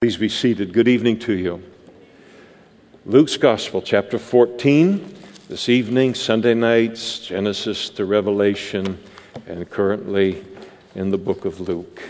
Please 0.00 0.16
be 0.16 0.28
seated. 0.28 0.72
Good 0.72 0.86
evening 0.86 1.18
to 1.18 1.32
you. 1.32 1.60
Luke's 3.04 3.36
Gospel, 3.36 3.82
chapter 3.82 4.16
14, 4.16 5.12
this 5.48 5.68
evening, 5.68 6.14
Sunday 6.14 6.54
nights, 6.54 7.18
Genesis 7.18 7.90
to 7.90 8.04
Revelation, 8.04 8.96
and 9.48 9.68
currently 9.68 10.44
in 10.94 11.10
the 11.10 11.18
book 11.18 11.44
of 11.44 11.58
Luke. 11.58 12.00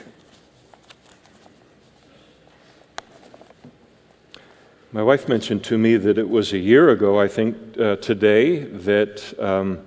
My 4.92 5.02
wife 5.02 5.26
mentioned 5.26 5.64
to 5.64 5.78
me 5.78 5.96
that 5.96 6.18
it 6.18 6.28
was 6.28 6.52
a 6.52 6.58
year 6.58 6.90
ago, 6.90 7.18
I 7.18 7.26
think, 7.26 7.56
uh, 7.78 7.96
today, 7.96 8.64
that 8.64 9.32
um, 9.40 9.78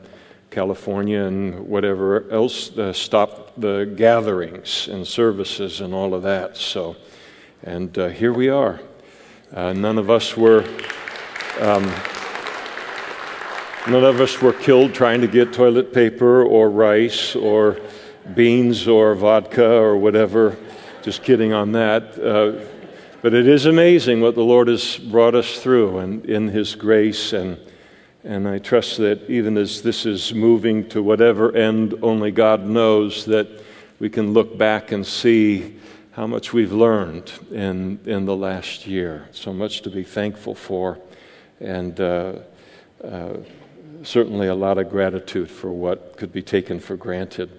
California 0.49 1.21
and 1.21 1.67
whatever 1.67 2.27
else 2.31 2.75
uh, 2.79 2.93
stopped 2.93 3.61
the 3.61 3.93
gatherings 3.95 4.87
and 4.87 5.05
services 5.05 5.81
and 5.81 5.93
all 5.93 6.15
of 6.15 6.23
that. 6.23 6.57
So, 6.57 6.95
and 7.63 7.95
uh, 7.97 8.07
here 8.07 8.33
we 8.33 8.49
are. 8.49 8.79
Uh, 9.53 9.73
none 9.73 9.97
of 9.97 10.09
us 10.09 10.35
were. 10.35 10.63
Um, 11.59 11.85
none 13.87 14.03
of 14.03 14.19
us 14.19 14.41
were 14.41 14.53
killed 14.53 14.93
trying 14.95 15.21
to 15.21 15.27
get 15.27 15.53
toilet 15.53 15.93
paper 15.93 16.43
or 16.43 16.69
rice 16.71 17.35
or 17.35 17.79
beans 18.33 18.87
or 18.87 19.13
vodka 19.13 19.73
or 19.73 19.95
whatever. 19.97 20.57
Just 21.03 21.23
kidding 21.23 21.53
on 21.53 21.73
that. 21.73 22.17
Uh, 22.17 22.65
but 23.21 23.35
it 23.35 23.47
is 23.47 23.67
amazing 23.67 24.21
what 24.21 24.33
the 24.33 24.43
Lord 24.43 24.67
has 24.67 24.97
brought 24.97 25.35
us 25.35 25.61
through 25.61 25.99
and 25.99 26.25
in 26.25 26.47
His 26.47 26.73
grace. 26.73 27.33
And, 27.33 27.59
and 28.23 28.47
I 28.47 28.57
trust 28.57 28.97
that 28.97 29.29
even 29.29 29.55
as 29.57 29.83
this 29.83 30.07
is 30.07 30.33
moving 30.33 30.89
to 30.89 31.03
whatever 31.03 31.55
end 31.55 31.93
only 32.01 32.31
God 32.31 32.65
knows, 32.65 33.25
that 33.25 33.47
we 33.99 34.09
can 34.09 34.33
look 34.33 34.57
back 34.57 34.91
and 34.91 35.05
see 35.05 35.75
how 36.11 36.27
much 36.27 36.51
we've 36.51 36.73
learned 36.73 37.31
in, 37.51 37.97
in 38.05 38.25
the 38.25 38.35
last 38.35 38.85
year. 38.85 39.29
So 39.31 39.53
much 39.53 39.81
to 39.83 39.89
be 39.89 40.03
thankful 40.03 40.55
for, 40.55 40.99
and 41.61 41.97
uh, 41.99 42.39
uh, 43.01 43.37
certainly 44.03 44.47
a 44.47 44.55
lot 44.55 44.77
of 44.77 44.89
gratitude 44.89 45.49
for 45.49 45.71
what 45.71 46.17
could 46.17 46.33
be 46.33 46.41
taken 46.41 46.79
for 46.81 46.97
granted. 46.97 47.49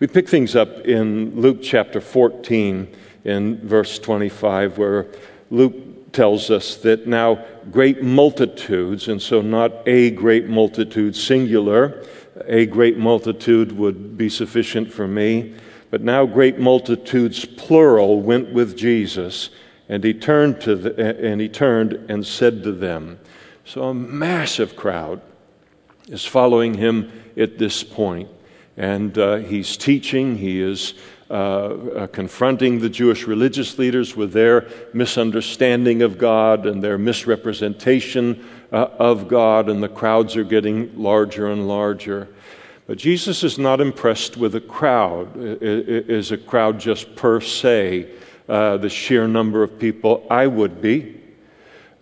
We 0.00 0.08
pick 0.08 0.28
things 0.28 0.56
up 0.56 0.78
in 0.80 1.40
Luke 1.40 1.58
chapter 1.62 2.00
14, 2.00 2.88
in 3.24 3.68
verse 3.68 4.00
25, 4.00 4.78
where 4.78 5.06
Luke 5.50 6.12
tells 6.12 6.50
us 6.50 6.74
that 6.78 7.06
now 7.06 7.44
great 7.70 8.02
multitudes, 8.02 9.06
and 9.06 9.22
so 9.22 9.42
not 9.42 9.86
a 9.86 10.10
great 10.10 10.48
multitude 10.48 11.14
singular, 11.14 12.04
a 12.46 12.66
great 12.66 12.98
multitude 12.98 13.70
would 13.70 14.18
be 14.18 14.28
sufficient 14.28 14.92
for 14.92 15.06
me 15.06 15.54
but 15.92 16.00
now 16.00 16.24
great 16.24 16.58
multitudes, 16.58 17.44
plural, 17.44 18.22
went 18.22 18.50
with 18.50 18.78
Jesus, 18.78 19.50
and 19.90 20.02
he 20.02 20.14
turned 20.14 20.58
to 20.62 20.74
the, 20.74 21.22
and 21.22 21.38
he 21.38 21.50
turned 21.50 21.92
and 22.08 22.26
said 22.26 22.62
to 22.62 22.72
them. 22.72 23.20
So 23.66 23.82
a 23.82 23.92
massive 23.92 24.74
crowd 24.74 25.20
is 26.08 26.24
following 26.24 26.72
him 26.72 27.12
at 27.36 27.58
this 27.58 27.84
point, 27.84 28.30
and 28.78 29.18
uh, 29.18 29.36
he's 29.36 29.76
teaching. 29.76 30.38
He 30.38 30.62
is 30.62 30.94
uh, 31.30 31.34
uh, 31.34 32.06
confronting 32.06 32.78
the 32.78 32.88
Jewish 32.88 33.26
religious 33.26 33.78
leaders 33.78 34.16
with 34.16 34.32
their 34.32 34.68
misunderstanding 34.94 36.00
of 36.00 36.16
God 36.16 36.64
and 36.64 36.82
their 36.82 36.96
misrepresentation 36.96 38.48
uh, 38.72 38.88
of 38.98 39.28
God, 39.28 39.68
and 39.68 39.82
the 39.82 39.90
crowds 39.90 40.36
are 40.36 40.44
getting 40.44 40.98
larger 40.98 41.48
and 41.48 41.68
larger. 41.68 42.28
But 42.92 42.98
Jesus 42.98 43.42
is 43.42 43.56
not 43.56 43.80
impressed 43.80 44.36
with 44.36 44.54
a 44.54 44.60
crowd. 44.60 45.32
Is 45.34 46.30
a 46.30 46.36
crowd 46.36 46.78
just 46.78 47.16
per 47.16 47.40
se 47.40 48.10
uh, 48.46 48.76
the 48.76 48.90
sheer 48.90 49.26
number 49.26 49.62
of 49.62 49.78
people? 49.78 50.26
I 50.28 50.46
would 50.46 50.82
be. 50.82 51.18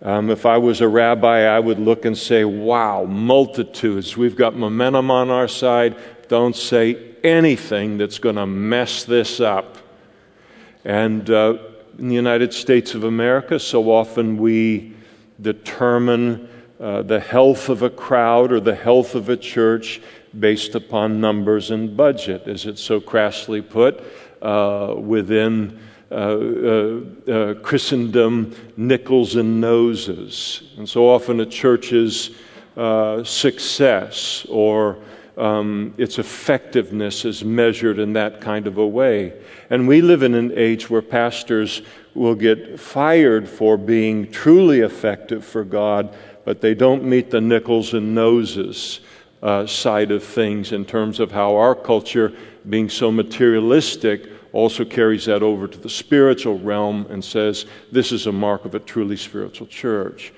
Um, 0.01 0.29
if 0.29 0.45
I 0.45 0.57
was 0.57 0.81
a 0.81 0.89
rabbi, 0.89 1.43
I 1.43 1.61
would 1.61 1.79
look 1.79 2.03
and 2.03 2.17
say, 2.17 2.43
wow, 2.43 3.05
multitudes. 3.05 4.17
We've 4.17 4.35
got 4.35 4.57
momentum 4.57 5.09
on 5.09 5.29
our 5.29 5.47
side. 5.47 5.95
Don't 6.27 6.57
say 6.57 7.15
anything 7.23 7.97
that's 7.97 8.19
going 8.19 8.35
to 8.35 8.45
mess 8.45 9.05
this 9.05 9.39
up. 9.39 9.77
And 10.83 11.29
uh, 11.29 11.57
in 11.99 12.09
the 12.09 12.15
United 12.15 12.53
States 12.53 12.95
of 12.95 13.05
America, 13.05 13.61
so 13.61 13.89
often 13.89 14.35
we 14.35 14.93
determine 15.39 16.49
uh, 16.81 17.03
the 17.03 17.21
health 17.21 17.69
of 17.69 17.81
a 17.81 17.89
crowd 17.89 18.51
or 18.51 18.59
the 18.59 18.75
health 18.75 19.15
of 19.15 19.29
a 19.29 19.37
church 19.37 20.01
based 20.39 20.75
upon 20.75 21.19
numbers 21.19 21.71
and 21.71 21.95
budget, 21.95 22.47
as 22.47 22.65
it's 22.65 22.81
so 22.81 22.99
crassly 22.99 23.61
put, 23.61 24.03
uh, 24.41 24.95
within 24.97 25.79
uh, 26.11 26.15
uh, 26.15 27.01
uh, 27.31 27.53
Christendom, 27.55 28.53
nickels 28.75 29.35
and 29.35 29.61
noses. 29.61 30.63
And 30.77 30.87
so 30.87 31.09
often 31.09 31.39
a 31.39 31.45
church's 31.45 32.31
uh, 32.75 33.23
success 33.23 34.45
or 34.49 34.97
um, 35.37 35.93
its 35.97 36.19
effectiveness 36.19 37.25
is 37.25 37.43
measured 37.43 37.99
in 37.99 38.13
that 38.13 38.41
kind 38.41 38.67
of 38.67 38.77
a 38.77 38.85
way. 38.85 39.33
And 39.69 39.87
we 39.87 40.01
live 40.01 40.23
in 40.23 40.35
an 40.35 40.51
age 40.55 40.89
where 40.89 41.01
pastors 41.01 41.81
will 42.13 42.35
get 42.35 42.79
fired 42.79 43.47
for 43.47 43.77
being 43.77 44.29
truly 44.31 44.81
effective 44.81 45.45
for 45.45 45.63
God, 45.63 46.15
but 46.43 46.59
they 46.59 46.73
don't 46.73 47.03
meet 47.05 47.31
the 47.31 47.41
nickels 47.41 47.93
and 47.93 48.13
noses 48.13 48.99
uh, 49.41 49.65
side 49.65 50.11
of 50.11 50.23
things 50.23 50.71
in 50.71 50.85
terms 50.85 51.19
of 51.19 51.31
how 51.31 51.55
our 51.55 51.75
culture, 51.75 52.31
being 52.69 52.89
so 52.89 53.11
materialistic, 53.11 54.29
also 54.53 54.83
carries 54.83 55.25
that 55.25 55.41
over 55.41 55.67
to 55.67 55.77
the 55.77 55.89
spiritual 55.89 56.59
realm 56.59 57.07
and 57.09 57.23
says 57.23 57.65
this 57.91 58.11
is 58.11 58.27
a 58.27 58.31
mark 58.31 58.65
of 58.65 58.75
a 58.75 58.79
truly 58.79 59.17
spiritual 59.17 59.67
church. 59.67 60.33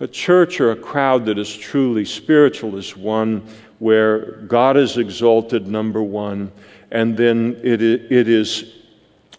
A 0.00 0.06
church 0.06 0.60
or 0.60 0.72
a 0.72 0.76
crowd 0.76 1.24
that 1.26 1.38
is 1.38 1.54
truly 1.56 2.04
spiritual 2.04 2.76
is 2.76 2.96
one 2.96 3.46
where 3.78 4.32
God 4.42 4.76
is 4.76 4.98
exalted, 4.98 5.66
number 5.66 6.02
one, 6.02 6.52
and 6.90 7.16
then 7.16 7.58
it, 7.62 7.82
it 7.82 8.28
is 8.28 8.72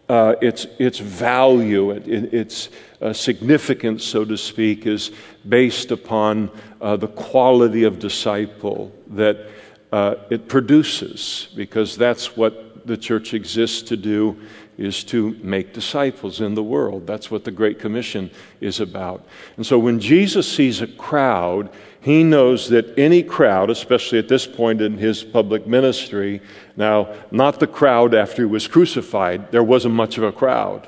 uh, 0.10 0.36
its, 0.42 0.68
its 0.80 1.00
value, 1.00 1.92
it, 1.92 2.08
its 2.08 2.70
uh, 3.02 3.12
significance, 3.12 4.04
so 4.04 4.24
to 4.24 4.38
speak, 4.38 4.86
is 4.86 5.12
based 5.50 5.92
upon 5.92 6.50
uh, 6.82 6.96
the 6.98 7.08
quality 7.08 7.84
of 7.84 8.00
disciple 8.00 8.92
that 9.08 9.38
uh, 9.92 10.16
it 10.30 10.48
produces, 10.48 11.48
because 11.56 11.98
that's 11.98 12.36
what 12.36 12.86
the 12.88 12.98
church 12.98 13.34
exists 13.34 13.82
to 13.82 13.98
do 13.98 14.38
is 14.78 15.04
to 15.04 15.32
make 15.42 15.74
disciples 15.74 16.40
in 16.40 16.54
the 16.54 16.64
world. 16.64 17.08
That's 17.08 17.32
what 17.32 17.44
the 17.44 17.52
Great 17.52 17.80
Commission 17.80 18.30
is 18.62 18.80
about. 18.80 19.26
And 19.56 19.66
so 19.66 19.80
when 19.80 20.00
Jesus 20.00 20.52
sees 20.52 20.82
a 20.82 20.88
crowd, 20.88 21.70
he 22.00 22.24
knows 22.24 22.70
that 22.70 22.98
any 22.98 23.24
crowd, 23.24 23.70
especially 23.70 24.20
at 24.20 24.28
this 24.28 24.46
point 24.46 24.82
in 24.82 24.98
his 24.98 25.24
public 25.24 25.66
ministry, 25.66 26.42
now, 26.76 27.14
not 27.32 27.60
the 27.60 27.68
crowd 27.68 28.14
after 28.14 28.44
he 28.44 28.46
was 28.46 28.68
crucified, 28.68 29.52
there 29.52 29.64
wasn't 29.64 29.96
much 29.96 30.18
of 30.18 30.24
a 30.24 30.32
crowd. 30.32 30.88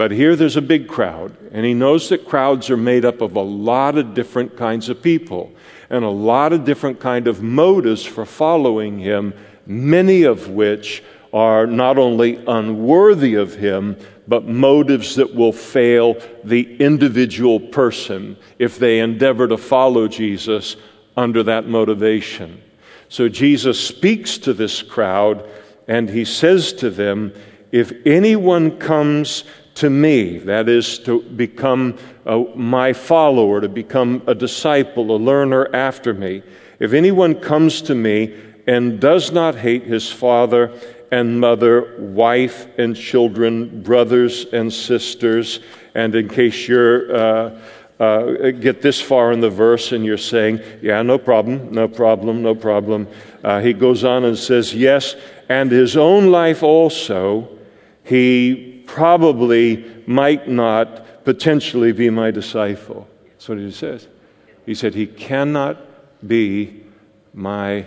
But 0.00 0.12
here 0.12 0.34
there's 0.34 0.56
a 0.56 0.62
big 0.62 0.88
crowd, 0.88 1.36
and 1.52 1.66
he 1.66 1.74
knows 1.74 2.08
that 2.08 2.26
crowds 2.26 2.70
are 2.70 2.76
made 2.78 3.04
up 3.04 3.20
of 3.20 3.36
a 3.36 3.42
lot 3.42 3.98
of 3.98 4.14
different 4.14 4.56
kinds 4.56 4.88
of 4.88 5.02
people 5.02 5.52
and 5.90 6.02
a 6.02 6.08
lot 6.08 6.54
of 6.54 6.64
different 6.64 7.00
kind 7.00 7.28
of 7.28 7.42
motives 7.42 8.02
for 8.02 8.24
following 8.24 8.98
him, 8.98 9.34
many 9.66 10.22
of 10.22 10.48
which 10.48 11.02
are 11.34 11.66
not 11.66 11.98
only 11.98 12.42
unworthy 12.46 13.34
of 13.34 13.56
him, 13.56 13.94
but 14.26 14.46
motives 14.46 15.16
that 15.16 15.34
will 15.34 15.52
fail 15.52 16.16
the 16.44 16.78
individual 16.78 17.60
person 17.60 18.38
if 18.58 18.78
they 18.78 19.00
endeavor 19.00 19.46
to 19.48 19.58
follow 19.58 20.08
Jesus 20.08 20.76
under 21.14 21.42
that 21.42 21.68
motivation. 21.68 22.58
So 23.10 23.28
Jesus 23.28 23.78
speaks 23.78 24.38
to 24.38 24.54
this 24.54 24.80
crowd 24.80 25.46
and 25.86 26.08
he 26.08 26.24
says 26.24 26.72
to 26.72 26.88
them, 26.88 27.34
If 27.70 27.92
anyone 28.06 28.78
comes 28.78 29.44
to 29.80 29.88
me, 29.88 30.36
that 30.38 30.68
is, 30.68 30.98
to 31.00 31.22
become 31.22 31.96
uh, 32.26 32.44
my 32.54 32.92
follower, 32.92 33.62
to 33.62 33.68
become 33.68 34.22
a 34.26 34.34
disciple, 34.34 35.16
a 35.16 35.18
learner 35.18 35.74
after 35.74 36.12
me. 36.12 36.42
If 36.78 36.92
anyone 36.92 37.34
comes 37.34 37.80
to 37.82 37.94
me 37.94 38.36
and 38.66 39.00
does 39.00 39.32
not 39.32 39.54
hate 39.54 39.84
his 39.84 40.12
father 40.12 40.78
and 41.10 41.40
mother, 41.40 41.96
wife 41.98 42.66
and 42.78 42.94
children, 42.94 43.82
brothers 43.82 44.44
and 44.52 44.70
sisters, 44.70 45.60
and 45.94 46.14
in 46.14 46.28
case 46.28 46.68
you're 46.68 47.16
uh, 47.16 47.60
uh, 47.98 48.50
get 48.52 48.80
this 48.80 49.00
far 49.00 49.32
in 49.32 49.40
the 49.40 49.50
verse 49.50 49.92
and 49.92 50.04
you're 50.04 50.18
saying, 50.18 50.60
Yeah, 50.82 51.02
no 51.02 51.18
problem, 51.18 51.72
no 51.72 51.88
problem, 51.88 52.42
no 52.42 52.54
problem. 52.54 53.08
Uh, 53.42 53.60
he 53.60 53.72
goes 53.72 54.04
on 54.04 54.24
and 54.24 54.38
says, 54.38 54.74
Yes, 54.74 55.16
and 55.48 55.70
his 55.70 55.96
own 55.96 56.30
life 56.30 56.62
also, 56.62 57.58
he 58.04 58.69
probably 58.90 59.84
might 60.04 60.48
not 60.48 61.24
potentially 61.24 61.92
be 61.92 62.10
my 62.10 62.32
disciple. 62.32 63.06
That's 63.28 63.48
what 63.48 63.58
he 63.58 63.70
says. 63.70 64.08
He 64.66 64.74
said, 64.74 64.94
He 64.94 65.06
cannot 65.06 65.78
be 66.26 66.82
my 67.32 67.86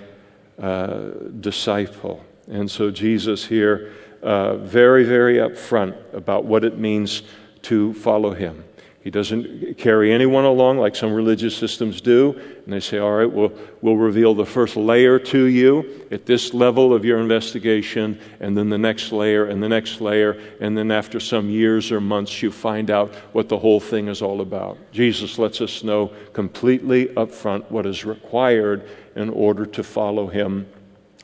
uh, 0.57 1.09
disciple. 1.41 2.23
And 2.47 2.71
so 2.71 2.89
Jesus 2.89 3.45
here, 3.45 3.91
uh, 4.21 4.55
very, 4.55 5.03
very 5.03 5.35
upfront 5.35 5.95
about 6.13 6.45
what 6.45 6.63
it 6.63 6.77
means 6.77 7.23
to 7.63 7.93
follow 7.95 8.33
him. 8.33 8.63
He 9.03 9.09
doesn't 9.09 9.77
carry 9.77 10.13
anyone 10.13 10.45
along 10.45 10.77
like 10.77 10.95
some 10.95 11.11
religious 11.11 11.57
systems 11.57 11.99
do. 11.99 12.39
And 12.63 12.71
they 12.71 12.79
say, 12.79 12.99
all 12.99 13.11
right, 13.11 13.29
we'll, 13.29 13.51
we'll 13.81 13.97
reveal 13.97 14.33
the 14.33 14.45
first 14.45 14.77
layer 14.77 15.19
to 15.19 15.43
you 15.43 16.07
at 16.09 16.25
this 16.25 16.53
level 16.53 16.93
of 16.93 17.03
your 17.03 17.19
investigation, 17.19 18.17
and 18.39 18.57
then 18.57 18.69
the 18.69 18.77
next 18.77 19.11
layer, 19.11 19.45
and 19.47 19.61
the 19.61 19.67
next 19.67 19.99
layer. 19.99 20.41
And 20.61 20.77
then 20.77 20.89
after 20.89 21.19
some 21.19 21.49
years 21.49 21.91
or 21.91 21.99
months, 21.99 22.41
you 22.41 22.49
find 22.49 22.89
out 22.89 23.13
what 23.33 23.49
the 23.49 23.57
whole 23.57 23.81
thing 23.81 24.07
is 24.07 24.21
all 24.21 24.39
about. 24.39 24.77
Jesus 24.93 25.37
lets 25.37 25.59
us 25.59 25.83
know 25.83 26.13
completely 26.31 27.13
up 27.17 27.29
front 27.29 27.69
what 27.69 27.85
is 27.85 28.05
required 28.05 28.87
in 29.17 29.29
order 29.29 29.65
to 29.65 29.83
follow 29.83 30.27
him 30.27 30.65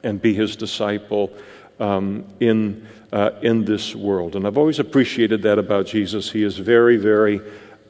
and 0.04 0.22
be 0.22 0.34
his 0.34 0.58
disciple 0.58 1.32
um, 1.80 2.26
in, 2.42 2.86
uh, 3.14 3.32
in 3.42 3.64
this 3.64 3.96
world. 3.96 4.36
And 4.36 4.46
I've 4.46 4.58
always 4.58 4.80
appreciated 4.80 5.42
that 5.44 5.58
about 5.58 5.86
Jesus. 5.86 6.30
He 6.30 6.44
is 6.44 6.58
very, 6.58 6.98
very 6.98 7.40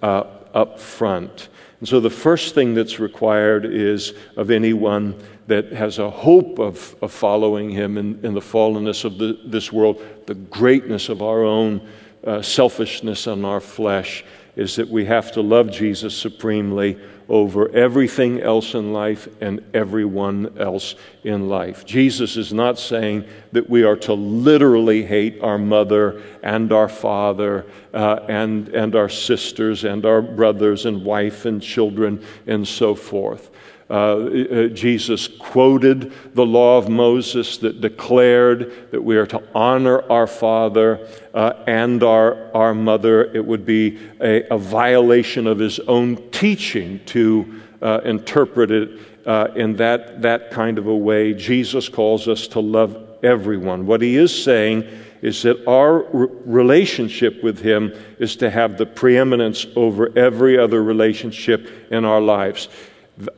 uh, 0.02 0.24
up 0.54 0.80
front. 0.80 1.50
And 1.80 1.88
so 1.88 2.00
the 2.00 2.10
first 2.10 2.56
thing 2.56 2.74
that's 2.74 3.00
required 3.00 3.66
is 3.66 4.14
of 4.36 4.52
anyone 4.52 5.16
that 5.48 5.72
has 5.72 5.98
a 5.98 6.10
hope 6.10 6.60
of, 6.60 6.96
of 7.02 7.12
following 7.12 7.70
him 7.70 7.98
in, 7.98 8.20
in 8.24 8.34
the 8.34 8.42
fallenness 8.42 9.06
of 9.06 9.18
the, 9.18 9.40
this 9.46 9.72
world, 9.72 10.02
the 10.26 10.36
greatness 10.36 11.10
of 11.10 11.22
our 11.22 11.44
own 11.44 11.88
uh, 12.26 12.42
selfishness 12.42 13.28
and 13.28 13.46
our 13.46 13.62
flesh, 13.62 14.26
is 14.56 14.76
that 14.76 14.88
we 14.88 15.06
have 15.06 15.32
to 15.32 15.42
love 15.42 15.72
Jesus 15.72 16.14
supremely 16.16 16.98
over 17.30 17.70
everything 17.70 18.42
else 18.42 18.74
in 18.74 18.92
life 18.92 19.28
and 19.40 19.64
everyone 19.74 20.58
else 20.58 20.96
in 21.24 21.48
life. 21.48 21.86
Jesus 21.86 22.36
is 22.36 22.52
not 22.52 22.80
saying 22.80 23.24
that 23.52 23.70
we 23.70 23.84
are 23.84 23.96
to 23.96 24.14
literally 24.14 25.04
hate 25.04 25.40
our 25.42 25.60
mother 25.60 26.22
and 26.44 26.74
our 26.74 26.90
father 26.90 27.66
uh, 27.94 28.26
and, 28.28 28.70
and 28.70 28.96
our 28.96 29.10
sisters 29.10 29.84
and 29.84 30.06
our 30.06 30.22
brothers 30.22 30.86
and 30.86 31.06
wife 31.06 31.46
and 31.46 31.62
children 31.62 32.24
and 32.48 32.68
so 32.68 32.96
forth. 32.96 33.52
Uh, 33.90 33.94
uh, 33.94 34.68
Jesus 34.68 35.28
quoted 35.28 36.14
the 36.36 36.46
law 36.46 36.78
of 36.78 36.90
Moses 36.90 37.58
that 37.58 37.82
declared 37.82 38.92
that 38.92 39.04
we 39.04 39.18
are 39.18 39.26
to 39.26 39.42
honor 39.56 40.04
our 40.12 40.28
father 40.28 41.08
uh, 41.34 41.54
and 41.66 42.04
our, 42.04 42.56
our 42.56 42.76
mother. 42.76 43.24
It 43.34 43.44
would 43.44 43.66
be 43.66 43.98
a, 44.22 44.44
a 44.54 44.60
violation 44.60 45.48
of 45.48 45.58
his 45.58 45.80
own 45.80 46.30
teaching 46.30 47.04
to 47.08 47.62
uh, 47.82 48.02
interpret 48.06 48.70
it 48.70 49.00
uh, 49.26 49.48
in 49.56 49.76
that, 49.78 50.22
that 50.22 50.52
kind 50.52 50.78
of 50.78 50.86
a 50.86 50.96
way. 50.96 51.34
Jesus 51.34 51.90
calls 51.90 52.28
us 52.28 52.48
to 52.50 52.60
love 52.60 52.96
everyone. 53.24 53.88
What 53.88 54.04
he 54.04 54.18
is 54.18 54.44
saying 54.44 54.88
is 55.22 55.42
that 55.44 55.68
our 55.68 56.04
relationship 56.14 57.44
with 57.44 57.60
Him 57.60 57.94
is 58.20 58.38
to 58.38 58.50
have 58.50 58.78
the 58.78 58.86
preeminence 58.86 59.66
over 59.76 60.18
every 60.18 60.58
other 60.58 60.82
relationship 60.82 61.70
in 61.92 62.06
our 62.06 62.22
lives 62.22 62.70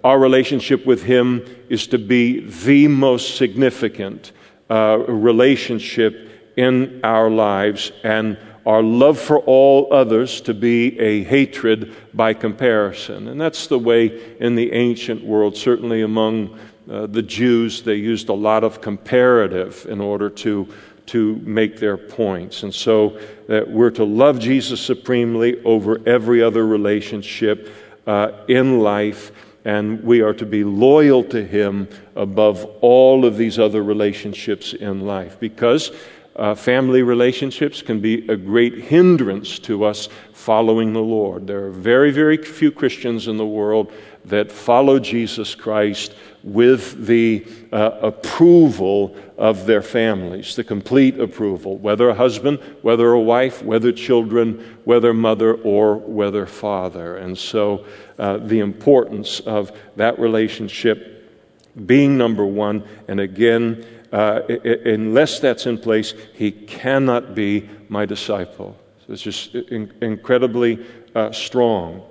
our 0.03 0.19
relationship 0.19 0.85
with 0.85 1.03
Him 1.03 1.45
is 1.69 1.87
to 1.87 1.97
be 1.97 2.41
the 2.41 2.87
most 2.87 3.35
significant 3.35 4.31
uh, 4.69 4.99
relationship 5.07 6.29
in 6.55 6.99
our 7.03 7.29
lives, 7.29 7.91
and 8.03 8.37
our 8.65 8.83
love 8.83 9.19
for 9.19 9.39
all 9.39 9.91
others 9.91 10.41
to 10.41 10.53
be 10.53 10.99
a 10.99 11.23
hatred 11.23 11.95
by 12.13 12.33
comparison. 12.33 13.27
And 13.27 13.41
that's 13.41 13.67
the 13.67 13.79
way 13.79 14.37
in 14.39 14.55
the 14.55 14.71
ancient 14.73 15.23
world, 15.23 15.57
certainly 15.57 16.01
among 16.01 16.59
uh, 16.89 17.07
the 17.07 17.21
Jews, 17.21 17.81
they 17.81 17.95
used 17.95 18.29
a 18.29 18.33
lot 18.33 18.63
of 18.63 18.81
comparative 18.81 19.85
in 19.89 20.01
order 20.01 20.29
to, 20.29 20.67
to 21.07 21.35
make 21.37 21.79
their 21.79 21.97
points. 21.97 22.63
And 22.63 22.73
so 22.73 23.19
that 23.47 23.69
we're 23.69 23.91
to 23.91 24.03
love 24.03 24.39
Jesus 24.39 24.81
supremely 24.81 25.63
over 25.63 25.99
every 26.05 26.43
other 26.43 26.65
relationship 26.65 27.73
uh, 28.05 28.31
in 28.47 28.79
life 28.79 29.31
and 29.65 30.03
we 30.03 30.21
are 30.21 30.33
to 30.33 30.45
be 30.45 30.63
loyal 30.63 31.23
to 31.25 31.45
Him 31.45 31.87
above 32.15 32.65
all 32.81 33.25
of 33.25 33.37
these 33.37 33.59
other 33.59 33.83
relationships 33.83 34.73
in 34.73 35.01
life 35.01 35.39
because 35.39 35.91
uh, 36.35 36.55
family 36.55 37.03
relationships 37.03 37.81
can 37.81 37.99
be 37.99 38.27
a 38.27 38.35
great 38.35 38.75
hindrance 38.75 39.59
to 39.59 39.83
us 39.83 40.07
following 40.33 40.93
the 40.93 40.99
Lord. 40.99 41.45
There 41.45 41.65
are 41.65 41.71
very, 41.71 42.11
very 42.11 42.37
few 42.37 42.71
Christians 42.71 43.27
in 43.27 43.37
the 43.37 43.45
world 43.45 43.91
that 44.25 44.51
follow 44.51 44.97
Jesus 44.97 45.55
Christ 45.55 46.15
with 46.43 47.05
the 47.05 47.45
uh, 47.71 47.91
approval 48.01 49.15
of 49.37 49.65
their 49.65 49.81
families, 49.81 50.55
the 50.55 50.63
complete 50.63 51.19
approval, 51.19 51.77
whether 51.77 52.09
a 52.09 52.13
husband, 52.13 52.59
whether 52.81 53.11
a 53.11 53.19
wife, 53.19 53.63
whether 53.63 53.91
children, 53.91 54.77
whether 54.83 55.13
mother, 55.13 55.53
or 55.55 55.97
whether 55.97 56.45
father. 56.45 57.17
And 57.17 57.37
so 57.37 57.85
uh, 58.17 58.37
the 58.37 58.59
importance 58.59 59.39
of 59.41 59.71
that 59.95 60.19
relationship 60.19 61.29
being 61.85 62.17
number 62.17 62.45
one, 62.45 62.83
and 63.07 63.19
again, 63.19 63.85
uh, 64.11 64.41
unless 64.85 65.39
that's 65.39 65.67
in 65.67 65.77
place, 65.77 66.13
he 66.33 66.51
cannot 66.51 67.33
be 67.33 67.69
my 67.87 68.05
disciple. 68.05 68.77
So 69.05 69.13
it's 69.13 69.21
just 69.21 69.55
in- 69.55 69.93
incredibly 70.01 70.85
uh, 71.15 71.31
strong. 71.31 72.03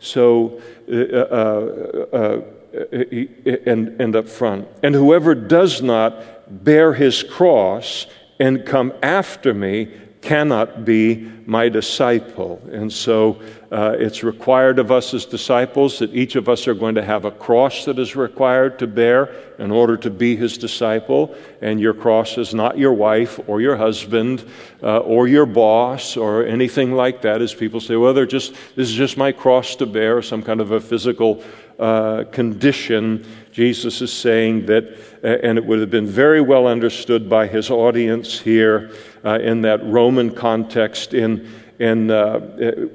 So, 0.00 0.62
uh, 0.90 0.94
uh, 0.94 2.06
uh 2.12 2.42
and, 2.72 4.00
and 4.00 4.16
up 4.16 4.28
front. 4.28 4.68
And 4.82 4.94
whoever 4.94 5.34
does 5.34 5.82
not 5.82 6.64
bear 6.64 6.94
his 6.94 7.22
cross 7.22 8.06
and 8.38 8.64
come 8.64 8.92
after 9.02 9.52
me 9.52 9.88
cannot 10.20 10.84
be 10.84 11.30
my 11.46 11.68
disciple. 11.68 12.60
And 12.72 12.92
so 12.92 13.40
uh, 13.70 13.94
it's 13.98 14.24
required 14.24 14.78
of 14.78 14.90
us 14.90 15.14
as 15.14 15.24
disciples 15.24 16.00
that 16.00 16.14
each 16.14 16.34
of 16.34 16.48
us 16.48 16.66
are 16.66 16.74
going 16.74 16.96
to 16.96 17.04
have 17.04 17.24
a 17.24 17.30
cross 17.30 17.84
that 17.84 17.98
is 17.98 18.16
required 18.16 18.78
to 18.80 18.86
bear 18.86 19.32
in 19.58 19.70
order 19.70 19.96
to 19.98 20.10
be 20.10 20.34
his 20.36 20.58
disciple. 20.58 21.34
And 21.62 21.80
your 21.80 21.94
cross 21.94 22.36
is 22.36 22.52
not 22.52 22.78
your 22.78 22.92
wife 22.92 23.38
or 23.46 23.60
your 23.60 23.76
husband 23.76 24.44
uh, 24.82 24.98
or 24.98 25.28
your 25.28 25.46
boss 25.46 26.16
or 26.16 26.44
anything 26.44 26.92
like 26.92 27.22
that, 27.22 27.40
as 27.40 27.54
people 27.54 27.80
say, 27.80 27.96
well, 27.96 28.12
they're 28.12 28.26
just, 28.26 28.54
this 28.74 28.88
is 28.88 28.94
just 28.94 29.16
my 29.16 29.32
cross 29.32 29.76
to 29.76 29.86
bear, 29.86 30.20
some 30.20 30.42
kind 30.42 30.60
of 30.60 30.72
a 30.72 30.80
physical 30.80 31.44
uh, 31.78 32.24
condition. 32.32 33.24
Jesus 33.52 34.00
is 34.00 34.12
saying 34.12 34.66
that, 34.66 34.84
uh, 35.22 35.26
and 35.42 35.58
it 35.58 35.64
would 35.64 35.80
have 35.80 35.90
been 35.90 36.06
very 36.06 36.40
well 36.40 36.66
understood 36.66 37.28
by 37.28 37.46
his 37.46 37.70
audience 37.70 38.38
here 38.38 38.90
uh, 39.24 39.38
in 39.40 39.62
that 39.62 39.84
Roman 39.84 40.30
context 40.34 41.14
in 41.14 41.48
in 41.78 42.10
uh, 42.10 42.38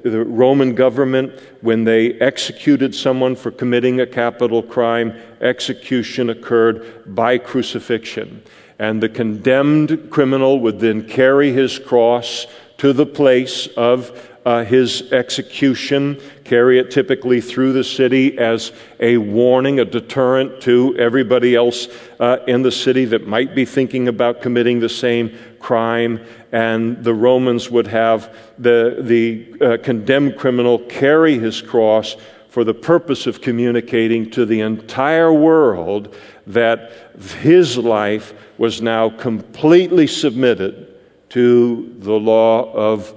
the 0.04 0.24
Roman 0.26 0.74
government, 0.74 1.40
when 1.62 1.84
they 1.84 2.12
executed 2.20 2.94
someone 2.94 3.34
for 3.34 3.50
committing 3.50 4.00
a 4.00 4.06
capital 4.06 4.62
crime, 4.62 5.18
execution 5.40 6.30
occurred 6.30 7.02
by 7.14 7.38
crucifixion. 7.38 8.42
And 8.78 9.02
the 9.02 9.08
condemned 9.08 10.10
criminal 10.10 10.60
would 10.60 10.80
then 10.80 11.08
carry 11.08 11.52
his 11.52 11.78
cross 11.78 12.46
to 12.78 12.92
the 12.92 13.06
place 13.06 13.68
of 13.68 14.33
uh, 14.44 14.64
his 14.64 15.10
execution, 15.12 16.20
carry 16.44 16.78
it 16.78 16.90
typically 16.90 17.40
through 17.40 17.72
the 17.72 17.84
city 17.84 18.38
as 18.38 18.72
a 19.00 19.16
warning, 19.16 19.80
a 19.80 19.84
deterrent 19.84 20.60
to 20.62 20.94
everybody 20.98 21.54
else 21.54 21.88
uh, 22.20 22.38
in 22.46 22.62
the 22.62 22.70
city 22.70 23.06
that 23.06 23.26
might 23.26 23.54
be 23.54 23.64
thinking 23.64 24.08
about 24.08 24.42
committing 24.42 24.80
the 24.80 24.88
same 24.88 25.36
crime. 25.60 26.24
And 26.52 27.02
the 27.02 27.14
Romans 27.14 27.70
would 27.70 27.86
have 27.86 28.36
the, 28.58 28.98
the 29.00 29.64
uh, 29.64 29.76
condemned 29.82 30.36
criminal 30.36 30.78
carry 30.78 31.38
his 31.38 31.62
cross 31.62 32.16
for 32.50 32.62
the 32.62 32.74
purpose 32.74 33.26
of 33.26 33.40
communicating 33.40 34.30
to 34.30 34.46
the 34.46 34.60
entire 34.60 35.32
world 35.32 36.14
that 36.46 36.92
his 37.40 37.76
life 37.76 38.32
was 38.58 38.80
now 38.80 39.10
completely 39.10 40.06
submitted 40.06 40.94
to 41.30 41.96
the 41.98 42.12
law 42.12 42.72
of, 42.72 43.12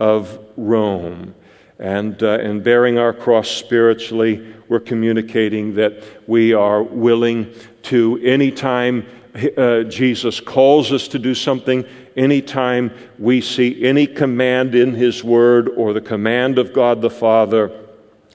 of 0.00 0.39
Rome. 0.56 1.34
And 1.78 2.22
uh, 2.22 2.38
in 2.40 2.62
bearing 2.62 2.98
our 2.98 3.12
cross 3.12 3.48
spiritually, 3.48 4.54
we're 4.68 4.80
communicating 4.80 5.74
that 5.76 6.02
we 6.28 6.52
are 6.52 6.82
willing 6.82 7.54
to, 7.84 8.18
anytime 8.18 9.06
uh, 9.56 9.84
Jesus 9.84 10.40
calls 10.40 10.92
us 10.92 11.08
to 11.08 11.18
do 11.18 11.34
something, 11.34 11.84
anytime 12.16 12.92
we 13.18 13.40
see 13.40 13.84
any 13.84 14.06
command 14.06 14.74
in 14.74 14.94
His 14.94 15.24
Word 15.24 15.68
or 15.68 15.92
the 15.92 16.00
command 16.00 16.58
of 16.58 16.72
God 16.72 17.00
the 17.00 17.10
Father, 17.10 17.86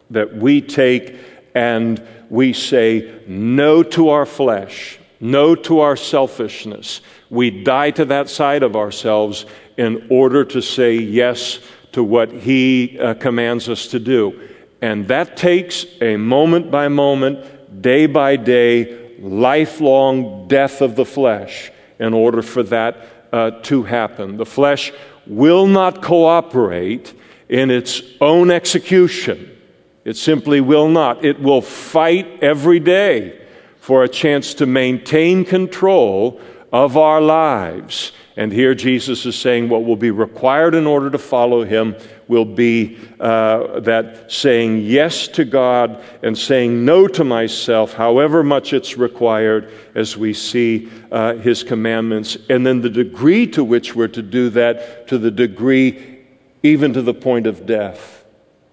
that 0.09 0.35
we 0.35 0.61
take 0.61 1.17
and 1.53 2.05
we 2.29 2.53
say 2.53 3.21
no 3.27 3.83
to 3.83 4.09
our 4.09 4.25
flesh, 4.25 4.99
no 5.19 5.55
to 5.55 5.79
our 5.79 5.95
selfishness. 5.95 7.01
We 7.29 7.63
die 7.63 7.91
to 7.91 8.05
that 8.05 8.29
side 8.29 8.63
of 8.63 8.75
ourselves 8.75 9.45
in 9.77 10.07
order 10.09 10.45
to 10.45 10.61
say 10.61 10.95
yes 10.95 11.59
to 11.95 12.03
what 12.03 12.29
He 12.29 12.99
uh, 12.99 13.13
commands 13.13 13.69
us 13.69 13.87
to 13.87 13.99
do. 13.99 14.49
And 14.81 15.07
that 15.07 15.37
takes 15.37 15.85
a 16.01 16.17
moment 16.17 16.69
by 16.69 16.89
moment, 16.89 17.81
day 17.81 18.05
by 18.05 18.35
day, 18.35 19.17
lifelong 19.19 20.49
death 20.49 20.81
of 20.81 20.97
the 20.97 21.05
flesh 21.05 21.71
in 21.97 22.13
order 22.13 22.41
for 22.41 22.63
that 22.63 23.07
uh, 23.31 23.51
to 23.63 23.83
happen. 23.83 24.35
The 24.35 24.45
flesh 24.45 24.91
will 25.25 25.67
not 25.67 26.01
cooperate 26.01 27.13
in 27.47 27.71
its 27.71 28.01
own 28.19 28.51
execution. 28.51 29.57
It 30.03 30.17
simply 30.17 30.59
will 30.59 30.89
not. 30.89 31.23
It 31.23 31.39
will 31.39 31.61
fight 31.61 32.43
every 32.43 32.81
day 32.81 33.41
for 33.79 34.03
a 34.03 34.09
chance 34.09 34.53
to 34.55 34.65
maintain 34.65 35.45
control 35.45 36.41
of 36.73 36.97
our 36.97 37.21
lives. 37.21 38.11
And 38.37 38.51
here 38.51 38.75
Jesus 38.75 39.25
is 39.25 39.37
saying 39.37 39.69
what 39.69 39.85
will 39.85 39.95
be 39.95 40.11
required 40.11 40.75
in 40.75 40.85
order 40.85 41.09
to 41.09 41.17
follow 41.17 41.63
him 41.63 41.95
will 42.27 42.43
be 42.43 42.97
uh, 43.17 43.79
that 43.81 44.29
saying 44.29 44.79
yes 44.79 45.29
to 45.29 45.45
God 45.45 46.03
and 46.21 46.37
saying 46.37 46.83
no 46.83 47.07
to 47.07 47.23
myself, 47.23 47.93
however 47.93 48.43
much 48.43 48.73
it's 48.73 48.97
required, 48.97 49.71
as 49.93 50.17
we 50.17 50.33
see 50.33 50.89
uh, 51.11 51.35
his 51.35 51.63
commandments. 51.63 52.37
And 52.49 52.65
then 52.65 52.81
the 52.81 52.89
degree 52.89 53.47
to 53.47 53.63
which 53.63 53.95
we're 53.95 54.09
to 54.09 54.21
do 54.21 54.49
that, 54.49 55.07
to 55.07 55.17
the 55.17 55.31
degree 55.31 56.25
even 56.61 56.93
to 56.93 57.01
the 57.01 57.13
point 57.13 57.47
of 57.47 57.65
death. 57.65 58.25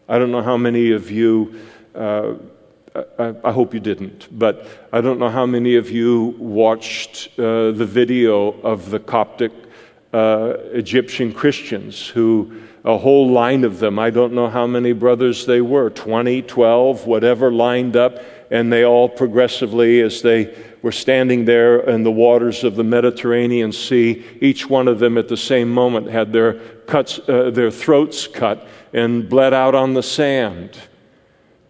I 0.09 0.19
don't 0.19 0.33
know 0.33 0.43
how 0.43 0.57
many 0.57 0.91
of 0.91 1.11
you. 1.11 1.61
Uh, 1.95 2.35
I, 2.95 3.35
I, 3.45 3.53
hope 3.53 3.73
you 3.73 3.81
didn't, 3.81 4.29
but 4.31 4.67
I 4.93 5.01
don't 5.01 5.19
know 5.19 5.31
how 5.31 5.47
many 5.47 5.77
of 5.77 5.91
you 5.91 6.35
watched 6.39 7.31
uh, 7.39 7.73
the 7.73 7.87
video 7.87 8.61
of 8.61 8.91
the 8.91 8.99
Coptic 8.99 9.53
uh, 10.13 10.55
Egyptian 10.73 11.33
Christians 11.33 12.07
who, 12.07 12.61
a 12.85 12.99
whole 12.99 13.31
line 13.31 13.65
of 13.65 13.79
them, 13.79 13.99
I 13.99 14.11
don't 14.11 14.35
know 14.35 14.49
how 14.49 14.67
many 14.67 14.93
brothers 14.93 15.47
they 15.47 15.63
were 15.63 15.89
20, 15.89 16.43
12, 16.43 17.07
whatever, 17.07 17.51
lined 17.51 17.97
up, 17.97 18.19
and 18.51 18.71
they 18.71 18.85
all 18.85 19.09
progressively, 19.09 20.03
as 20.03 20.21
they 20.21 20.55
were 20.83 20.93
standing 20.93 21.47
there 21.47 21.81
in 21.81 22.03
the 22.03 22.13
waters 22.13 22.63
of 22.63 22.77
the 22.77 22.85
Mediterranean 22.85 23.73
Sea, 23.73 24.23
each 24.43 24.69
one 24.69 24.87
of 24.87 24.99
them 24.99 25.17
at 25.17 25.29
the 25.29 25.37
same 25.37 25.73
moment 25.73 26.11
had 26.11 26.31
their, 26.31 26.55
cuts, 26.87 27.21
uh, 27.27 27.49
their 27.51 27.71
throats 27.71 28.27
cut 28.27 28.69
and 28.93 29.31
bled 29.31 29.55
out 29.55 29.75
on 29.75 29.95
the 29.95 30.03
sand 30.03 30.79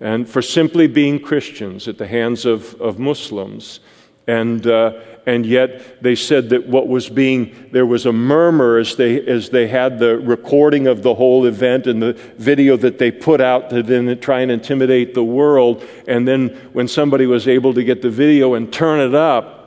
and 0.02 0.28
for 0.28 0.42
simply 0.42 0.88
being 0.88 1.20
Christians 1.20 1.86
at 1.86 1.96
the 1.96 2.08
hands 2.08 2.44
of, 2.44 2.74
of 2.80 2.98
Muslims. 2.98 3.78
And, 4.26 4.66
uh, 4.66 5.00
and 5.26 5.46
yet 5.46 6.02
they 6.02 6.16
said 6.16 6.50
that 6.50 6.66
what 6.66 6.88
was 6.88 7.08
being, 7.08 7.68
there 7.70 7.86
was 7.86 8.04
a 8.04 8.12
murmur 8.12 8.78
as 8.78 8.96
they, 8.96 9.24
as 9.24 9.50
they 9.50 9.68
had 9.68 10.00
the 10.00 10.18
recording 10.18 10.88
of 10.88 11.04
the 11.04 11.14
whole 11.14 11.46
event 11.46 11.86
and 11.86 12.02
the 12.02 12.14
video 12.36 12.76
that 12.78 12.98
they 12.98 13.12
put 13.12 13.40
out 13.40 13.70
to 13.70 13.84
then 13.84 14.18
try 14.18 14.40
and 14.40 14.50
intimidate 14.50 15.14
the 15.14 15.22
world. 15.22 15.84
And 16.08 16.26
then 16.26 16.48
when 16.72 16.88
somebody 16.88 17.26
was 17.26 17.46
able 17.46 17.72
to 17.74 17.84
get 17.84 18.02
the 18.02 18.10
video 18.10 18.54
and 18.54 18.72
turn 18.72 18.98
it 18.98 19.14
up, 19.14 19.60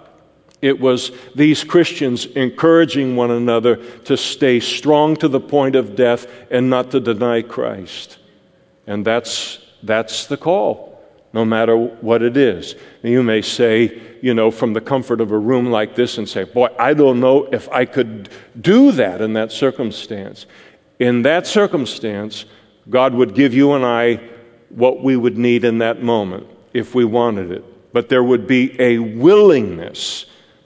it 0.61 0.81
was 0.81 1.11
these 1.33 1.63
Christians 1.63 2.25
encouraging 2.25 3.15
one 3.15 3.31
another 3.31 3.77
to 4.03 4.17
stay 4.17 4.59
strong 4.59 5.15
to 5.17 5.29
the 5.29 5.39
point 5.39 5.77
of 5.77 5.95
death 5.95 6.27
and 6.51 6.69
not 6.69 6.91
to 6.91 6.99
deny 6.99 7.41
Christ. 7.41 8.17
And 8.85 9.05
that's 9.05 9.64
that's 9.85 10.25
the 10.27 10.37
call, 10.37 11.01
no 11.33 11.45
matter 11.45 11.75
what 11.77 12.21
it 12.21 12.37
is. 12.37 12.75
You 13.03 13.23
may 13.23 13.41
say, 13.41 14.01
you 14.21 14.33
know, 14.33 14.51
from 14.51 14.73
the 14.73 14.81
comfort 14.81 15.21
of 15.21 15.31
a 15.31 15.37
room 15.37 15.71
like 15.71 15.95
this 15.95 16.17
and 16.17 16.27
say, 16.27 16.43
Boy, 16.43 16.69
I 16.79 16.93
don't 16.93 17.19
know 17.19 17.45
if 17.51 17.69
I 17.69 17.85
could 17.85 18.29
do 18.59 18.91
that 18.93 19.21
in 19.21 19.33
that 19.33 19.51
circumstance. 19.51 20.45
In 20.99 21.23
that 21.23 21.45
circumstance, 21.45 22.45
God 22.89 23.13
would 23.13 23.35
give 23.35 23.53
you 23.53 23.73
and 23.73 23.85
I 23.85 24.21
what 24.69 25.03
we 25.03 25.15
would 25.15 25.37
need 25.37 25.63
in 25.63 25.79
that 25.79 26.01
moment 26.01 26.47
if 26.73 26.95
we 26.95 27.05
wanted 27.05 27.51
it. 27.51 27.93
But 27.93 28.09
there 28.09 28.23
would 28.23 28.47
be 28.47 28.79
a 28.79 28.99
willingness 28.99 30.25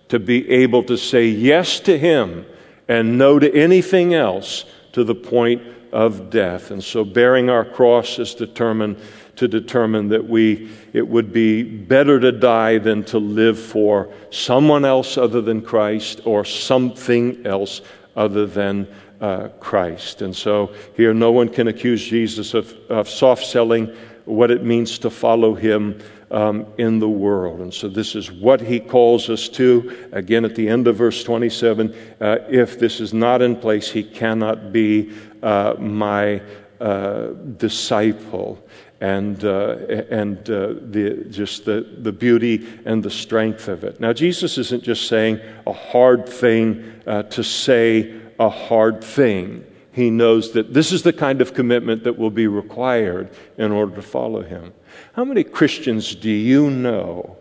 to 0.09 0.19
be 0.19 0.49
able 0.49 0.83
to 0.83 0.97
say 0.97 1.27
yes 1.27 1.79
to 1.81 1.97
Him 1.97 2.45
and 2.88 3.17
no 3.17 3.38
to 3.38 3.53
anything 3.53 4.13
else 4.13 4.65
to 4.93 5.03
the 5.03 5.15
point 5.15 5.61
of 5.91 6.29
death. 6.29 6.72
And 6.72 6.84
so 6.84 7.03
bearing 7.03 7.50
our 7.50 7.65
cross 7.65 8.19
is 8.19 8.36
determined 8.36 8.98
to 9.36 9.48
determine 9.48 10.10
that 10.10 10.27
we 10.27 10.69
it 10.91 11.08
would 11.08 11.31
be 11.31 11.63
better 11.63 12.19
to 12.19 12.31
die 12.31 12.77
than 12.77 13.03
to 13.05 13.19
live 13.19 13.58
for 13.58 14.13
someone 14.31 14.84
else 14.84 15.17
other 15.17 15.41
than 15.41 15.62
Christ 15.62 16.22
or 16.25 16.43
something 16.43 17.46
else 17.46 17.81
other 18.15 18.46
than 18.46 18.88
uh, 19.22 19.48
Christ. 19.60 20.22
And 20.22 20.36
so 20.36 20.74
here 20.96 21.13
no 21.13 21.31
one 21.31 21.50
can 21.50 21.67
accuse 21.67 22.03
Jesus 22.03 22.53
of, 22.53 22.74
of 22.89 23.10
soft 23.10 23.46
selling 23.46 23.96
what 24.25 24.51
it 24.51 24.63
means 24.63 25.00
to 25.00 25.10
follow 25.10 25.55
him 25.55 26.00
um, 26.31 26.67
in 26.77 27.00
the 27.00 27.10
world. 27.10 27.60
And 27.62 27.74
so 27.74 27.88
this 27.88 28.15
is 28.15 28.31
what 28.31 28.62
he 28.62 28.79
calls 28.79 29.29
us 29.29 29.50
to. 29.50 30.08
Again, 30.12 30.46
at 30.46 30.55
the 30.55 30.67
end 30.67 30.88
of 30.88 30.96
verse 30.96 31.24
27, 31.24 31.96
uh, 32.22 32.38
if 32.50 32.77
this 32.79 33.00
is 33.00 33.13
not 33.13 33.41
in 33.41 33.55
place, 33.55 33.89
he 33.89 34.03
cannot 34.03 34.72
be 34.72 35.12
uh, 35.41 35.75
my 35.79 36.41
uh, 36.79 37.27
disciple. 37.58 38.63
And, 39.01 39.46
uh, 39.46 39.77
and 40.10 40.38
uh, 40.50 40.74
the, 40.81 41.25
just 41.29 41.63
the, 41.63 41.88
the 42.00 42.12
beauty 42.12 42.67
and 42.84 43.01
the 43.01 43.10
strength 43.10 43.69
of 43.69 43.86
it. 43.86 44.01
Now, 44.01 44.12
Jesus 44.12 44.58
isn't 44.58 44.84
just 44.84 45.08
saying 45.08 45.39
a 45.65 45.72
hard 45.72 46.27
thing 46.27 47.01
uh, 47.08 47.24
to 47.24 47.41
say 47.41 48.13
a 48.39 48.50
hard 48.50 49.01
thing. 49.01 49.65
He 49.93 50.10
knows 50.10 50.51
that 50.51 50.74
this 50.74 50.91
is 50.91 51.03
the 51.03 51.13
kind 51.13 51.41
of 51.41 51.53
commitment 51.53 52.03
that 52.03 52.17
will 52.17 52.29
be 52.29 52.48
required 52.48 53.29
in 53.58 53.72
order 53.72 53.96
to 53.96 54.01
follow 54.01 54.41
him. 54.41 54.74
How 55.13 55.24
many 55.24 55.43
Christians 55.43 56.15
do 56.15 56.29
you 56.29 56.69
know 56.69 57.38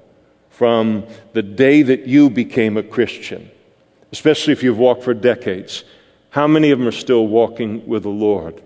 from 0.50 1.06
the 1.32 1.42
day 1.42 1.82
that 1.82 2.06
you 2.06 2.30
became 2.30 2.76
a 2.76 2.82
Christian, 2.82 3.50
especially 4.12 4.52
if 4.52 4.62
you've 4.62 4.78
walked 4.78 5.04
for 5.04 5.14
decades? 5.14 5.84
How 6.38 6.46
many 6.46 6.70
of 6.70 6.78
them 6.78 6.86
are 6.86 6.92
still 6.92 7.26
walking 7.26 7.84
with 7.88 8.04
the 8.04 8.10
Lord? 8.10 8.62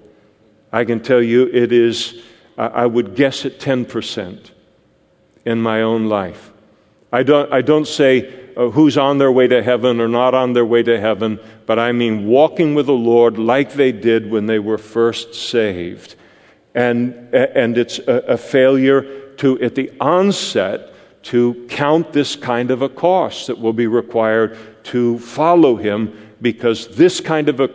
I 0.71 0.85
can 0.85 1.01
tell 1.01 1.23
you 1.23 1.49
it 1.51 1.73
is, 1.73 2.21
I 2.59 2.85
would 2.85 3.15
guess 3.15 3.47
at 3.47 3.61
10% 3.61 4.51
in 5.47 5.63
my 5.63 5.81
own 5.81 6.07
life. 6.07 6.53
I 7.11 7.23
don't, 7.23 7.51
I 7.51 7.63
don't 7.63 7.89
say 7.89 8.29
uh, 8.59 8.69
who's 8.69 8.99
on 8.99 9.17
their 9.17 9.33
way 9.33 9.49
to 9.49 9.63
heaven 9.63 10.03
or 10.03 10.09
not 10.09 10.35
on 10.35 10.53
their 10.53 10.67
way 10.67 10.83
to 10.83 11.01
heaven, 11.01 11.41
but 11.65 11.79
I 11.79 11.93
mean 11.93 12.27
walking 12.27 12.75
with 12.75 12.85
the 12.85 12.93
Lord 12.93 13.39
like 13.39 13.73
they 13.73 13.91
did 13.91 14.31
when 14.31 14.45
they 14.45 14.59
were 14.59 14.77
first 14.77 15.35
saved. 15.35 16.15
And, 16.75 17.35
and 17.35 17.79
it's 17.79 17.99
a, 18.01 18.17
a 18.17 18.37
failure 18.37 19.31
to, 19.37 19.59
at 19.63 19.77
the 19.77 19.91
onset, 19.99 20.93
to 21.23 21.67
count 21.71 22.13
this 22.13 22.37
kind 22.37 22.71
of 22.71 22.83
a 22.83 22.91
cost 22.91 23.47
that 23.47 23.59
will 23.59 23.73
be 23.73 23.87
required 23.87 24.59
to 24.85 25.19
follow 25.21 25.77
him 25.77 26.32
because 26.43 26.89
this 26.89 27.21
kind 27.21 27.49
of 27.49 27.61
a 27.61 27.69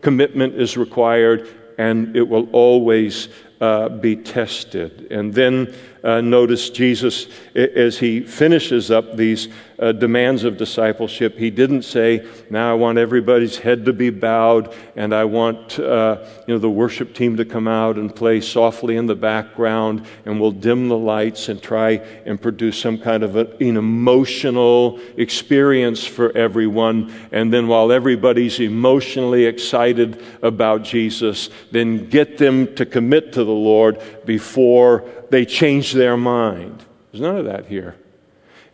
commitment 0.00 0.54
is 0.54 0.76
required 0.76 1.48
and 1.78 2.16
it 2.16 2.22
will 2.22 2.48
always 2.52 3.28
uh, 3.60 3.88
be 3.88 4.16
tested. 4.16 5.08
And 5.10 5.32
then 5.32 5.74
uh, 6.02 6.20
notice 6.20 6.70
Jesus, 6.70 7.26
as 7.54 7.98
he 7.98 8.20
finishes 8.20 8.90
up 8.90 9.16
these 9.16 9.48
uh, 9.78 9.92
demands 9.92 10.44
of 10.44 10.56
discipleship, 10.56 11.36
he 11.36 11.50
didn't 11.50 11.82
say, 11.82 12.26
Now 12.50 12.70
I 12.70 12.74
want 12.74 12.98
everybody's 12.98 13.58
head 13.58 13.84
to 13.84 13.92
be 13.92 14.10
bowed, 14.10 14.74
and 14.94 15.14
I 15.14 15.24
want 15.24 15.78
uh, 15.78 16.24
you 16.46 16.54
know, 16.54 16.58
the 16.58 16.70
worship 16.70 17.14
team 17.14 17.36
to 17.36 17.44
come 17.44 17.68
out 17.68 17.96
and 17.96 18.14
play 18.14 18.40
softly 18.40 18.96
in 18.96 19.06
the 19.06 19.14
background, 19.14 20.06
and 20.24 20.40
we'll 20.40 20.52
dim 20.52 20.88
the 20.88 20.96
lights 20.96 21.48
and 21.48 21.62
try 21.62 21.92
and 22.24 22.40
produce 22.40 22.78
some 22.80 22.98
kind 22.98 23.22
of 23.22 23.36
a, 23.36 23.54
an 23.58 23.76
emotional 23.76 24.98
experience 25.16 26.04
for 26.06 26.36
everyone. 26.36 27.12
And 27.32 27.52
then 27.52 27.68
while 27.68 27.92
everybody's 27.92 28.60
emotionally 28.60 29.44
excited 29.44 30.22
about 30.42 30.82
Jesus, 30.82 31.50
then 31.70 32.08
get 32.08 32.38
them 32.38 32.74
to 32.76 32.86
commit 32.86 33.34
to 33.34 33.44
the 33.44 33.50
Lord 33.50 34.02
before 34.24 35.04
they 35.30 35.44
change 35.44 35.92
their 35.92 36.16
mind. 36.16 36.84
There's 37.12 37.22
none 37.22 37.36
of 37.36 37.44
that 37.46 37.66
here. 37.66 37.96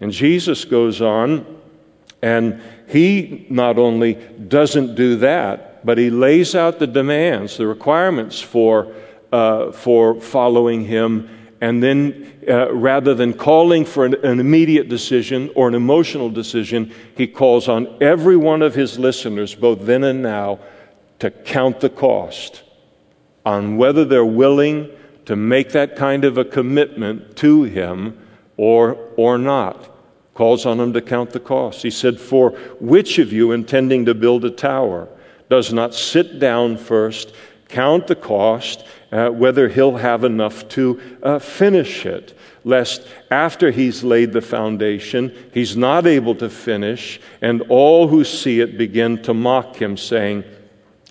And 0.02 0.10
Jesus 0.10 0.64
goes 0.64 1.00
on, 1.00 1.46
and 2.22 2.60
he 2.88 3.46
not 3.48 3.78
only 3.78 4.14
doesn't 4.14 4.96
do 4.96 5.14
that, 5.18 5.86
but 5.86 5.96
he 5.96 6.10
lays 6.10 6.56
out 6.56 6.80
the 6.80 6.88
demands, 6.88 7.56
the 7.56 7.68
requirements 7.68 8.40
for, 8.40 8.92
uh, 9.30 9.70
for 9.70 10.20
following 10.20 10.84
him. 10.84 11.28
And 11.60 11.80
then, 11.80 12.32
uh, 12.48 12.74
rather 12.74 13.14
than 13.14 13.32
calling 13.32 13.84
for 13.84 14.04
an, 14.04 14.16
an 14.24 14.40
immediate 14.40 14.88
decision 14.88 15.52
or 15.54 15.68
an 15.68 15.74
emotional 15.76 16.30
decision, 16.30 16.92
he 17.16 17.28
calls 17.28 17.68
on 17.68 17.96
every 18.00 18.36
one 18.36 18.60
of 18.60 18.74
his 18.74 18.98
listeners, 18.98 19.54
both 19.54 19.86
then 19.86 20.02
and 20.02 20.20
now, 20.20 20.58
to 21.20 21.30
count 21.30 21.78
the 21.78 21.88
cost 21.88 22.64
on 23.46 23.76
whether 23.76 24.04
they're 24.04 24.24
willing 24.24 24.90
to 25.26 25.36
make 25.36 25.70
that 25.70 25.94
kind 25.94 26.24
of 26.24 26.38
a 26.38 26.44
commitment 26.44 27.36
to 27.36 27.62
him 27.62 28.18
or, 28.56 28.98
or 29.16 29.38
not 29.38 29.90
calls 30.34 30.64
on 30.66 30.80
him 30.80 30.92
to 30.92 31.00
count 31.00 31.30
the 31.30 31.40
cost. 31.40 31.82
He 31.82 31.90
said, 31.90 32.18
For 32.18 32.50
which 32.80 33.18
of 33.18 33.32
you 33.32 33.52
intending 33.52 34.06
to 34.06 34.14
build 34.14 34.44
a 34.44 34.50
tower 34.50 35.08
does 35.48 35.72
not 35.72 35.94
sit 35.94 36.38
down 36.38 36.78
first, 36.78 37.34
count 37.68 38.06
the 38.06 38.16
cost, 38.16 38.84
uh, 39.10 39.28
whether 39.28 39.68
he'll 39.68 39.96
have 39.96 40.24
enough 40.24 40.68
to 40.70 41.00
uh, 41.22 41.38
finish 41.38 42.06
it? 42.06 42.36
Lest 42.64 43.06
after 43.30 43.70
he's 43.70 44.04
laid 44.04 44.32
the 44.32 44.40
foundation, 44.40 45.36
he's 45.52 45.76
not 45.76 46.06
able 46.06 46.34
to 46.36 46.48
finish, 46.48 47.20
and 47.40 47.62
all 47.68 48.08
who 48.08 48.24
see 48.24 48.60
it 48.60 48.78
begin 48.78 49.20
to 49.22 49.34
mock 49.34 49.76
him, 49.76 49.96
saying, 49.96 50.44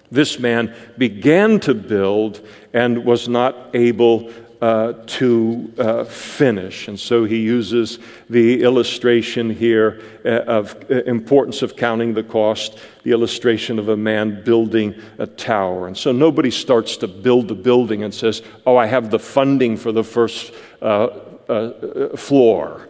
This 0.10 0.40
man 0.40 0.74
began 0.98 1.60
to 1.62 1.74
build 1.74 2.48
and 2.74 3.04
was 3.06 3.28
not 3.28 3.76
able 3.76 4.32
uh, 4.62 4.94
to 5.08 5.74
uh, 5.80 6.04
finish. 6.04 6.88
And 6.88 7.00
so 7.00 7.26
he 7.26 7.40
uses 7.40 7.98
the 8.30 8.62
illustration 8.62 9.50
here 9.50 10.02
uh, 10.24 10.30
of 10.42 10.76
uh, 10.92 11.02
importance 11.06 11.64
of 11.64 11.76
counting 11.76 12.14
the 12.14 12.22
cost, 12.22 12.78
the 13.02 13.12
illustration 13.12 13.80
of 13.80 13.90
a 13.90 13.98
man 13.98 14.44
building 14.44 14.94
a 15.18 15.26
tower. 15.26 15.88
And 15.88 15.98
so 15.98 16.12
nobody 16.12 16.52
starts 16.52 16.96
to 16.98 17.08
build 17.08 17.50
a 17.50 17.56
building 17.56 18.04
and 18.04 18.14
says, 18.14 18.44
"Oh, 18.64 18.78
I 18.78 18.86
have 18.86 19.10
the 19.10 19.18
funding 19.18 19.78
for 19.78 19.92
the 19.92 20.04
first 20.04 20.54
uh, 20.80 21.08
uh, 21.50 22.16
floor, 22.16 22.88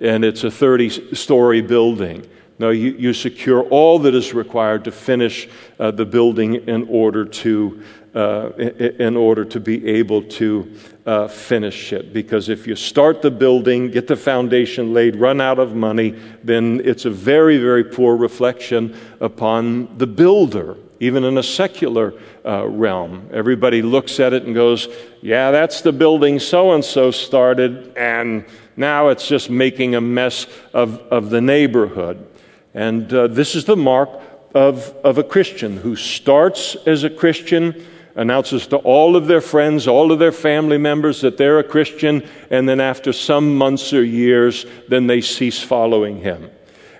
and 0.00 0.22
it's 0.22 0.44
a 0.44 0.48
30-story 0.48 1.62
building." 1.62 2.28
No, 2.58 2.68
you, 2.68 2.90
you 2.90 3.14
secure 3.14 3.62
all 3.62 4.00
that 4.00 4.14
is 4.14 4.34
required 4.34 4.84
to 4.84 4.92
finish 4.92 5.48
the 5.78 6.04
building 6.04 6.56
in 6.56 6.86
order 6.90 7.24
to 7.24 7.82
uh, 8.14 8.50
in 8.58 9.16
order 9.16 9.44
to 9.44 9.60
be 9.60 9.86
able 9.86 10.22
to 10.22 10.76
uh, 11.06 11.28
finish 11.28 11.92
it. 11.92 12.12
Because 12.12 12.48
if 12.48 12.66
you 12.66 12.74
start 12.74 13.22
the 13.22 13.30
building, 13.30 13.90
get 13.90 14.06
the 14.06 14.16
foundation 14.16 14.92
laid, 14.92 15.16
run 15.16 15.40
out 15.40 15.58
of 15.58 15.74
money, 15.74 16.10
then 16.42 16.80
it's 16.84 17.04
a 17.04 17.10
very, 17.10 17.58
very 17.58 17.84
poor 17.84 18.16
reflection 18.16 18.96
upon 19.20 19.96
the 19.98 20.06
builder, 20.06 20.76
even 20.98 21.24
in 21.24 21.38
a 21.38 21.42
secular 21.42 22.14
uh, 22.44 22.66
realm. 22.66 23.28
Everybody 23.32 23.82
looks 23.82 24.18
at 24.18 24.32
it 24.32 24.42
and 24.42 24.54
goes, 24.54 24.88
Yeah, 25.22 25.50
that's 25.50 25.80
the 25.80 25.92
building 25.92 26.38
so 26.38 26.72
and 26.72 26.84
so 26.84 27.10
started, 27.10 27.96
and 27.96 28.44
now 28.76 29.08
it's 29.08 29.28
just 29.28 29.50
making 29.50 29.94
a 29.94 30.00
mess 30.00 30.46
of, 30.72 30.98
of 31.12 31.30
the 31.30 31.40
neighborhood. 31.40 32.26
And 32.74 33.12
uh, 33.12 33.26
this 33.28 33.54
is 33.54 33.64
the 33.64 33.76
mark 33.76 34.10
of, 34.54 34.94
of 35.04 35.18
a 35.18 35.24
Christian 35.24 35.76
who 35.76 35.96
starts 35.96 36.76
as 36.86 37.04
a 37.04 37.10
Christian 37.10 37.86
announces 38.20 38.66
to 38.66 38.76
all 38.76 39.16
of 39.16 39.26
their 39.26 39.40
friends, 39.40 39.88
all 39.88 40.12
of 40.12 40.18
their 40.18 40.30
family 40.30 40.76
members 40.76 41.22
that 41.22 41.38
they're 41.38 41.58
a 41.58 41.64
Christian, 41.64 42.22
and 42.50 42.68
then 42.68 42.78
after 42.78 43.14
some 43.14 43.56
months 43.56 43.94
or 43.94 44.04
years, 44.04 44.66
then 44.88 45.06
they 45.06 45.22
cease 45.22 45.62
following 45.62 46.18
him. 46.18 46.50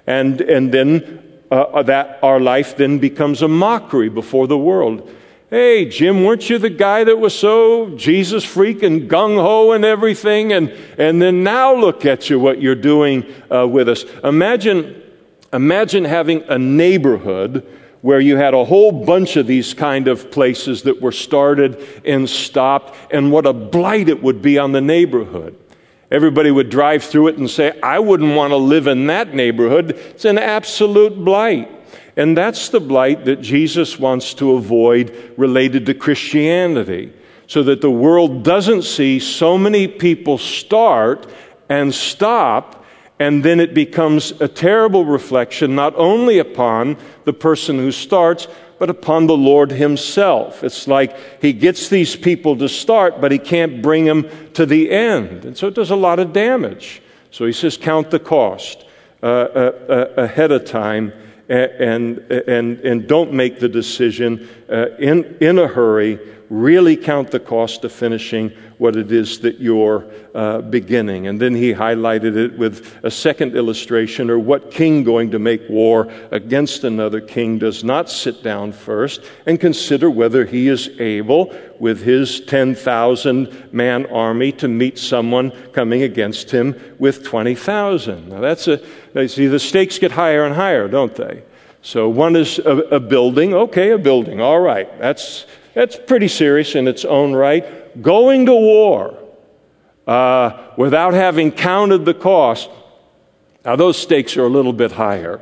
And, 0.07 0.41
and 0.41 0.73
then 0.73 1.23
uh, 1.51 1.83
that 1.83 2.19
our 2.23 2.41
life 2.41 2.79
then 2.79 2.99
becomes 2.99 3.43
a 3.43 3.49
mockery 3.49 4.09
before 4.09 4.47
the 4.47 4.57
world. 4.57 5.15
Hey, 5.51 5.85
Jim, 5.85 6.25
weren't 6.25 6.49
you 6.49 6.57
the 6.57 6.71
guy 6.71 7.05
that 7.05 7.19
was 7.19 7.39
so 7.39 7.91
Jesus 7.97 8.43
freak 8.43 8.83
and 8.83 9.11
gung 9.11 9.35
ho 9.35 9.73
and 9.73 9.85
everything? 9.85 10.55
And, 10.55 10.71
and 10.97 11.21
then 11.21 11.45
now 11.45 11.75
look 11.75 12.07
at 12.07 12.31
you, 12.31 12.41
what 12.41 12.63
you're 12.63 12.75
doing 12.75 13.27
uh, 13.53 13.67
with 13.67 13.91
us. 13.91 14.05
Imagine, 14.25 15.03
imagine 15.53 16.07
having 16.07 16.45
a 16.45 16.57
neighborhood 16.57 17.67
where 18.03 18.21
you 18.21 18.37
had 18.37 18.55
a 18.55 18.65
whole 18.65 18.93
bunch 18.93 19.37
of 19.37 19.47
these 19.47 19.75
kind 19.75 20.09
of 20.09 20.31
places 20.31 20.83
that 20.83 21.03
were 21.03 21.13
started 21.13 22.03
and 22.05 22.29
stopped, 22.29 22.97
and 23.13 23.31
what 23.31 23.47
a 23.47 23.53
blight 23.53 24.09
it 24.09 24.23
would 24.23 24.41
be 24.41 24.59
on 24.59 24.73
the 24.73 24.81
neighborhood. 24.81 25.57
Everybody 26.11 26.51
would 26.51 26.71
drive 26.71 27.05
through 27.05 27.29
it 27.29 27.39
and 27.39 27.49
say, 27.49 27.79
I 27.83 27.99
wouldn't 27.99 28.35
want 28.35 28.51
to 28.51 28.57
live 28.57 28.87
in 28.87 29.07
that 29.07 29.35
neighborhood. 29.35 29.91
It's 29.91 30.25
an 30.25 30.39
absolute 30.39 31.25
blight. 31.25 31.71
And 32.17 32.37
that's 32.37 32.71
the 32.71 32.81
blight 32.81 33.27
that 33.27 33.41
Jesus 33.41 33.99
wants 33.99 34.35
to 34.35 34.53
avoid 34.53 35.35
related 35.37 35.87
to 35.87 35.95
Christianity, 35.95 37.13
so 37.47 37.63
that 37.63 37.81
the 37.81 37.91
world 37.91 38.43
doesn't 38.43 38.83
see 38.83 39.21
so 39.21 39.57
many 39.57 39.87
people 39.87 40.39
start 40.39 41.29
and 41.69 41.95
stop 41.95 42.80
and 43.21 43.45
then 43.45 43.61
it 43.61 43.75
becomes 43.75 44.33
a 44.41 44.49
terrible 44.49 45.05
reflection 45.05 45.75
not 45.75 45.95
only 45.97 46.39
upon 46.39 46.97
the 47.25 47.35
person 47.35 47.77
who 47.77 47.93
starts, 47.93 48.49
but 48.79 48.89
upon 48.89 49.27
the 49.27 49.37
Lord 49.37 49.71
Himself. 49.71 50.65
It's 50.65 50.89
like 50.89 51.15
He 51.43 51.53
gets 51.53 51.91
these 51.91 52.17
people 52.17 52.57
to 52.57 52.69
start, 52.69 53.21
but 53.21 53.31
He 53.31 53.39
can't 53.39 53.83
bring 53.83 54.07
them 54.07 54.27
to 54.55 54.65
the 54.65 54.91
end. 54.91 55.45
And 55.45 55.57
so 55.57 55.69
it 55.69 55.75
does 55.75 55.91
a 55.91 55.97
lot 55.97 56.19
of 56.19 56.33
damage. 56.33 57.03
So 57.31 57.45
He 57.45 57.53
says, 57.53 57.77
count 57.77 58.11
the 58.11 58.19
cost 58.19 58.87
uh, 59.23 59.27
uh, 59.27 59.73
uh, 60.17 60.23
ahead 60.23 60.51
of 60.51 60.65
time 60.65 61.13
and, 61.51 62.19
and, 62.31 62.81
and 62.81 63.09
don't 63.09 63.33
make 63.33 63.59
the 63.59 63.69
decision 63.69 64.49
uh, 64.71 64.97
in, 64.99 65.37
in 65.41 65.59
a 65.59 65.67
hurry 65.67 66.19
really 66.51 66.97
count 66.97 67.31
the 67.31 67.39
cost 67.39 67.85
of 67.85 67.93
finishing 67.93 68.51
what 68.79 68.97
it 68.97 69.13
is 69.13 69.39
that 69.41 69.61
you're 69.61 70.05
uh, 70.35 70.61
beginning. 70.61 71.29
And 71.29 71.41
then 71.41 71.55
he 71.55 71.73
highlighted 71.73 72.37
it 72.37 72.59
with 72.59 72.99
a 73.05 73.11
second 73.11 73.55
illustration 73.55 74.29
or 74.31 74.39
what 74.39 74.71
king 74.71 75.05
going 75.05 75.31
to 75.31 75.39
make 75.39 75.63
war 75.71 76.11
against 76.33 76.83
another 76.83 77.21
king 77.21 77.59
does 77.59 77.85
not 77.85 78.11
sit 78.11 78.43
down 78.43 78.73
first 78.73 79.23
and 79.47 79.61
consider 79.61 80.11
whether 80.11 80.45
he 80.45 80.67
is 80.67 80.89
able 80.99 81.57
with 81.79 82.03
his 82.03 82.41
10,000 82.41 83.73
man 83.73 84.07
army 84.07 84.51
to 84.53 84.67
meet 84.67 84.99
someone 84.99 85.53
coming 85.73 86.03
against 86.03 86.51
him 86.51 86.75
with 86.99 87.25
20,000. 87.25 88.29
Now 88.29 88.41
that's 88.41 88.67
a, 88.67 88.85
you 89.15 89.29
see, 89.29 89.47
the 89.47 89.59
stakes 89.59 89.99
get 89.99 90.13
higher 90.13 90.45
and 90.45 90.55
higher, 90.55 90.89
don't 90.89 91.15
they? 91.15 91.43
So 91.83 92.09
one 92.09 92.37
is 92.37 92.59
a, 92.59 92.77
a 92.97 93.01
building. 93.01 93.55
Okay, 93.55 93.91
a 93.91 93.99
building. 93.99 94.41
All 94.41 94.61
right. 94.61 94.99
That's, 94.99 95.47
that's 95.75 95.97
pretty 95.97 96.29
serious 96.29 96.75
in 96.75 96.87
its 96.87 97.05
own 97.05 97.33
right. 97.33 98.01
Going 98.03 98.47
to 98.47 98.55
war 98.55 99.17
uh, 100.07 100.73
without 100.77 101.15
having 101.15 101.53
counted 101.53 102.05
the 102.05 102.15
cost, 102.15 102.71
now 103.65 103.77
those 103.77 103.97
stakes 103.97 104.37
are 104.37 104.45
a 104.45 104.49
little 104.49 104.73
bit 104.73 104.93
higher. 104.93 105.41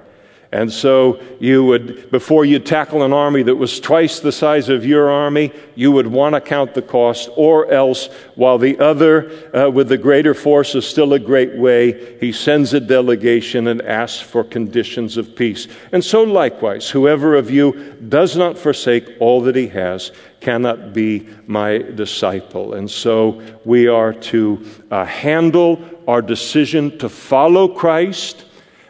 And 0.50 0.72
so 0.72 1.20
you 1.40 1.62
would, 1.64 2.11
before 2.11 2.46
you 2.46 2.58
tackle 2.58 3.02
an 3.02 3.12
army 3.12 3.42
that 3.42 3.56
was 3.56 3.80
twice 3.80 4.20
the 4.20 4.32
size 4.32 4.70
of 4.70 4.87
your 4.87 5.11
army, 5.11 5.52
you 5.74 5.92
would 5.92 6.06
want 6.06 6.37
to 6.37 6.40
count 6.40 6.72
the 6.72 6.80
cost, 6.80 7.28
or 7.37 7.70
else, 7.70 8.06
while 8.34 8.56
the 8.56 8.78
other 8.78 9.30
uh, 9.54 9.68
with 9.68 9.88
the 9.88 9.98
greater 9.98 10.32
force 10.32 10.74
is 10.74 10.87
still 10.87 11.12
a 11.12 11.18
great 11.18 11.54
way, 11.56 12.18
he 12.18 12.32
sends 12.32 12.72
a 12.72 12.80
delegation 12.80 13.66
and 13.66 13.82
asks 13.82 14.20
for 14.20 14.42
conditions 14.42 15.18
of 15.18 15.37
peace. 15.37 15.68
And 15.92 16.02
so 16.02 16.22
likewise, 16.22 16.88
whoever 16.88 17.34
of 17.34 17.50
you 17.50 17.94
does 18.08 18.34
not 18.34 18.56
forsake 18.56 19.06
all 19.20 19.42
that 19.42 19.54
he 19.56 19.68
has 19.68 20.12
cannot 20.40 20.94
be 20.94 21.28
my 21.46 21.78
disciple. 21.78 22.72
And 22.72 22.90
so 22.90 23.42
we 23.66 23.87
are 23.87 24.14
to 24.14 24.64
uh, 24.90 25.04
handle 25.04 25.84
our 26.06 26.22
decision 26.22 26.96
to 26.98 27.11
follow 27.11 27.68
Christ 27.68 28.46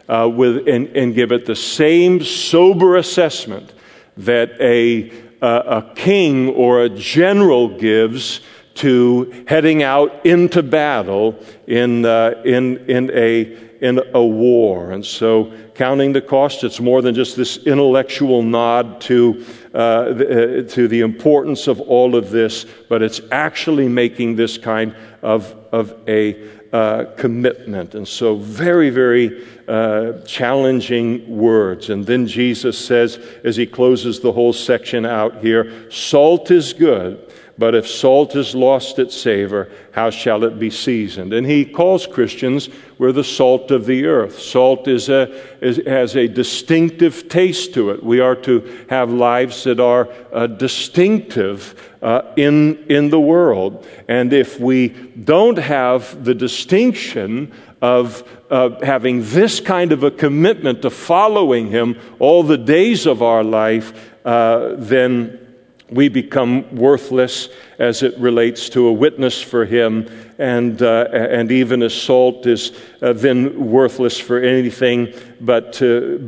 uh, 0.09 0.27
with, 0.27 0.67
and, 0.67 0.87
and, 0.97 1.13
give 1.13 1.31
it 1.31 1.45
the 1.45 1.55
same 1.55 2.23
sober 2.23 2.95
assessment 2.95 3.73
that 4.17 4.59
a, 4.59 5.11
uh, 5.39 5.83
a 5.83 5.95
king 5.95 6.49
or 6.49 6.81
a 6.81 6.89
general 6.89 7.77
gives 7.77 8.41
to 8.73 9.43
heading 9.47 9.83
out 9.83 10.25
into 10.25 10.63
battle 10.63 11.37
in, 11.67 12.05
uh, 12.05 12.41
in, 12.43 12.77
in, 12.89 13.11
a, 13.11 13.55
in 13.81 14.01
a 14.13 14.25
war. 14.25 14.91
And 14.91 15.05
so, 15.05 15.53
counting 15.75 16.13
the 16.13 16.21
cost, 16.21 16.63
it's 16.63 16.79
more 16.79 17.01
than 17.01 17.13
just 17.13 17.35
this 17.35 17.57
intellectual 17.57 18.41
nod 18.41 19.01
to, 19.01 19.45
uh, 19.73 20.13
the, 20.13 20.65
uh, 20.65 20.69
to 20.69 20.87
the 20.87 21.01
importance 21.01 21.67
of 21.67 21.79
all 21.81 22.15
of 22.15 22.31
this, 22.31 22.65
but 22.89 23.01
it's 23.01 23.21
actually 23.31 23.87
making 23.87 24.37
this 24.37 24.57
kind 24.57 24.95
of, 25.21 25.55
of 25.71 25.93
a 26.07 26.58
uh, 26.71 27.05
commitment. 27.17 27.95
And 27.95 28.07
so, 28.07 28.35
very, 28.35 28.89
very 28.89 29.45
uh, 29.67 30.21
challenging 30.25 31.37
words. 31.37 31.89
And 31.89 32.05
then 32.05 32.27
Jesus 32.27 32.77
says, 32.77 33.17
as 33.43 33.55
he 33.55 33.65
closes 33.65 34.19
the 34.19 34.31
whole 34.31 34.53
section 34.53 35.05
out 35.05 35.37
here, 35.43 35.89
salt 35.91 36.51
is 36.51 36.73
good. 36.73 37.28
But 37.59 37.75
if 37.75 37.89
salt 37.89 38.33
has 38.33 38.55
lost 38.55 38.99
its 38.99 39.19
savor, 39.19 39.69
how 39.91 40.11
shall 40.11 40.45
it 40.45 40.57
be 40.57 40.69
seasoned? 40.69 41.33
And 41.33 41.45
he 41.45 41.65
calls 41.65 42.07
Christians, 42.07 42.69
we're 42.97 43.11
the 43.11 43.21
salt 43.21 43.69
of 43.69 43.85
the 43.85 44.05
earth. 44.05 44.39
Salt 44.39 44.87
is 44.87 45.09
a, 45.09 45.29
is, 45.59 45.81
has 45.85 46.15
a 46.15 46.29
distinctive 46.29 47.27
taste 47.27 47.73
to 47.73 47.89
it. 47.89 48.01
We 48.01 48.21
are 48.21 48.35
to 48.37 48.85
have 48.89 49.11
lives 49.11 49.65
that 49.65 49.81
are 49.81 50.07
uh, 50.31 50.47
distinctive 50.47 51.91
uh, 52.01 52.21
in, 52.37 52.85
in 52.87 53.09
the 53.09 53.19
world. 53.19 53.85
And 54.07 54.31
if 54.31 54.57
we 54.57 54.87
don't 54.87 55.57
have 55.57 56.23
the 56.23 56.33
distinction 56.33 57.51
of 57.81 58.23
uh, 58.49 58.83
having 58.85 59.21
this 59.21 59.59
kind 59.59 59.91
of 59.91 60.03
a 60.03 60.11
commitment 60.11 60.81
to 60.83 60.89
following 60.89 61.67
him 61.67 61.99
all 62.19 62.41
the 62.41 62.57
days 62.57 63.05
of 63.05 63.21
our 63.21 63.43
life, 63.43 64.15
uh, 64.23 64.75
then 64.77 65.48
we 65.91 66.09
become 66.09 66.75
worthless 66.75 67.49
as 67.79 68.03
it 68.03 68.17
relates 68.17 68.69
to 68.69 68.87
a 68.87 68.93
witness 68.93 69.41
for 69.41 69.65
him, 69.65 70.07
and, 70.37 70.81
uh, 70.81 71.07
and 71.11 71.51
even 71.51 71.81
as 71.81 71.93
salt 71.93 72.45
is 72.45 72.71
uh, 73.01 73.13
then 73.13 73.71
worthless 73.71 74.19
for 74.19 74.39
anything 74.39 75.13
but, 75.41 75.79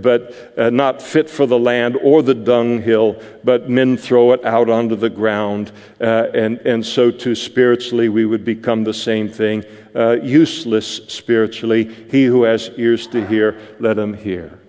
but 0.01 0.53
uh, 0.57 0.69
not 0.69 1.01
fit 1.01 1.29
for 1.29 1.45
the 1.45 1.59
land 1.59 1.97
or 2.01 2.21
the 2.21 2.33
dunghill, 2.33 3.21
but 3.43 3.69
men 3.69 3.97
throw 3.97 4.31
it 4.31 4.43
out 4.45 4.69
onto 4.69 4.95
the 4.95 5.09
ground. 5.09 5.71
Uh, 5.99 6.27
and, 6.33 6.57
and 6.59 6.85
so, 6.85 7.11
too, 7.11 7.35
spiritually, 7.35 8.09
we 8.09 8.25
would 8.25 8.45
become 8.45 8.83
the 8.83 8.93
same 8.93 9.29
thing 9.29 9.63
uh, 9.95 10.17
useless 10.21 11.01
spiritually. 11.07 11.93
He 12.09 12.25
who 12.25 12.43
has 12.43 12.71
ears 12.77 13.07
to 13.07 13.25
hear, 13.27 13.59
let 13.79 13.97
him 13.97 14.13
hear. 14.13 14.59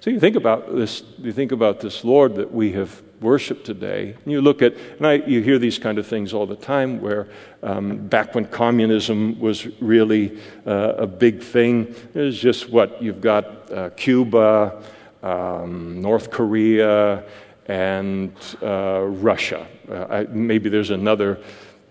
So 0.00 0.10
you 0.10 0.20
think 0.20 0.36
about 0.36 0.76
this, 0.76 1.02
you 1.18 1.32
think 1.32 1.52
about 1.52 1.80
this 1.80 2.04
Lord 2.04 2.36
that 2.36 2.52
we 2.52 2.72
have 2.72 3.02
worship 3.20 3.64
today. 3.64 4.16
You 4.26 4.40
look 4.40 4.62
at, 4.62 4.74
and 4.98 5.06
I, 5.06 5.14
you 5.14 5.42
hear 5.42 5.58
these 5.58 5.78
kind 5.78 5.98
of 5.98 6.06
things 6.06 6.32
all 6.32 6.46
the 6.46 6.56
time 6.56 7.00
where 7.00 7.28
um, 7.62 8.06
back 8.08 8.34
when 8.34 8.46
communism 8.46 9.38
was 9.40 9.66
really 9.80 10.38
uh, 10.66 10.94
a 10.98 11.06
big 11.06 11.42
thing, 11.42 11.94
it's 12.14 12.38
just 12.38 12.70
what 12.70 13.02
you've 13.02 13.20
got 13.20 13.72
uh, 13.72 13.90
Cuba, 13.90 14.82
um, 15.22 16.00
North 16.00 16.30
Korea, 16.30 17.24
and 17.66 18.32
uh, 18.62 19.02
Russia. 19.02 19.66
Uh, 19.90 20.06
I, 20.08 20.22
maybe 20.24 20.68
there's 20.68 20.90
another 20.90 21.40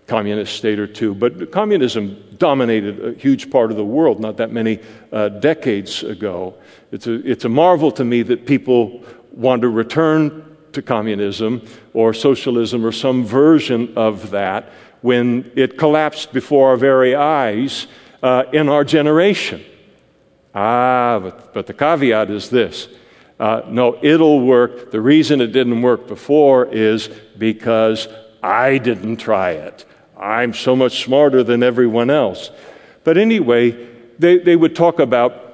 communist 0.06 0.56
state 0.56 0.78
or 0.78 0.86
two, 0.86 1.14
but 1.14 1.50
communism 1.50 2.22
dominated 2.38 3.04
a 3.04 3.18
huge 3.18 3.50
part 3.50 3.70
of 3.70 3.76
the 3.76 3.84
world 3.84 4.20
not 4.20 4.36
that 4.36 4.52
many 4.52 4.78
uh, 5.12 5.28
decades 5.28 6.02
ago. 6.04 6.54
It's 6.92 7.06
a, 7.06 7.14
it's 7.28 7.44
a 7.44 7.48
marvel 7.48 7.90
to 7.92 8.04
me 8.04 8.22
that 8.22 8.46
people 8.46 9.02
want 9.32 9.62
to 9.62 9.68
return 9.68 10.45
to 10.76 10.82
communism 10.82 11.60
or 11.92 12.14
socialism 12.14 12.86
or 12.86 12.92
some 12.92 13.24
version 13.24 13.92
of 13.96 14.30
that 14.30 14.70
when 15.02 15.50
it 15.56 15.76
collapsed 15.76 16.32
before 16.32 16.70
our 16.70 16.76
very 16.76 17.14
eyes 17.14 17.86
uh, 18.22 18.44
in 18.52 18.68
our 18.68 18.84
generation. 18.84 19.64
Ah, 20.54 21.18
but, 21.22 21.52
but 21.52 21.66
the 21.66 21.74
caveat 21.74 22.30
is 22.30 22.48
this. 22.48 22.88
Uh, 23.38 23.62
no, 23.68 23.98
it'll 24.02 24.40
work. 24.40 24.90
The 24.90 25.00
reason 25.00 25.40
it 25.40 25.48
didn't 25.48 25.82
work 25.82 26.06
before 26.06 26.66
is 26.66 27.08
because 27.36 28.08
I 28.42 28.78
didn't 28.78 29.18
try 29.18 29.50
it. 29.52 29.84
I'm 30.18 30.54
so 30.54 30.74
much 30.74 31.04
smarter 31.04 31.42
than 31.42 31.62
everyone 31.62 32.08
else. 32.08 32.50
But 33.04 33.18
anyway, 33.18 33.72
they, 34.18 34.38
they 34.38 34.56
would 34.56 34.74
talk 34.74 34.98
about 34.98 35.45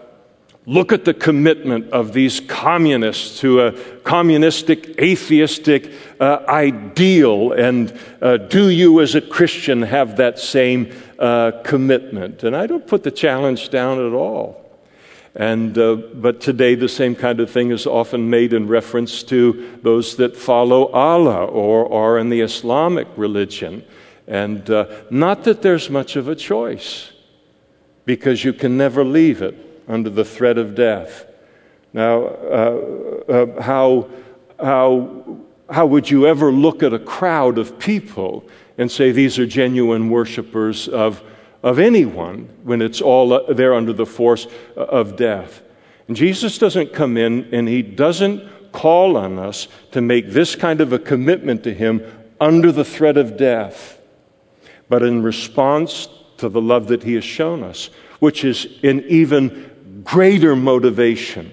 look 0.66 0.92
at 0.92 1.04
the 1.04 1.14
commitment 1.14 1.90
of 1.90 2.12
these 2.12 2.40
communists 2.40 3.40
to 3.40 3.60
a 3.60 3.72
communistic, 4.04 5.00
atheistic 5.00 5.92
uh, 6.20 6.38
ideal, 6.48 7.52
and 7.52 7.92
uh, 8.20 8.36
do 8.36 8.68
you 8.68 9.00
as 9.00 9.14
a 9.14 9.20
Christian 9.20 9.82
have 9.82 10.16
that 10.18 10.38
same 10.38 10.92
uh, 11.18 11.50
commitment? 11.64 12.44
And 12.44 12.54
I 12.54 12.66
don't 12.66 12.86
put 12.86 13.02
the 13.02 13.10
challenge 13.10 13.70
down 13.70 13.98
at 13.98 14.12
all. 14.12 14.60
And, 15.34 15.76
uh, 15.78 15.96
but 15.96 16.40
today, 16.40 16.74
the 16.74 16.90
same 16.90 17.16
kind 17.16 17.40
of 17.40 17.50
thing 17.50 17.70
is 17.70 17.86
often 17.86 18.28
made 18.28 18.52
in 18.52 18.68
reference 18.68 19.22
to 19.24 19.78
those 19.82 20.16
that 20.16 20.36
follow 20.36 20.88
Allah 20.88 21.46
or 21.46 21.90
are 21.90 22.18
in 22.18 22.28
the 22.28 22.42
Islamic 22.42 23.08
religion. 23.16 23.82
And 24.28 24.68
uh, 24.68 24.86
not 25.10 25.44
that 25.44 25.62
there's 25.62 25.88
much 25.88 26.16
of 26.16 26.28
a 26.28 26.36
choice, 26.36 27.12
because 28.04 28.44
you 28.44 28.52
can 28.52 28.76
never 28.76 29.04
leave 29.04 29.40
it 29.40 29.71
under 29.88 30.10
the 30.10 30.24
threat 30.24 30.58
of 30.58 30.74
death. 30.74 31.26
Now, 31.92 32.24
uh, 32.24 33.24
uh, 33.28 33.62
how, 33.62 34.08
how, 34.58 35.38
how 35.68 35.86
would 35.86 36.10
you 36.10 36.26
ever 36.26 36.50
look 36.50 36.82
at 36.82 36.92
a 36.92 36.98
crowd 36.98 37.58
of 37.58 37.78
people 37.78 38.48
and 38.78 38.90
say 38.90 39.12
these 39.12 39.38
are 39.38 39.46
genuine 39.46 40.08
worshippers 40.08 40.88
of, 40.88 41.22
of 41.62 41.78
anyone 41.78 42.48
when 42.62 42.80
it's 42.80 43.00
all 43.00 43.52
there 43.52 43.74
under 43.74 43.92
the 43.92 44.06
force 44.06 44.46
uh, 44.76 44.80
of 44.80 45.16
death? 45.16 45.62
And 46.08 46.16
Jesus 46.16 46.58
doesn't 46.58 46.92
come 46.92 47.16
in 47.16 47.54
and 47.54 47.68
he 47.68 47.82
doesn't 47.82 48.72
call 48.72 49.16
on 49.16 49.38
us 49.38 49.68
to 49.90 50.00
make 50.00 50.30
this 50.30 50.56
kind 50.56 50.80
of 50.80 50.92
a 50.92 50.98
commitment 50.98 51.62
to 51.64 51.74
him 51.74 52.02
under 52.40 52.72
the 52.72 52.84
threat 52.84 53.16
of 53.16 53.36
death 53.36 53.98
but 54.92 55.02
in 55.02 55.22
response 55.22 56.06
to 56.42 56.48
the 56.48 56.60
love 56.60 56.88
that 56.88 57.04
He 57.04 57.14
has 57.14 57.24
shown 57.24 57.62
us, 57.62 57.88
which 58.18 58.44
is 58.44 58.66
an 58.82 59.04
even 59.08 60.02
greater 60.04 60.56
motivation 60.56 61.52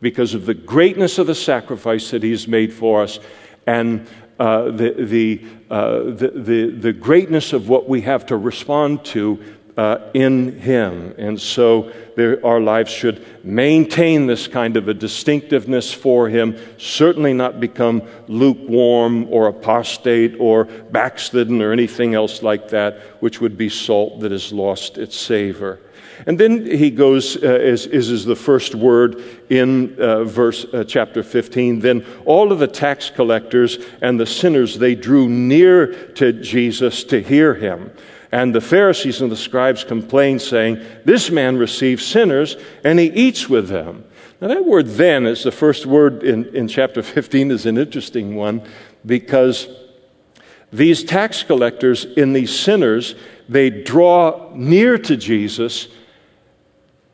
because 0.00 0.32
of 0.32 0.46
the 0.46 0.54
greatness 0.54 1.18
of 1.18 1.26
the 1.26 1.34
sacrifice 1.34 2.10
that 2.10 2.22
He 2.22 2.30
has 2.30 2.48
made 2.48 2.72
for 2.72 3.02
us 3.02 3.20
and 3.66 4.08
uh, 4.38 4.70
the, 4.70 4.94
the, 4.98 5.44
uh, 5.68 5.98
the, 6.04 6.32
the, 6.34 6.70
the 6.70 6.92
greatness 6.94 7.52
of 7.52 7.68
what 7.68 7.86
we 7.86 8.00
have 8.00 8.24
to 8.24 8.38
respond 8.38 9.04
to 9.04 9.38
uh, 9.80 10.10
in 10.12 10.60
Him. 10.60 11.14
And 11.16 11.40
so 11.40 11.90
there, 12.14 12.44
our 12.44 12.60
lives 12.60 12.92
should 12.92 13.24
maintain 13.42 14.26
this 14.26 14.46
kind 14.46 14.76
of 14.76 14.88
a 14.88 14.92
distinctiveness 14.92 15.90
for 15.90 16.28
Him, 16.28 16.58
certainly 16.76 17.32
not 17.32 17.60
become 17.60 18.02
lukewarm 18.28 19.26
or 19.32 19.48
apostate 19.48 20.36
or 20.38 20.64
backslidden 20.64 21.62
or 21.62 21.72
anything 21.72 22.14
else 22.14 22.42
like 22.42 22.68
that, 22.68 22.98
which 23.20 23.40
would 23.40 23.56
be 23.56 23.70
salt 23.70 24.20
that 24.20 24.32
has 24.32 24.52
lost 24.52 24.98
its 24.98 25.16
savor. 25.16 25.80
And 26.26 26.38
then 26.38 26.66
he 26.66 26.90
goes, 26.90 27.42
uh, 27.42 27.46
as, 27.46 27.86
is 27.86 28.26
the 28.26 28.36
first 28.36 28.74
word 28.74 29.24
in 29.48 29.98
uh, 29.98 30.24
verse 30.24 30.66
uh, 30.74 30.84
chapter 30.84 31.22
15. 31.22 31.80
Then 31.80 32.04
all 32.26 32.52
of 32.52 32.58
the 32.58 32.68
tax 32.68 33.08
collectors 33.08 33.78
and 34.02 34.20
the 34.20 34.26
sinners 34.26 34.78
they 34.78 34.94
drew 34.94 35.26
near 35.26 35.94
to 36.16 36.34
Jesus 36.34 37.02
to 37.04 37.22
hear 37.22 37.54
him. 37.54 37.90
And 38.32 38.54
the 38.54 38.60
Pharisees 38.60 39.20
and 39.20 39.30
the 39.30 39.36
scribes 39.36 39.82
complained, 39.82 40.40
saying, 40.40 40.84
This 41.04 41.30
man 41.30 41.58
receives 41.58 42.04
sinners, 42.04 42.56
and 42.84 42.98
he 42.98 43.06
eats 43.06 43.48
with 43.48 43.68
them. 43.68 44.04
Now, 44.40 44.48
that 44.48 44.64
word 44.64 44.86
then 44.86 45.26
is 45.26 45.42
the 45.42 45.52
first 45.52 45.84
word 45.84 46.22
in, 46.22 46.46
in 46.54 46.68
chapter 46.68 47.02
15 47.02 47.50
is 47.50 47.66
an 47.66 47.76
interesting 47.76 48.36
one 48.36 48.62
because 49.04 49.68
these 50.72 51.02
tax 51.02 51.42
collectors 51.42 52.04
and 52.16 52.34
these 52.34 52.56
sinners, 52.56 53.16
they 53.48 53.68
draw 53.68 54.50
near 54.54 54.96
to 54.98 55.16
Jesus 55.16 55.88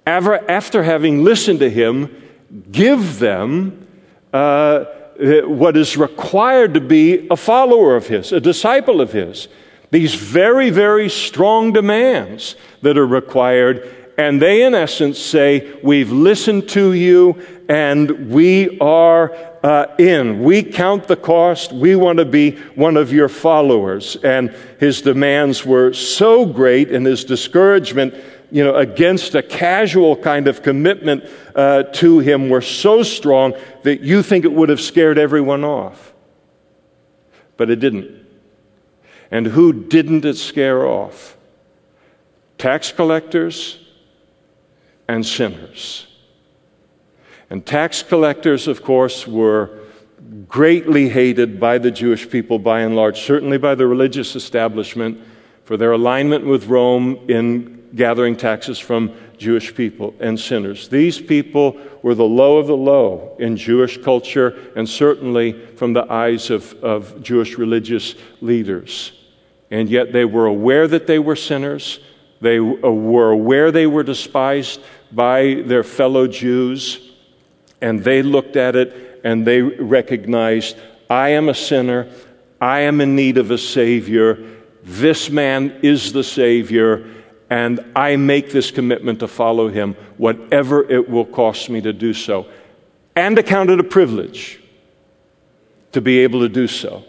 after 0.06 0.82
having 0.84 1.24
listened 1.24 1.58
to 1.60 1.70
him, 1.70 2.22
give 2.70 3.18
them 3.18 3.88
uh, 4.32 4.84
what 5.18 5.76
is 5.76 5.96
required 5.96 6.74
to 6.74 6.80
be 6.80 7.26
a 7.28 7.36
follower 7.36 7.96
of 7.96 8.06
his, 8.06 8.30
a 8.32 8.40
disciple 8.40 9.00
of 9.00 9.12
his 9.12 9.48
these 9.90 10.14
very, 10.14 10.70
very 10.70 11.08
strong 11.08 11.72
demands 11.72 12.56
that 12.82 12.98
are 12.98 13.06
required. 13.06 13.94
And 14.18 14.40
they, 14.40 14.62
in 14.62 14.74
essence, 14.74 15.18
say, 15.18 15.78
We've 15.82 16.10
listened 16.10 16.68
to 16.70 16.92
you 16.92 17.44
and 17.68 18.30
we 18.30 18.78
are 18.78 19.34
uh, 19.62 19.94
in. 19.98 20.42
We 20.42 20.62
count 20.62 21.06
the 21.06 21.16
cost. 21.16 21.72
We 21.72 21.96
want 21.96 22.18
to 22.18 22.24
be 22.24 22.52
one 22.74 22.96
of 22.96 23.12
your 23.12 23.28
followers. 23.28 24.16
And 24.16 24.54
his 24.78 25.02
demands 25.02 25.66
were 25.66 25.92
so 25.92 26.46
great 26.46 26.90
and 26.90 27.04
his 27.04 27.24
discouragement 27.24 28.14
you 28.50 28.64
know, 28.64 28.76
against 28.76 29.34
a 29.34 29.42
casual 29.42 30.16
kind 30.16 30.46
of 30.46 30.62
commitment 30.62 31.24
uh, 31.54 31.82
to 31.84 32.20
him 32.20 32.48
were 32.48 32.60
so 32.60 33.02
strong 33.02 33.54
that 33.82 34.00
you 34.02 34.22
think 34.22 34.44
it 34.44 34.52
would 34.52 34.68
have 34.68 34.80
scared 34.80 35.18
everyone 35.18 35.64
off. 35.64 36.12
But 37.56 37.70
it 37.70 37.80
didn't. 37.80 38.25
And 39.30 39.46
who 39.46 39.72
didn't 39.72 40.24
it 40.24 40.36
scare 40.36 40.86
off? 40.86 41.36
Tax 42.58 42.92
collectors 42.92 43.78
and 45.08 45.24
sinners. 45.24 46.06
And 47.50 47.64
tax 47.64 48.02
collectors, 48.02 48.66
of 48.66 48.82
course, 48.82 49.26
were 49.26 49.78
greatly 50.48 51.08
hated 51.08 51.60
by 51.60 51.78
the 51.78 51.90
Jewish 51.90 52.28
people 52.28 52.58
by 52.58 52.80
and 52.80 52.96
large, 52.96 53.20
certainly 53.20 53.58
by 53.58 53.74
the 53.74 53.86
religious 53.86 54.34
establishment, 54.34 55.20
for 55.64 55.76
their 55.76 55.92
alignment 55.92 56.44
with 56.44 56.66
Rome 56.66 57.18
in 57.28 57.88
gathering 57.94 58.36
taxes 58.36 58.78
from 58.78 59.14
Jewish 59.38 59.74
people 59.74 60.14
and 60.20 60.38
sinners. 60.38 60.88
These 60.88 61.20
people 61.20 61.76
were 62.02 62.14
the 62.14 62.24
low 62.24 62.58
of 62.58 62.66
the 62.66 62.76
low 62.76 63.36
in 63.38 63.56
Jewish 63.56 63.98
culture 64.02 64.56
and 64.76 64.88
certainly 64.88 65.52
from 65.76 65.92
the 65.92 66.10
eyes 66.10 66.50
of, 66.50 66.72
of 66.82 67.22
Jewish 67.22 67.58
religious 67.58 68.14
leaders. 68.40 69.12
And 69.70 69.88
yet 69.88 70.12
they 70.12 70.24
were 70.24 70.46
aware 70.46 70.86
that 70.86 71.06
they 71.06 71.18
were 71.18 71.36
sinners. 71.36 72.00
They 72.40 72.58
uh, 72.58 72.62
were 72.62 73.30
aware 73.30 73.70
they 73.70 73.86
were 73.86 74.02
despised 74.02 74.80
by 75.12 75.62
their 75.64 75.82
fellow 75.82 76.26
Jews. 76.26 77.00
And 77.80 78.02
they 78.02 78.22
looked 78.22 78.56
at 78.56 78.76
it 78.76 79.20
and 79.24 79.46
they 79.46 79.62
recognized 79.62 80.76
I 81.10 81.30
am 81.30 81.48
a 81.48 81.54
sinner. 81.54 82.08
I 82.60 82.80
am 82.80 83.00
in 83.00 83.14
need 83.16 83.38
of 83.38 83.50
a 83.50 83.58
Savior. 83.58 84.38
This 84.82 85.30
man 85.30 85.80
is 85.82 86.12
the 86.12 86.24
Savior. 86.24 87.12
And 87.48 87.92
I 87.94 88.16
make 88.16 88.50
this 88.50 88.70
commitment 88.70 89.20
to 89.20 89.28
follow 89.28 89.68
him, 89.68 89.94
whatever 90.16 90.88
it 90.90 91.08
will 91.08 91.24
cost 91.24 91.70
me 91.70 91.80
to 91.82 91.92
do 91.92 92.12
so. 92.12 92.46
And 93.14 93.38
account 93.38 93.70
it 93.70 93.78
a 93.78 93.84
privilege 93.84 94.60
to 95.92 96.00
be 96.00 96.20
able 96.20 96.40
to 96.40 96.48
do 96.48 96.66
so. 96.66 97.04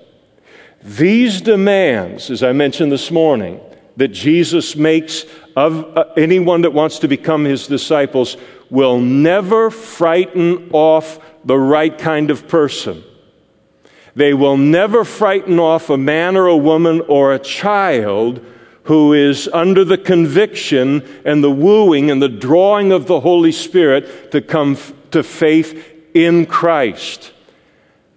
These 0.84 1.42
demands, 1.42 2.30
as 2.30 2.44
I 2.44 2.54
mentioned 2.54 2.92
this 2.92 3.12
morning, 3.12 3.60
that 3.98 4.10
Jesus 4.10 4.76
makes 4.76 5.26
of 5.56 5.98
uh, 5.98 6.06
anyone 6.16 6.62
that 6.62 6.72
wants 6.74 7.00
to 7.00 7.08
become 7.08 7.44
his 7.44 7.66
disciples 7.66 8.38
will 8.70 9.00
never 9.00 9.72
frighten 9.72 10.70
off 10.72 11.20
the 11.44 11.58
right 11.58 11.98
kind 11.98 12.30
of 12.30 12.48
person. 12.48 13.04
They 14.16 14.36
will 14.36 14.58
never 14.58 15.04
frighten 15.04 15.60
off 15.60 15.90
a 15.90 15.98
man 15.98 16.38
or 16.38 16.46
a 16.46 16.58
woman 16.58 17.02
or 17.02 17.34
a 17.34 17.40
child 17.40 18.46
who 18.84 19.14
is 19.14 19.50
under 19.52 19.84
the 19.84 19.98
conviction 19.98 21.04
and 21.26 21.44
the 21.44 21.52
wooing 21.52 22.12
and 22.12 22.22
the 22.22 22.30
drawing 22.30 22.92
of 22.92 23.08
the 23.08 23.20
Holy 23.20 23.52
Spirit 23.52 24.32
to 24.32 24.42
come 24.42 24.74
f- 24.74 24.94
to 25.12 25.24
faith 25.24 25.94
in 26.14 26.46
Christ. 26.46 27.34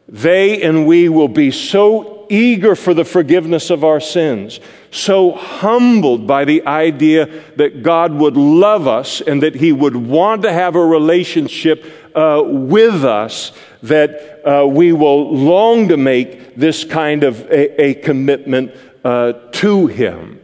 they 0.08 0.62
and 0.62 0.86
we 0.86 1.08
will 1.08 1.28
be 1.28 1.50
so 1.50 2.19
eager 2.30 2.74
for 2.74 2.94
the 2.94 3.04
forgiveness 3.04 3.68
of 3.70 3.84
our 3.84 4.00
sins, 4.00 4.60
so 4.90 5.32
humbled 5.32 6.26
by 6.26 6.44
the 6.44 6.66
idea 6.66 7.26
that 7.56 7.82
God 7.82 8.14
would 8.14 8.36
love 8.36 8.86
us 8.86 9.20
and 9.20 9.42
that 9.42 9.54
He 9.54 9.72
would 9.72 9.96
want 9.96 10.42
to 10.42 10.52
have 10.52 10.76
a 10.76 10.84
relationship 10.84 11.84
uh, 12.14 12.42
with 12.44 13.04
us, 13.04 13.52
that 13.82 14.40
uh, 14.46 14.66
we 14.66 14.92
will 14.92 15.34
long 15.34 15.88
to 15.88 15.96
make 15.96 16.54
this 16.54 16.84
kind 16.84 17.24
of 17.24 17.40
a, 17.50 17.82
a 17.82 17.94
commitment 17.94 18.74
uh, 19.04 19.32
to 19.52 19.86
Him. 19.86 20.39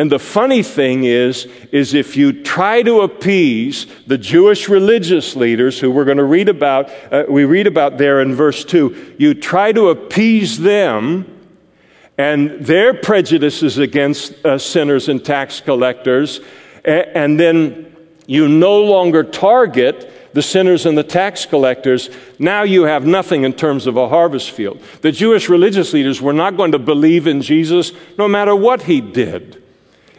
And 0.00 0.10
the 0.10 0.18
funny 0.18 0.62
thing 0.62 1.04
is, 1.04 1.44
is 1.72 1.92
if 1.92 2.16
you 2.16 2.42
try 2.42 2.80
to 2.84 3.02
appease 3.02 3.86
the 4.06 4.16
Jewish 4.16 4.66
religious 4.66 5.36
leaders 5.36 5.78
who 5.78 5.90
we're 5.90 6.06
going 6.06 6.16
to 6.16 6.24
read 6.24 6.48
about, 6.48 6.90
uh, 7.12 7.24
we 7.28 7.44
read 7.44 7.66
about 7.66 7.98
there 7.98 8.22
in 8.22 8.34
verse 8.34 8.64
2, 8.64 9.16
you 9.18 9.34
try 9.34 9.72
to 9.72 9.90
appease 9.90 10.58
them 10.58 11.26
and 12.16 12.64
their 12.64 12.94
prejudices 12.94 13.76
against 13.76 14.42
uh, 14.42 14.56
sinners 14.56 15.10
and 15.10 15.22
tax 15.22 15.60
collectors, 15.60 16.40
and, 16.82 17.06
and 17.14 17.38
then 17.38 17.94
you 18.26 18.48
no 18.48 18.80
longer 18.82 19.22
target 19.22 20.10
the 20.32 20.40
sinners 20.40 20.86
and 20.86 20.96
the 20.96 21.04
tax 21.04 21.44
collectors, 21.44 22.08
now 22.38 22.62
you 22.62 22.84
have 22.84 23.04
nothing 23.04 23.42
in 23.42 23.52
terms 23.52 23.86
of 23.86 23.98
a 23.98 24.08
harvest 24.08 24.52
field. 24.52 24.80
The 25.02 25.12
Jewish 25.12 25.50
religious 25.50 25.92
leaders 25.92 26.22
were 26.22 26.32
not 26.32 26.56
going 26.56 26.72
to 26.72 26.78
believe 26.78 27.26
in 27.26 27.42
Jesus 27.42 27.92
no 28.16 28.28
matter 28.28 28.56
what 28.56 28.84
he 28.84 29.02
did. 29.02 29.59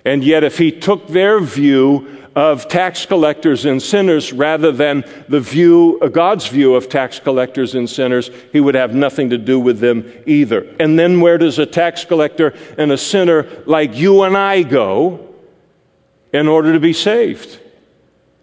And 0.03 0.23
yet, 0.23 0.43
if 0.43 0.57
he 0.57 0.71
took 0.71 1.07
their 1.07 1.39
view 1.39 2.21
of 2.35 2.67
tax 2.69 3.05
collectors 3.05 3.65
and 3.65 3.81
sinners 3.81 4.31
rather 4.31 4.71
than 4.71 5.03
the 5.27 5.39
view, 5.39 5.99
God's 6.11 6.47
view 6.47 6.75
of 6.75 6.87
tax 6.87 7.19
collectors 7.19 7.75
and 7.75 7.89
sinners, 7.89 8.31
he 8.51 8.59
would 8.59 8.75
have 8.75 8.95
nothing 8.95 9.29
to 9.31 9.37
do 9.37 9.59
with 9.59 9.79
them 9.79 10.11
either. 10.25 10.61
And 10.79 10.97
then 10.97 11.19
where 11.19 11.37
does 11.37 11.59
a 11.59 11.65
tax 11.65 12.05
collector 12.05 12.55
and 12.77 12.91
a 12.91 12.97
sinner 12.97 13.63
like 13.65 13.95
you 13.95 14.23
and 14.23 14.37
I 14.37 14.63
go 14.63 15.35
in 16.31 16.47
order 16.47 16.73
to 16.73 16.79
be 16.79 16.93
saved 16.93 17.59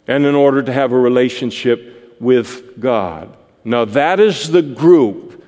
and 0.06 0.26
in 0.26 0.34
order 0.34 0.62
to 0.62 0.72
have 0.72 0.92
a 0.92 0.98
relationship 0.98 2.16
with 2.20 2.78
God? 2.78 3.36
Now, 3.64 3.84
that 3.86 4.20
is 4.20 4.50
the 4.50 4.62
group, 4.62 5.44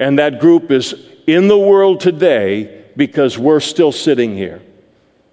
and 0.00 0.18
that 0.18 0.40
group 0.40 0.70
is 0.70 0.94
in 1.26 1.48
the 1.48 1.58
world 1.58 2.00
today 2.00 2.84
because 2.96 3.38
we're 3.38 3.60
still 3.60 3.92
sitting 3.92 4.34
here 4.34 4.62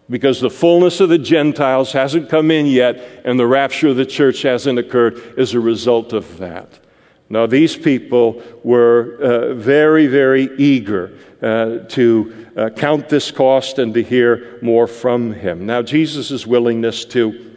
because 0.10 0.40
the 0.40 0.50
fullness 0.50 1.00
of 1.00 1.10
the 1.10 1.18
Gentiles 1.18 1.92
hasn't 1.92 2.30
come 2.30 2.52
in 2.52 2.66
yet, 2.66 3.22
and 3.24 3.40
the 3.40 3.48
rapture 3.48 3.90
of 3.90 3.96
the 3.96 4.06
church 4.06 4.42
hasn't 4.42 4.80
occurred 4.80 5.38
as 5.38 5.54
a 5.54 5.60
result 5.60 6.14
of 6.14 6.38
that. 6.38 6.80
Now, 7.30 7.46
these 7.46 7.78
people 7.78 8.42
were 8.64 9.18
uh, 9.22 9.54
very, 9.54 10.08
very 10.08 10.50
eager 10.58 11.16
uh, 11.42 11.80
to 11.90 12.48
uh, 12.58 12.70
count 12.72 13.08
this 13.08 13.30
cost 13.30 13.78
and 13.78 13.94
to 13.94 14.02
hear 14.02 14.58
more 14.64 14.88
from 14.88 15.34
him. 15.34 15.68
Now, 15.68 15.84
Jesus' 15.84 16.48
willingness 16.48 17.06
to 17.06 17.49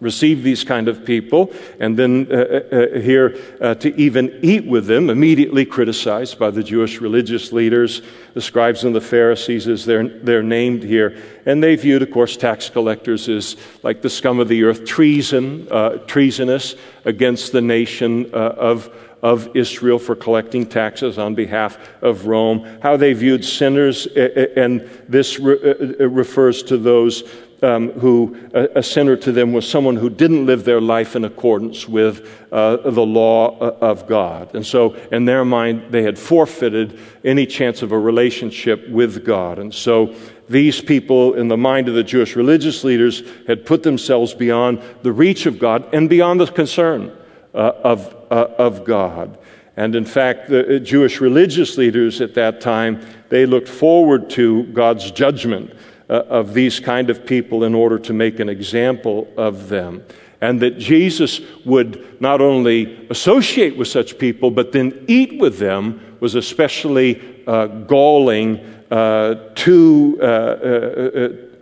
receive 0.00 0.42
these 0.42 0.64
kind 0.64 0.88
of 0.88 1.04
people 1.04 1.52
and 1.80 1.98
then 1.98 2.26
uh, 2.30 2.34
uh, 2.34 2.76
uh, 2.76 2.98
here 3.00 3.36
uh, 3.60 3.74
to 3.74 3.94
even 3.96 4.38
eat 4.42 4.66
with 4.66 4.86
them 4.86 5.08
immediately 5.10 5.64
criticized 5.64 6.38
by 6.38 6.50
the 6.50 6.62
jewish 6.62 7.00
religious 7.00 7.52
leaders 7.52 8.02
the 8.36 8.42
scribes 8.42 8.84
and 8.84 8.94
the 8.94 9.00
pharisees 9.00 9.66
as 9.66 9.86
they're, 9.86 10.06
they're 10.06 10.42
named 10.42 10.82
here. 10.82 11.16
And 11.46 11.62
they 11.62 11.74
viewed 11.74 12.02
of 12.02 12.10
course 12.10 12.36
tax 12.36 12.68
collectors 12.68 13.30
as 13.30 13.56
like 13.82 14.02
the 14.02 14.10
scum 14.10 14.40
of 14.40 14.48
the 14.48 14.62
earth 14.64 14.84
treason 14.84 15.66
uh, 15.70 15.96
treasonous 16.06 16.74
against 17.06 17.52
the 17.52 17.62
nation 17.62 18.26
uh, 18.34 18.36
of 18.36 18.94
of 19.22 19.56
Israel 19.56 19.98
for 19.98 20.14
collecting 20.14 20.66
taxes 20.66 21.16
on 21.16 21.34
behalf 21.34 21.78
of 22.02 22.26
Rome, 22.26 22.78
how 22.82 22.98
they 22.98 23.14
viewed 23.14 23.44
sinners, 23.44 24.06
and 24.06 24.82
this 25.08 25.38
refers 25.40 26.62
to 26.64 26.76
those 26.76 27.24
um, 27.62 27.90
who 27.92 28.36
a, 28.52 28.78
a, 28.78 28.82
sinner 28.82 29.16
to 29.16 29.32
them 29.32 29.52
was 29.52 29.68
someone 29.68 29.96
who 29.96 30.10
didn't 30.10 30.46
live 30.46 30.64
their 30.64 30.80
life 30.80 31.16
in 31.16 31.24
accordance 31.24 31.88
with 31.88 32.46
uh, 32.52 32.76
the 32.90 33.04
law 33.04 33.58
uh, 33.58 33.76
of 33.80 34.06
God. 34.06 34.54
And 34.54 34.66
so, 34.66 34.94
in 35.10 35.24
their 35.24 35.44
mind, 35.44 35.90
they 35.90 36.02
had 36.02 36.18
forfeited 36.18 36.98
any 37.24 37.46
chance 37.46 37.82
of 37.82 37.92
a 37.92 37.98
relationship 37.98 38.88
with 38.88 39.24
God. 39.24 39.58
And 39.58 39.74
so, 39.74 40.14
these 40.48 40.80
people, 40.80 41.34
in 41.34 41.48
the 41.48 41.56
mind 41.56 41.88
of 41.88 41.94
the 41.94 42.04
Jewish 42.04 42.36
religious 42.36 42.84
leaders, 42.84 43.22
had 43.46 43.66
put 43.66 43.82
themselves 43.82 44.34
beyond 44.34 44.82
the 45.02 45.12
reach 45.12 45.46
of 45.46 45.58
God 45.58 45.92
and 45.94 46.08
beyond 46.08 46.40
the 46.40 46.46
concern 46.46 47.16
uh, 47.54 47.72
of, 47.82 48.14
uh, 48.30 48.48
of 48.58 48.84
God. 48.84 49.38
And 49.78 49.94
in 49.94 50.04
fact, 50.06 50.48
the 50.48 50.80
Jewish 50.80 51.20
religious 51.20 51.76
leaders 51.76 52.20
at 52.20 52.34
that 52.34 52.60
time, 52.62 53.06
they 53.28 53.44
looked 53.44 53.68
forward 53.68 54.30
to 54.30 54.64
God's 54.68 55.10
judgment 55.10 55.70
uh, 55.70 55.76
of 56.08 56.54
these 56.54 56.80
kind 56.80 57.10
of 57.10 57.26
people 57.26 57.64
in 57.64 57.74
order 57.74 57.98
to 57.98 58.12
make 58.12 58.38
an 58.40 58.48
example 58.48 59.28
of 59.36 59.68
them. 59.68 60.04
And 60.40 60.60
that 60.60 60.78
Jesus 60.78 61.40
would 61.64 62.20
not 62.20 62.40
only 62.40 63.08
associate 63.08 63.76
with 63.76 63.88
such 63.88 64.18
people, 64.18 64.50
but 64.50 64.72
then 64.72 65.04
eat 65.08 65.38
with 65.40 65.58
them 65.58 66.18
was 66.20 66.34
especially 66.34 67.42
uh, 67.46 67.66
galling 67.66 68.58
uh, 68.90 69.34
to, 69.54 70.18
uh, 70.20 70.24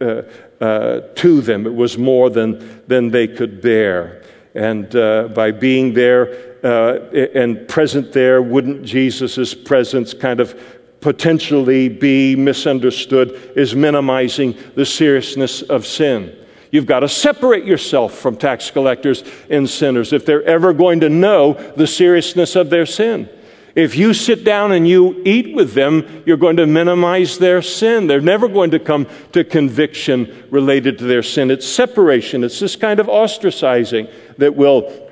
uh, 0.00 0.22
uh, 0.60 1.00
to 1.14 1.40
them. 1.40 1.66
It 1.66 1.74
was 1.74 1.96
more 1.96 2.30
than, 2.30 2.82
than 2.86 3.10
they 3.10 3.28
could 3.28 3.62
bear. 3.62 4.22
And 4.54 4.88
by 5.34 5.50
being 5.50 5.94
there, 5.94 6.54
and 6.62 7.66
present 7.68 8.12
there, 8.12 8.40
wouldn't 8.40 8.84
Jesus' 8.84 9.52
presence 9.52 10.14
kind 10.14 10.40
of 10.40 10.54
potentially 11.04 11.86
be 11.86 12.34
misunderstood 12.34 13.52
is 13.54 13.74
minimizing 13.74 14.56
the 14.74 14.86
seriousness 14.86 15.60
of 15.60 15.86
sin. 15.86 16.34
You've 16.70 16.86
got 16.86 17.00
to 17.00 17.10
separate 17.10 17.66
yourself 17.66 18.14
from 18.14 18.38
tax 18.38 18.70
collectors 18.70 19.22
and 19.50 19.68
sinners 19.68 20.14
if 20.14 20.24
they're 20.24 20.42
ever 20.44 20.72
going 20.72 21.00
to 21.00 21.10
know 21.10 21.52
the 21.76 21.86
seriousness 21.86 22.56
of 22.56 22.70
their 22.70 22.86
sin. 22.86 23.28
If 23.74 23.96
you 23.96 24.14
sit 24.14 24.44
down 24.44 24.72
and 24.72 24.88
you 24.88 25.20
eat 25.26 25.54
with 25.54 25.74
them, 25.74 26.22
you're 26.24 26.38
going 26.38 26.56
to 26.56 26.66
minimize 26.66 27.36
their 27.36 27.60
sin. 27.60 28.06
They're 28.06 28.22
never 28.22 28.48
going 28.48 28.70
to 28.70 28.78
come 28.78 29.06
to 29.32 29.44
conviction 29.44 30.46
related 30.50 30.96
to 30.98 31.04
their 31.04 31.22
sin. 31.22 31.50
It's 31.50 31.68
separation. 31.68 32.42
It's 32.44 32.60
this 32.60 32.76
kind 32.76 32.98
of 32.98 33.08
ostracizing 33.08 34.10
that 34.38 34.56
will 34.56 35.03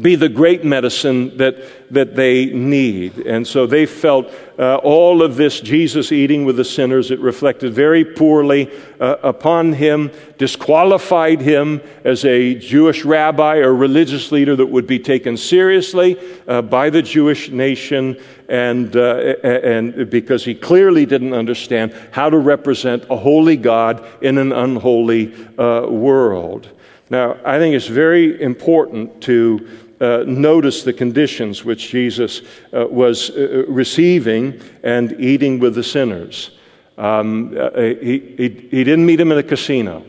be 0.00 0.16
the 0.16 0.28
great 0.28 0.64
medicine 0.64 1.36
that, 1.36 1.92
that 1.92 2.16
they 2.16 2.46
need. 2.46 3.18
And 3.18 3.46
so 3.46 3.66
they 3.66 3.84
felt 3.84 4.32
uh, 4.58 4.76
all 4.76 5.22
of 5.22 5.36
this 5.36 5.60
Jesus 5.60 6.12
eating 6.12 6.46
with 6.46 6.56
the 6.56 6.64
sinners, 6.64 7.10
it 7.10 7.20
reflected 7.20 7.74
very 7.74 8.04
poorly 8.04 8.70
uh, 9.00 9.16
upon 9.22 9.74
him, 9.74 10.10
disqualified 10.38 11.42
him 11.42 11.82
as 12.04 12.24
a 12.24 12.54
Jewish 12.54 13.04
rabbi 13.04 13.56
or 13.56 13.74
religious 13.74 14.32
leader 14.32 14.56
that 14.56 14.66
would 14.66 14.86
be 14.86 14.98
taken 14.98 15.36
seriously 15.36 16.18
uh, 16.48 16.62
by 16.62 16.88
the 16.88 17.02
Jewish 17.02 17.50
nation, 17.50 18.18
and, 18.48 18.96
uh, 18.96 19.34
and 19.44 20.08
because 20.08 20.44
he 20.44 20.54
clearly 20.54 21.04
didn't 21.04 21.34
understand 21.34 21.94
how 22.12 22.30
to 22.30 22.38
represent 22.38 23.04
a 23.10 23.16
holy 23.16 23.56
God 23.56 24.06
in 24.22 24.38
an 24.38 24.52
unholy 24.52 25.34
uh, 25.58 25.86
world. 25.86 26.68
Now, 27.12 27.36
I 27.44 27.58
think 27.58 27.74
it's 27.74 27.88
very 27.88 28.40
important 28.40 29.20
to 29.24 29.68
uh, 30.02 30.24
notice 30.26 30.82
the 30.82 30.92
conditions 30.92 31.64
which 31.64 31.90
Jesus 31.90 32.42
uh, 32.72 32.86
was 32.88 33.30
uh, 33.30 33.64
receiving 33.68 34.60
and 34.82 35.12
eating 35.20 35.60
with 35.60 35.76
the 35.76 35.82
sinners. 35.84 36.50
Um, 36.98 37.56
uh, 37.56 37.70
he, 37.78 38.18
he, 38.36 38.68
he, 38.70 38.84
didn't 38.84 39.06
meet 39.06 39.20
him 39.20 39.30
in 39.32 39.38
a 39.38 39.42
casino. 39.42 40.04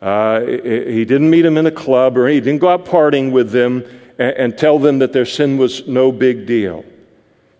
Uh, 0.00 0.40
he 0.40 1.04
didn't 1.04 1.30
meet 1.30 1.44
him 1.44 1.56
in 1.58 1.66
a 1.66 1.70
club 1.70 2.16
or 2.16 2.26
he 2.26 2.40
didn't 2.40 2.60
go 2.60 2.68
out 2.68 2.86
partying 2.86 3.32
with 3.32 3.50
them 3.50 3.84
and, 4.18 4.36
and 4.36 4.58
tell 4.58 4.78
them 4.78 4.98
that 4.98 5.12
their 5.12 5.26
sin 5.26 5.58
was 5.58 5.86
no 5.86 6.10
big 6.10 6.46
deal. 6.46 6.84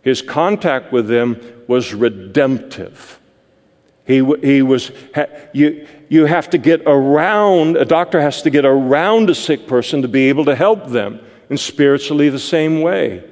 His 0.02 0.22
contact 0.22 0.92
with 0.92 1.06
them 1.06 1.40
was 1.68 1.92
redemptive. 1.92 3.20
He, 4.06 4.24
he 4.42 4.62
was, 4.62 4.92
you, 5.52 5.86
you 6.08 6.26
have 6.26 6.50
to 6.50 6.58
get 6.58 6.82
around, 6.86 7.76
a 7.76 7.84
doctor 7.84 8.20
has 8.20 8.42
to 8.42 8.50
get 8.50 8.64
around 8.64 9.30
a 9.30 9.34
sick 9.34 9.66
person 9.66 10.02
to 10.02 10.08
be 10.08 10.28
able 10.28 10.44
to 10.44 10.54
help 10.54 10.86
them, 10.88 11.20
and 11.48 11.58
spiritually 11.58 12.28
the 12.28 12.38
same 12.38 12.80
way. 12.80 13.24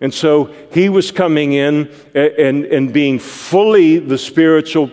And 0.00 0.14
so 0.14 0.54
he 0.72 0.88
was 0.88 1.10
coming 1.10 1.54
in 1.54 1.92
and, 2.14 2.64
and 2.66 2.92
being 2.92 3.18
fully 3.18 3.98
the 3.98 4.18
spiritual, 4.18 4.90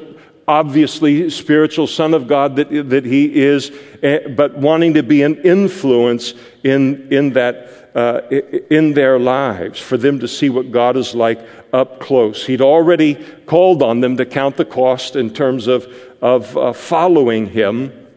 obviously 0.48 1.30
spiritual 1.30 1.86
Son 1.88 2.14
of 2.14 2.28
God 2.28 2.56
that, 2.56 2.90
that 2.90 3.06
he 3.06 3.36
is, 3.36 3.72
eh, 4.02 4.28
but 4.30 4.58
wanting 4.58 4.96
to 4.96 5.04
be 5.04 5.22
an 5.22 5.36
influence 5.44 6.34
in, 6.64 7.12
in 7.14 7.34
that 7.34 7.85
uh, 7.96 8.22
in 8.70 8.94
their 8.94 9.18
lives 9.18 9.80
for 9.80 9.98
them 9.98 10.20
to 10.20 10.28
see 10.28 10.50
what 10.50 10.72
God 10.72 10.98
is 10.98 11.16
like 11.16 11.40
up 11.72 12.00
close. 12.00 12.46
He'd 12.46 12.62
already 12.62 13.16
called 13.46 13.82
on 13.82 14.02
them 14.02 14.18
to 14.18 14.26
count 14.26 14.58
the 14.58 14.66
cost 14.66 15.16
in 15.16 15.34
terms 15.34 15.68
of, 15.68 15.88
of 16.22 16.58
uh, 16.58 16.74
following 16.74 17.48
Him 17.48 18.08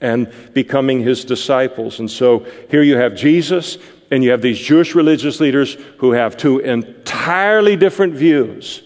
and 0.00 0.32
becoming 0.52 1.00
His 1.00 1.24
disciples. 1.24 2.00
And 2.00 2.10
so 2.10 2.44
here 2.70 2.82
you 2.82 2.96
have 2.96 3.14
Jesus 3.14 3.78
and 4.10 4.24
you 4.24 4.32
have 4.32 4.42
these 4.42 4.58
Jewish 4.58 4.94
religious 4.96 5.38
leaders 5.38 5.74
who 5.98 6.10
have 6.12 6.36
two 6.36 6.58
entirely 6.58 7.76
different 7.76 8.14
views 8.14 8.82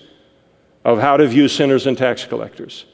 of 0.84 1.00
how 1.00 1.16
to 1.16 1.26
view 1.26 1.48
sinners 1.48 1.86
and 1.86 1.96
tax 1.96 2.26
collectors, 2.26 2.84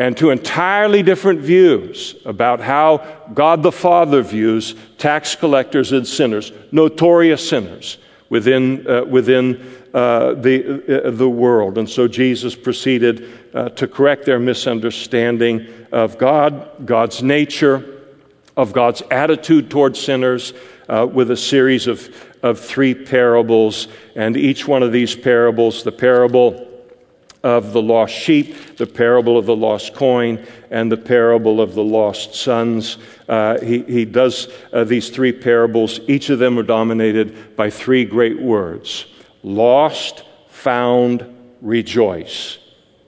and 0.00 0.16
two 0.16 0.30
entirely 0.30 1.02
different 1.02 1.40
views 1.40 2.16
about 2.24 2.58
how 2.58 3.06
God 3.34 3.62
the 3.62 3.70
Father 3.70 4.22
views 4.22 4.74
tax 4.96 5.36
collectors 5.36 5.92
and 5.92 6.06
sinners, 6.06 6.52
notorious 6.72 7.46
sinners 7.46 7.98
within, 8.30 8.86
uh, 8.88 9.04
within 9.04 9.60
uh, 9.92 10.32
the, 10.32 11.04
uh, 11.04 11.10
the 11.10 11.28
world. 11.28 11.76
And 11.76 11.88
so 11.88 12.08
Jesus 12.08 12.56
proceeded 12.56 13.28
uh, 13.52 13.68
to 13.68 13.86
correct 13.86 14.24
their 14.24 14.38
misunderstanding 14.38 15.66
of 15.92 16.16
God, 16.16 16.86
God's 16.86 17.22
nature, 17.22 18.00
of 18.56 18.72
God's 18.72 19.02
attitude 19.10 19.70
towards 19.70 20.00
sinners 20.00 20.54
uh, 20.88 21.06
with 21.12 21.30
a 21.30 21.36
series 21.36 21.86
of, 21.86 22.08
of 22.42 22.58
three 22.58 22.94
parables. 22.94 23.88
And 24.16 24.34
each 24.34 24.66
one 24.66 24.82
of 24.82 24.92
these 24.92 25.14
parables, 25.14 25.84
the 25.84 25.92
parable 25.92 26.69
of 27.42 27.72
the 27.72 27.80
lost 27.80 28.14
sheep, 28.14 28.76
the 28.76 28.86
parable 28.86 29.38
of 29.38 29.46
the 29.46 29.56
lost 29.56 29.94
coin, 29.94 30.44
and 30.70 30.92
the 30.92 30.96
parable 30.96 31.60
of 31.60 31.74
the 31.74 31.82
lost 31.82 32.34
sons. 32.34 32.98
Uh, 33.28 33.58
he, 33.60 33.82
he 33.82 34.04
does 34.04 34.48
uh, 34.72 34.84
these 34.84 35.08
three 35.08 35.32
parables. 35.32 36.00
Each 36.06 36.28
of 36.30 36.38
them 36.38 36.58
are 36.58 36.62
dominated 36.62 37.56
by 37.56 37.70
three 37.70 38.04
great 38.04 38.40
words 38.40 39.06
lost, 39.42 40.24
found, 40.48 41.24
rejoice. 41.62 42.58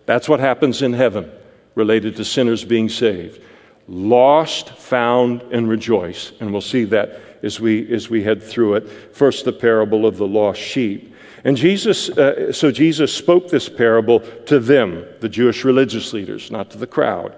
That's 0.06 0.28
what 0.28 0.40
happens 0.40 0.82
in 0.82 0.92
heaven 0.92 1.30
related 1.74 2.16
to 2.16 2.24
sinners 2.24 2.64
being 2.64 2.88
saved. 2.88 3.40
Lost, 3.86 4.70
found, 4.70 5.42
and 5.52 5.68
rejoice. 5.68 6.32
And 6.40 6.52
we'll 6.52 6.60
see 6.60 6.84
that 6.84 7.20
as 7.42 7.60
we, 7.60 7.92
as 7.92 8.08
we 8.08 8.22
head 8.22 8.42
through 8.42 8.74
it. 8.74 8.88
First, 9.14 9.44
the 9.44 9.52
parable 9.52 10.06
of 10.06 10.16
the 10.16 10.26
lost 10.26 10.60
sheep. 10.60 11.11
And 11.44 11.56
Jesus, 11.56 12.08
uh, 12.10 12.52
so 12.52 12.70
Jesus 12.70 13.12
spoke 13.12 13.48
this 13.48 13.68
parable 13.68 14.20
to 14.46 14.60
them, 14.60 15.04
the 15.20 15.28
Jewish 15.28 15.64
religious 15.64 16.12
leaders, 16.12 16.50
not 16.50 16.70
to 16.70 16.78
the 16.78 16.86
crowd. 16.86 17.34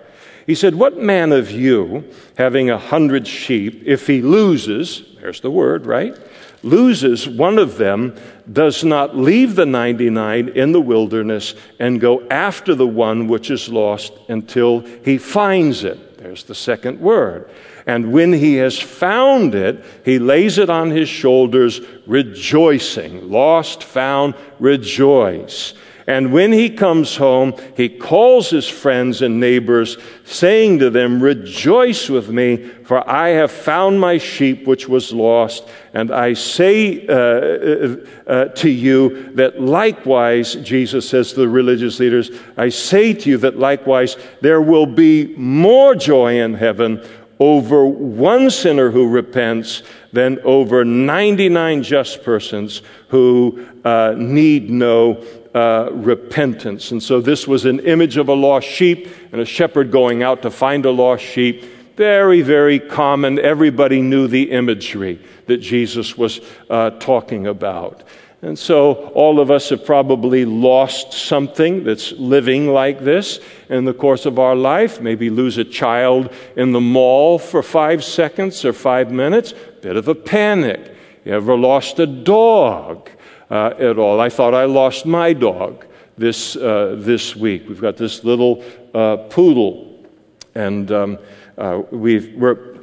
He 0.47 0.55
said, 0.55 0.75
What 0.75 0.99
man 0.99 1.33
of 1.33 1.51
you, 1.51 2.05
having 2.37 2.69
a 2.69 2.79
hundred 2.79 3.27
sheep, 3.27 3.83
if 3.87 4.07
he 4.07 4.21
loses, 4.21 5.05
there's 5.21 5.40
the 5.40 5.51
word, 5.51 5.87
right? 5.87 6.14
Loses 6.62 7.29
one 7.29 7.59
of 7.59 7.79
them, 7.79 8.14
does 8.51 8.85
not 8.85 9.17
leave 9.17 9.55
the 9.55 9.67
99 9.67 10.49
in 10.49 10.73
the 10.73 10.81
wilderness 10.81 11.55
and 11.79 12.01
go 12.01 12.27
after 12.29 12.75
the 12.75 12.87
one 12.87 13.29
which 13.29 13.51
is 13.51 13.69
lost 13.69 14.12
until 14.29 14.81
he 15.05 15.19
finds 15.19 15.85
it. 15.85 16.19
There's 16.19 16.45
the 16.45 16.55
second 16.55 17.01
word. 17.01 17.51
And 17.87 18.12
when 18.12 18.33
he 18.33 18.55
has 18.57 18.79
found 18.79 19.55
it, 19.55 19.85
he 20.05 20.18
lays 20.18 20.59
it 20.59 20.70
on 20.70 20.90
his 20.90 21.09
shoulders, 21.09 21.81
rejoicing. 22.07 23.31
Lost, 23.31 23.85
found, 23.85 24.35
rejoice. 24.59 25.75
And 26.07 26.33
when 26.33 26.53
he 26.53 26.68
comes 26.68 27.16
home, 27.16 27.55
he 27.77 27.88
calls 27.88 28.51
his 28.51 28.68
friends 28.68 29.23
and 29.23 29.40
neighbors, 29.40 29.97
saying 30.25 30.81
to 30.81 30.90
them, 30.90 31.23
Rejoice 31.23 32.11
with 32.11 32.29
me, 32.29 32.59
for 32.59 33.09
I 33.09 33.31
have 33.31 33.51
found 33.51 34.01
my 34.01 34.18
sheep 34.18 34.66
which 34.66 34.87
was 34.87 35.14
lost. 35.14 35.66
And 35.94 36.11
I 36.11 36.35
say 36.35 37.07
uh, 37.07 37.14
uh, 37.14 37.97
uh, 38.27 38.44
to 38.47 38.68
you 38.68 39.33
that 39.35 39.62
likewise, 39.62 40.57
Jesus 40.57 41.09
says 41.09 41.33
to 41.33 41.40
the 41.40 41.49
religious 41.49 41.99
leaders, 41.99 42.31
I 42.59 42.68
say 42.68 43.14
to 43.14 43.31
you 43.31 43.38
that 43.38 43.59
likewise 43.59 44.18
there 44.42 44.61
will 44.61 44.87
be 44.87 45.35
more 45.37 45.94
joy 45.94 46.38
in 46.40 46.53
heaven 46.53 47.03
over 47.40 47.85
one 47.87 48.51
sinner 48.51 48.90
who 48.90 49.09
repents 49.09 49.83
than 50.12 50.38
over 50.40 50.85
99 50.85 51.83
just 51.83 52.23
persons 52.23 52.83
who 53.09 53.66
uh, 53.85 54.14
need 54.16 54.70
no 54.70 55.25
uh, 55.55 55.90
repentance. 55.92 56.90
And 56.90 57.03
so 57.03 57.20
this 57.20 57.47
was 57.47 57.64
an 57.64 57.81
image 57.81 58.16
of 58.16 58.29
a 58.29 58.35
lost 58.35 58.66
sheep 58.66 59.09
and 59.33 59.40
a 59.40 59.44
shepherd 59.44 59.90
going 59.90 60.23
out 60.23 60.42
to 60.42 60.51
find 60.51 60.85
a 60.85 60.90
lost 60.90 61.25
sheep. 61.25 61.64
Very, 61.97 62.42
very 62.42 62.81
common. 62.81 63.38
Everybody 63.38 64.03
knew 64.03 64.27
the 64.27 64.51
imagery 64.51 65.20
that 65.47 65.59
Jesus 65.59 66.18
was 66.18 66.40
uh, 66.68 66.90
talking 66.90 67.47
about. 67.47 68.03
And 68.45 68.59
so 68.59 69.09
all 69.15 69.41
of 69.41 69.51
us 69.51 69.71
have 69.71 69.87
probably 69.87 70.45
lost 70.45 71.15
something 71.15 71.83
that's 71.83 72.13
living 72.13 72.69
like 72.69 73.01
this 73.01 73.41
in 73.71 73.87
the 73.87 73.95
course 73.95 74.27
of 74.27 74.39
our 74.39 74.55
life. 74.55 75.01
Maybe 75.01 75.31
lose 75.31 75.57
a 75.57 75.65
child 75.65 76.31
in 76.55 76.73
the 76.73 76.81
mall 76.81 77.39
for 77.39 77.63
five 77.63 78.05
seconds 78.05 78.63
or 78.67 78.75
five 78.75 79.11
minutes. 79.11 79.55
Bit 79.81 79.97
of 79.97 80.09
a 80.09 80.15
panic. 80.15 80.95
You 81.25 81.33
ever 81.33 81.57
lost 81.57 81.99
a 82.01 82.07
dog 82.07 83.09
uh, 83.49 83.73
at 83.79 83.99
all? 83.99 84.21
I 84.21 84.29
thought 84.29 84.53
I 84.53 84.67
lost 84.67 85.07
my 85.07 85.33
dog 85.33 85.87
this, 86.19 86.55
uh, 86.55 86.97
this 86.99 87.35
week. 87.35 87.67
We've 87.67 87.81
got 87.81 87.97
this 87.97 88.25
little 88.25 88.63
uh, 88.93 89.17
poodle, 89.31 90.05
and 90.55 90.93
um, 90.93 91.19
uh, 91.57 91.81
we've, 91.91 92.35
we're, 92.35 92.77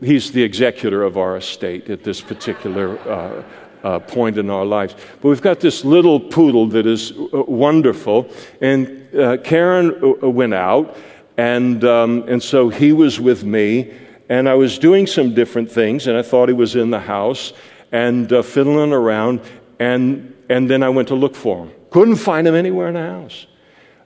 he's 0.00 0.30
the 0.30 0.44
executor 0.44 1.02
of 1.02 1.18
our 1.18 1.36
estate 1.36 1.90
at 1.90 2.04
this 2.04 2.20
particular 2.20 3.00
uh, 3.00 3.42
uh, 3.84 4.00
point 4.00 4.38
in 4.38 4.50
our 4.50 4.64
lives. 4.64 4.96
But 5.20 5.28
we've 5.28 5.42
got 5.42 5.60
this 5.60 5.84
little 5.84 6.18
poodle 6.18 6.66
that 6.68 6.86
is 6.86 7.12
uh, 7.12 7.42
wonderful. 7.42 8.28
And 8.60 9.14
uh, 9.14 9.36
Karen 9.44 9.94
uh, 10.02 10.28
went 10.28 10.54
out, 10.54 10.96
and, 11.36 11.84
um, 11.84 12.24
and 12.28 12.42
so 12.42 12.70
he 12.70 12.92
was 12.92 13.20
with 13.20 13.44
me. 13.44 13.92
And 14.28 14.48
I 14.48 14.54
was 14.54 14.78
doing 14.78 15.06
some 15.06 15.34
different 15.34 15.70
things, 15.70 16.06
and 16.06 16.16
I 16.16 16.22
thought 16.22 16.48
he 16.48 16.54
was 16.54 16.74
in 16.74 16.90
the 16.90 17.00
house 17.00 17.52
and 17.92 18.32
uh, 18.32 18.42
fiddling 18.42 18.92
around. 18.92 19.40
And, 19.78 20.34
and 20.48 20.68
then 20.68 20.82
I 20.82 20.88
went 20.88 21.08
to 21.08 21.14
look 21.14 21.34
for 21.34 21.66
him. 21.66 21.72
Couldn't 21.90 22.16
find 22.16 22.48
him 22.48 22.54
anywhere 22.54 22.88
in 22.88 22.94
the 22.94 23.00
house. 23.00 23.46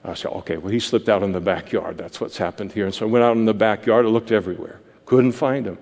I 0.03 0.13
said, 0.13 0.31
okay, 0.31 0.57
well, 0.57 0.71
he 0.71 0.79
slipped 0.79 1.09
out 1.09 1.23
in 1.23 1.31
the 1.31 1.41
backyard. 1.41 1.97
That's 1.97 2.21
what's 2.21 2.37
happened 2.37 2.71
here. 2.71 2.85
And 2.85 2.93
so 2.93 3.05
I 3.05 3.09
went 3.09 3.23
out 3.23 3.35
in 3.35 3.45
the 3.45 3.53
backyard. 3.53 4.05
I 4.05 4.09
looked 4.09 4.31
everywhere. 4.31 4.79
Couldn't 5.05 5.33
find 5.33 5.65
him. 5.65 5.77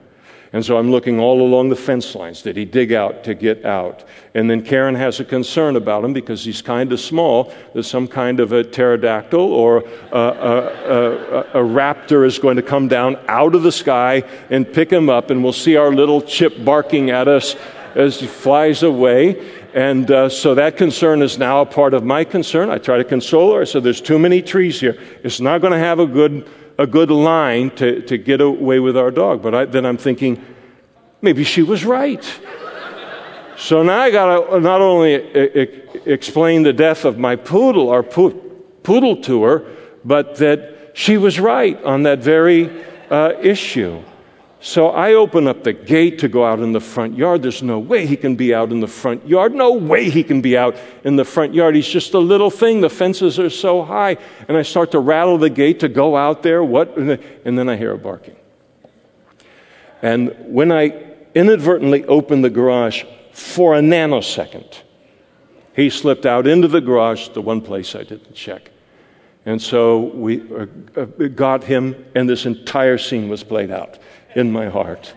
And 0.54 0.66
so 0.66 0.78
I'm 0.78 0.92
looking 0.92 1.20
all 1.20 1.42
along 1.42 1.70
the 1.70 1.76
fence 1.76 2.16
lines. 2.16 2.42
Did 2.42 2.56
he 2.56 2.64
dig 2.64 2.94
out 2.94 3.24
to 3.26 3.34
get 3.34 3.66
out? 3.66 4.06
And 4.34 4.50
then 4.50 4.62
Karen 4.62 4.96
has 4.96 5.20
a 5.20 5.26
concern 5.26 5.76
about 5.76 6.06
him 6.06 6.14
because 6.14 6.46
he's 6.46 6.62
kind 6.62 6.92
of 6.94 7.00
small. 7.00 7.54
There's 7.74 7.90
some 7.90 8.08
kind 8.08 8.40
of 8.40 8.54
a 8.54 8.64
pterodactyl 8.64 9.40
or 9.40 9.80
a, 10.12 10.18
a, 10.18 10.22
a, 10.22 11.40
a, 11.40 11.64
raptor 11.64 12.26
is 12.26 12.40
going 12.40 12.56
to 12.56 12.62
come 12.62 12.88
down 12.88 13.18
out 13.28 13.56
of 13.56 13.64
the 13.64 13.72
sky 13.72 14.24
and 14.50 14.72
pick 14.72 14.90
him 14.90 15.10
up, 15.10 15.32
and 15.32 15.44
we'll 15.44 15.52
see 15.52 15.76
our 15.76 15.92
little 15.92 16.22
chip 16.22 16.64
barking 16.64 17.10
at 17.10 17.28
us 17.28 17.56
as 17.96 18.20
he 18.20 18.28
flies 18.28 18.84
away. 18.84 19.52
And 19.74 20.10
uh, 20.10 20.30
so 20.30 20.56
that 20.56 20.78
concern 20.78 21.22
is 21.22 21.38
now 21.38 21.62
a 21.62 21.66
part 21.66 21.94
of 21.94 22.04
my 22.04 22.24
concern. 22.24 22.70
I 22.70 22.78
try 22.78 22.98
to 22.98 23.04
console 23.04 23.54
her. 23.54 23.62
I 23.62 23.66
said, 23.66 23.84
There's 23.84 24.02
too 24.02 24.18
many 24.18 24.42
trees 24.42 24.80
here. 24.80 24.98
It's 25.24 25.42
not 25.42 25.62
going 25.62 25.74
to 25.74 25.80
have 25.80 26.00
a 26.00 26.08
good 26.08 26.48
a 26.78 26.88
good 26.88 27.10
line 27.10 27.72
to, 27.72 28.02
to 28.04 28.18
get 28.18 28.42
away 28.42 28.80
with 28.80 28.96
our 28.96 29.12
dog. 29.12 29.42
But 29.42 29.56
I, 29.56 29.66
then 29.66 29.86
I'm 29.86 29.98
thinking, 29.98 30.44
maybe 31.22 31.44
she 31.44 31.64
was 31.64 31.84
right. 31.84 32.24
so 33.58 33.84
now 33.84 34.00
I 34.00 34.12
got 34.12 34.50
to 34.50 34.60
not 34.60 34.82
only 34.82 35.14
explain 36.06 36.64
the 36.64 36.74
death 36.74 37.06
of 37.06 37.18
my 37.18 37.36
poodle, 37.36 37.90
our 37.90 38.04
poodle 38.04 39.18
to 39.24 39.44
her, 39.44 39.66
but 40.06 40.36
that 40.38 40.92
she 40.94 41.18
was 41.18 41.40
right 41.40 41.82
on 41.84 42.04
that 42.04 42.20
very 42.20 42.84
uh, 43.10 43.34
issue. 43.42 44.02
So 44.60 44.90
I 44.90 45.14
open 45.14 45.48
up 45.48 45.64
the 45.64 45.74
gate 45.74 46.20
to 46.20 46.28
go 46.28 46.44
out 46.44 46.60
in 46.60 46.72
the 46.72 46.80
front 46.80 47.16
yard. 47.16 47.44
There's 47.44 47.62
no 47.62 47.78
way 47.78 48.08
he 48.08 48.18
can 48.18 48.36
be 48.36 48.56
out 48.56 48.72
in 48.72 48.80
the 48.80 48.88
front 48.88 49.28
yard. 49.28 49.54
No 49.54 49.74
way 49.74 50.10
he 50.10 50.24
can 50.24 50.42
be 50.42 50.58
out 50.58 50.76
in 51.04 51.16
the 51.16 51.26
front 51.26 51.54
yard. 51.54 51.76
He's 51.76 51.88
just 51.88 52.16
a 52.16 52.20
little 52.20 52.50
thing. 52.50 52.82
The 52.82 52.90
fences 52.90 53.40
are 53.40 53.52
so 53.52 53.84
high. 53.84 54.18
And 54.48 54.58
I 54.58 54.64
start 54.64 54.92
to 54.92 55.00
rattle 55.00 55.38
the 55.38 55.52
gate 55.52 55.80
to 55.82 55.90
go 55.90 56.18
out 56.18 56.42
there. 56.42 56.64
What? 56.64 56.98
And 56.98 57.58
then 57.58 57.70
I 57.70 57.76
hear 57.76 57.92
a 57.92 57.98
barking. 57.98 58.36
And 60.02 60.36
when 60.40 60.72
I 60.72 61.06
inadvertently 61.36 62.06
opened 62.06 62.44
the 62.44 62.50
garage 62.50 63.04
for 63.34 63.76
a 63.76 63.80
nanosecond, 63.80 64.82
he 65.76 65.92
slipped 65.92 66.26
out 66.26 66.48
into 66.48 66.68
the 66.68 66.82
garage, 66.82 67.30
the 67.30 67.42
one 67.42 67.62
place 67.62 67.94
I 67.94 68.02
didn't 68.02 68.34
check. 68.34 68.72
And 69.46 69.62
so 69.62 70.00
we 70.00 70.42
uh, 70.52 70.66
uh, 70.96 71.06
got 71.06 71.64
him, 71.64 72.06
and 72.16 72.28
this 72.28 72.46
entire 72.46 72.98
scene 72.98 73.30
was 73.30 73.44
played 73.44 73.72
out 73.72 73.98
in 74.38 74.52
my 74.52 74.70
heart. 74.70 75.14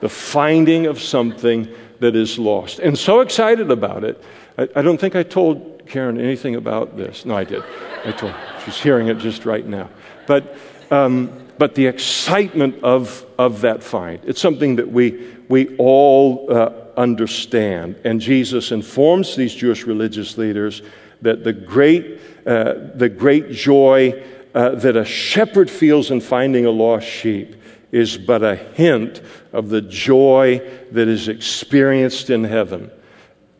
The 0.00 0.08
finding 0.08 0.86
of 0.86 1.00
something 1.00 1.68
that 2.00 2.16
is 2.16 2.38
lost. 2.38 2.80
And 2.80 2.98
so 2.98 3.20
excited 3.20 3.70
about 3.70 4.04
it. 4.04 4.22
I, 4.58 4.68
I 4.76 4.82
don't 4.82 4.98
think 4.98 5.14
I 5.14 5.22
told 5.22 5.86
Karen 5.86 6.20
anything 6.20 6.56
about 6.56 6.96
this. 6.96 7.24
No, 7.24 7.36
I 7.36 7.44
did. 7.44 7.62
I 8.04 8.12
told 8.12 8.34
She's 8.64 8.80
hearing 8.80 9.08
it 9.08 9.18
just 9.18 9.46
right 9.46 9.64
now. 9.64 9.88
But, 10.26 10.56
um, 10.90 11.30
but 11.56 11.74
the 11.74 11.86
excitement 11.86 12.82
of, 12.82 13.24
of 13.38 13.60
that 13.60 13.82
find, 13.82 14.20
it's 14.24 14.40
something 14.40 14.76
that 14.76 14.90
we, 14.90 15.34
we 15.48 15.76
all 15.76 16.52
uh, 16.52 16.72
understand. 16.96 17.96
And 18.04 18.20
Jesus 18.20 18.72
informs 18.72 19.36
these 19.36 19.54
Jewish 19.54 19.84
religious 19.84 20.36
leaders 20.36 20.82
that 21.22 21.44
the 21.44 21.52
great, 21.52 22.20
uh, 22.44 22.74
the 22.94 23.08
great 23.08 23.52
joy 23.52 24.24
uh, 24.54 24.70
that 24.70 24.96
a 24.96 25.04
shepherd 25.04 25.70
feels 25.70 26.10
in 26.10 26.20
finding 26.20 26.66
a 26.66 26.70
lost 26.70 27.06
sheep 27.06 27.54
is 27.94 28.18
but 28.18 28.42
a 28.42 28.56
hint 28.56 29.22
of 29.52 29.68
the 29.68 29.80
joy 29.80 30.58
that 30.90 31.06
is 31.06 31.28
experienced 31.28 32.28
in 32.28 32.42
heaven 32.42 32.90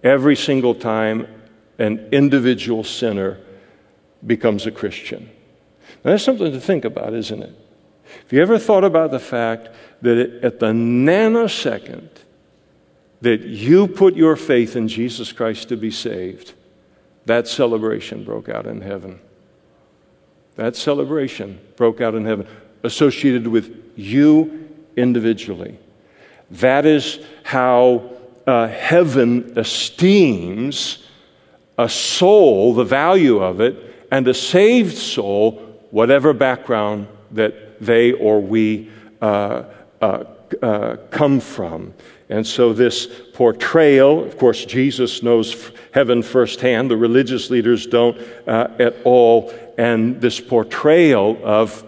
every 0.03 0.35
single 0.35 0.74
time 0.74 1.24
an 1.78 2.09
individual 2.11 2.82
sinner 2.82 3.39
becomes 4.26 4.66
a 4.66 4.72
Christian. 4.72 5.30
Now, 6.05 6.11
that's 6.11 6.24
something 6.24 6.51
to 6.51 6.61
think 6.61 6.85
about, 6.85 7.14
isn't 7.14 7.45
it? 7.45 7.57
Have 8.24 8.32
you 8.32 8.43
ever 8.43 8.59
thought 8.59 8.82
about 8.82 9.12
the 9.12 9.20
fact 9.20 9.68
that 10.03 10.18
at 10.43 10.59
the 10.59 10.72
nanosecond 10.72 12.09
that 13.20 13.43
you 13.43 13.87
put 13.87 14.16
your 14.16 14.35
faith 14.35 14.74
in 14.74 14.89
Jesus 14.89 15.30
Christ 15.30 15.68
to 15.68 15.76
be 15.76 15.93
saved, 15.93 16.55
that 17.26 17.47
celebration 17.47 18.24
broke 18.24 18.49
out 18.49 18.66
in 18.66 18.80
heaven? 18.80 19.20
That 20.57 20.74
celebration 20.74 21.61
broke 21.76 22.01
out 22.01 22.16
in 22.16 22.24
heaven, 22.24 22.49
associated 22.82 23.47
with 23.47 23.84
you 23.97 24.68
individually. 24.97 25.78
That 26.51 26.86
is 26.86 27.18
how 27.42 28.11
uh, 28.47 28.68
heaven 28.68 29.55
esteems 29.57 31.05
a 31.78 31.88
soul, 31.88 32.74
the 32.74 32.84
value 32.84 33.42
of 33.42 33.61
it, 33.61 34.07
and 34.11 34.28
a 34.28 34.34
saved 34.34 34.97
soul, 34.97 35.53
whatever 35.90 36.32
background 36.32 37.09
that 37.32 37.80
they 37.80 38.12
or 38.12 38.40
we 38.40 38.90
uh, 39.20 39.64
uh, 40.01 40.24
uh, 40.62 40.97
come 41.11 41.40
from. 41.40 41.92
And 42.28 42.47
so, 42.47 42.72
this 42.72 43.09
portrayal, 43.32 44.24
of 44.24 44.38
course, 44.38 44.64
Jesus 44.64 45.22
knows 45.22 45.72
heaven 45.92 46.22
firsthand, 46.22 46.90
the 46.90 46.97
religious 46.97 47.51
leaders 47.51 47.86
don't 47.86 48.18
uh, 48.47 48.68
at 48.78 48.97
all. 49.05 49.53
And 49.76 50.20
this 50.20 50.40
portrayal 50.40 51.38
of 51.42 51.84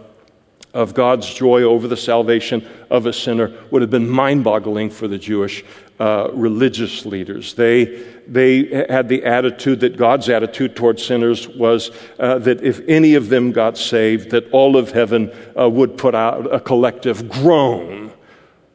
of 0.77 0.93
God's 0.93 1.33
joy 1.33 1.63
over 1.63 1.89
the 1.89 1.97
salvation 1.97 2.69
of 2.91 3.07
a 3.07 3.13
sinner 3.13 3.51
would 3.71 3.81
have 3.81 3.91
been 3.91 4.09
mind 4.09 4.45
boggling 4.45 4.91
for 4.91 5.09
the 5.09 5.17
Jewish 5.17 5.65
uh, 5.99 6.29
religious 6.35 7.07
leaders. 7.07 7.55
They, 7.55 8.05
they 8.29 8.85
had 8.89 9.09
the 9.09 9.25
attitude 9.25 9.81
that 9.81 9.97
God's 9.97 10.29
attitude 10.29 10.77
towards 10.77 11.03
sinners 11.03 11.49
was 11.49 11.91
uh, 12.19 12.39
that 12.41 12.63
if 12.63 12.81
any 12.87 13.15
of 13.15 13.31
them 13.31 13.53
got 13.53 13.79
saved, 13.79 14.31
that 14.33 14.51
all 14.51 14.77
of 14.77 14.93
heaven 14.93 15.33
uh, 15.59 15.71
would 15.71 15.97
put 15.97 16.15
out 16.15 16.55
a 16.55 16.61
collective 16.61 17.27
groan 17.31 18.13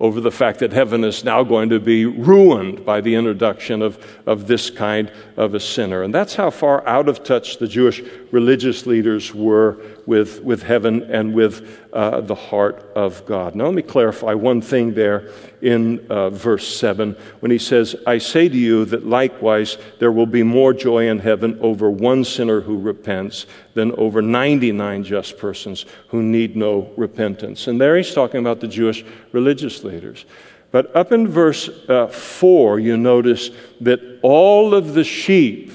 over 0.02 0.20
the 0.20 0.32
fact 0.32 0.58
that 0.58 0.74
heaven 0.74 1.04
is 1.04 1.24
now 1.24 1.44
going 1.44 1.70
to 1.70 1.80
be 1.80 2.08
ruined 2.08 2.84
by 2.84 3.00
the 3.00 3.14
introduction 3.14 3.84
of, 3.84 4.04
of 4.26 4.48
this 4.48 4.72
kind 4.72 5.12
of 5.38 5.54
a 5.54 5.60
sinner. 5.60 6.02
And 6.02 6.12
that's 6.12 6.34
how 6.34 6.50
far 6.50 6.86
out 6.88 7.08
of 7.08 7.24
touch 7.24 7.60
the 7.60 7.68
Jewish 7.68 8.02
religious 8.32 8.88
leaders 8.88 9.32
were 9.32 9.80
with, 10.12 10.44
with 10.44 10.62
heaven 10.62 11.04
and 11.04 11.34
with 11.34 11.80
uh, 11.94 12.20
the 12.20 12.36
heart 12.36 12.92
of 12.98 13.26
God. 13.26 13.56
Now, 13.56 13.68
let 13.68 13.74
me 13.74 13.82
clarify 13.82 14.34
one 14.34 14.62
thing 14.62 14.94
there 14.94 15.32
in 15.62 16.06
uh, 16.12 16.32
verse 16.32 16.68
7 16.68 17.16
when 17.40 17.50
he 17.50 17.58
says, 17.58 17.96
I 18.06 18.18
say 18.18 18.50
to 18.50 18.58
you 18.58 18.84
that 18.88 19.08
likewise 19.08 19.78
there 20.00 20.12
will 20.12 20.26
be 20.26 20.44
more 20.44 20.74
joy 20.74 21.08
in 21.08 21.20
heaven 21.20 21.58
over 21.62 21.90
one 21.90 22.26
sinner 22.26 22.60
who 22.60 22.78
repents 22.78 23.46
than 23.74 23.94
over 23.94 24.22
99 24.22 25.06
just 25.06 25.38
persons 25.38 25.86
who 26.10 26.22
need 26.22 26.58
no 26.58 26.92
repentance. 26.98 27.68
And 27.68 27.80
there 27.80 27.96
he's 27.96 28.14
talking 28.14 28.42
about 28.42 28.60
the 28.60 28.68
Jewish 28.68 29.06
religious 29.32 29.86
leaders. 29.86 30.26
But 30.72 30.94
up 30.94 31.14
in 31.14 31.26
verse 31.26 31.70
uh, 31.88 32.08
4, 32.08 32.82
you 32.82 32.98
notice 32.98 33.50
that 33.80 34.02
all 34.22 34.76
of 34.76 34.94
the 34.94 35.06
sheep 35.06 35.72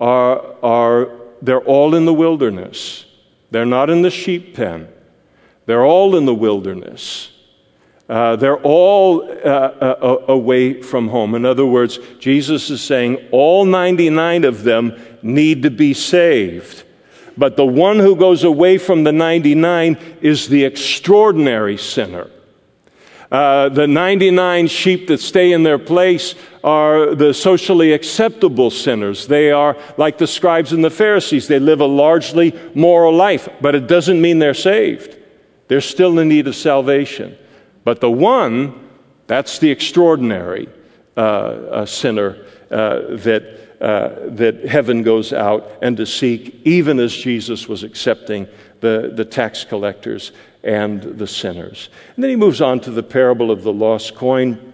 are, 0.00 0.56
are 0.64 1.12
they're 1.40 1.60
all 1.60 1.94
in 1.94 2.06
the 2.06 2.14
wilderness. 2.14 3.06
They're 3.52 3.66
not 3.66 3.90
in 3.90 4.00
the 4.00 4.10
sheep 4.10 4.54
pen. 4.54 4.88
They're 5.66 5.84
all 5.84 6.16
in 6.16 6.24
the 6.24 6.34
wilderness. 6.34 7.30
Uh, 8.08 8.34
they're 8.36 8.60
all 8.62 9.22
uh, 9.22 9.26
uh, 9.26 10.24
away 10.28 10.80
from 10.82 11.08
home. 11.08 11.34
In 11.34 11.44
other 11.44 11.66
words, 11.66 11.98
Jesus 12.18 12.70
is 12.70 12.82
saying 12.82 13.28
all 13.30 13.64
99 13.66 14.44
of 14.44 14.64
them 14.64 15.00
need 15.22 15.62
to 15.62 15.70
be 15.70 15.92
saved. 15.92 16.84
But 17.36 17.56
the 17.56 17.66
one 17.66 17.98
who 17.98 18.16
goes 18.16 18.42
away 18.42 18.78
from 18.78 19.04
the 19.04 19.12
99 19.12 19.98
is 20.22 20.48
the 20.48 20.64
extraordinary 20.64 21.76
sinner. 21.76 22.30
Uh, 23.30 23.68
the 23.68 23.86
99 23.86 24.66
sheep 24.66 25.08
that 25.08 25.20
stay 25.20 25.52
in 25.52 25.62
their 25.62 25.78
place 25.78 26.34
are 26.64 27.14
the 27.14 27.34
socially 27.34 27.92
acceptable 27.92 28.70
sinners. 28.70 29.26
They 29.26 29.50
are 29.50 29.76
like 29.96 30.18
the 30.18 30.26
scribes 30.26 30.72
and 30.72 30.84
the 30.84 30.90
Pharisees. 30.90 31.48
They 31.48 31.58
live 31.58 31.80
a 31.80 31.86
largely 31.86 32.58
moral 32.74 33.14
life, 33.14 33.48
but 33.60 33.74
it 33.74 33.86
doesn't 33.86 34.20
mean 34.20 34.38
they're 34.38 34.54
saved. 34.54 35.18
They're 35.68 35.80
still 35.80 36.18
in 36.18 36.28
need 36.28 36.46
of 36.46 36.54
salvation. 36.54 37.36
But 37.84 38.00
the 38.00 38.10
one, 38.10 38.88
that's 39.26 39.58
the 39.58 39.70
extraordinary 39.70 40.68
uh, 41.16 41.20
uh, 41.20 41.86
sinner 41.86 42.46
uh, 42.70 43.16
that, 43.16 43.76
uh, 43.80 44.10
that 44.28 44.64
heaven 44.64 45.02
goes 45.02 45.32
out 45.32 45.70
and 45.82 45.96
to 45.96 46.06
seek, 46.06 46.60
even 46.64 47.00
as 47.00 47.14
Jesus 47.14 47.68
was 47.68 47.82
accepting 47.82 48.46
the, 48.80 49.12
the 49.14 49.24
tax 49.24 49.64
collectors 49.64 50.32
and 50.62 51.02
the 51.02 51.26
sinners. 51.26 51.88
And 52.14 52.22
then 52.22 52.30
he 52.30 52.36
moves 52.36 52.60
on 52.60 52.80
to 52.80 52.90
the 52.90 53.02
parable 53.02 53.50
of 53.50 53.62
the 53.62 53.72
lost 53.72 54.14
coin. 54.14 54.72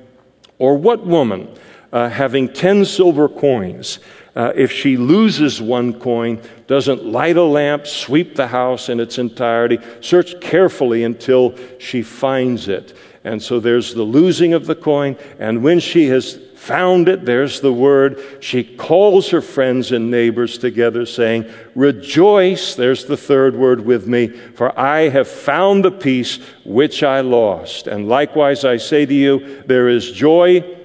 Or 0.59 0.77
what 0.77 1.07
woman, 1.07 1.55
uh, 1.93 2.09
having 2.09 2.53
ten 2.53 2.85
silver 2.85 3.29
coins, 3.29 3.99
uh, 4.37 4.53
if 4.55 4.71
she 4.71 4.97
loses 4.97 5.61
one 5.61 5.99
coin, 5.99 6.41
doesn't 6.67 7.05
light 7.05 7.37
a 7.37 7.43
lamp, 7.43 7.87
sweep 7.87 8.37
the 8.37 8.47
house 8.47 8.89
in 8.89 9.01
its 9.01 9.19
entirety, 9.19 9.79
search 10.01 10.41
carefully 10.41 11.03
until 11.03 11.57
she 11.79 12.03
finds 12.03 12.69
it. 12.69 12.97
And 13.25 13.43
so 13.43 13.59
there's 13.59 13.95
the 13.95 14.05
losing 14.05 14.53
of 14.53 14.67
the 14.67 14.77
coin, 14.77 15.17
and 15.39 15.63
when 15.63 15.81
she 15.81 16.07
has 16.07 16.39
found 16.55 17.09
it, 17.09 17.25
there's 17.25 17.61
the 17.61 17.73
word, 17.73 18.23
she 18.41 18.63
calls 18.63 19.31
her 19.31 19.41
friends 19.41 19.91
and 19.91 20.11
neighbors 20.11 20.59
together, 20.59 21.07
saying, 21.07 21.51
Rejoice, 21.75 22.75
there's 22.75 23.07
the 23.07 23.17
third 23.17 23.57
word 23.57 23.81
with 23.81 24.07
me, 24.07 24.29
for 24.29 24.79
I 24.79 25.09
have 25.09 25.29
found 25.29 25.85
the 25.85 25.91
piece 25.91 26.39
which 26.65 27.03
I 27.03 27.23
lost. 27.23 27.87
And 27.87 28.09
likewise 28.09 28.65
I 28.65 28.77
say 28.77 29.07
to 29.07 29.15
you, 29.15 29.63
there 29.63 29.89
is 29.89 30.13
joy 30.13 30.78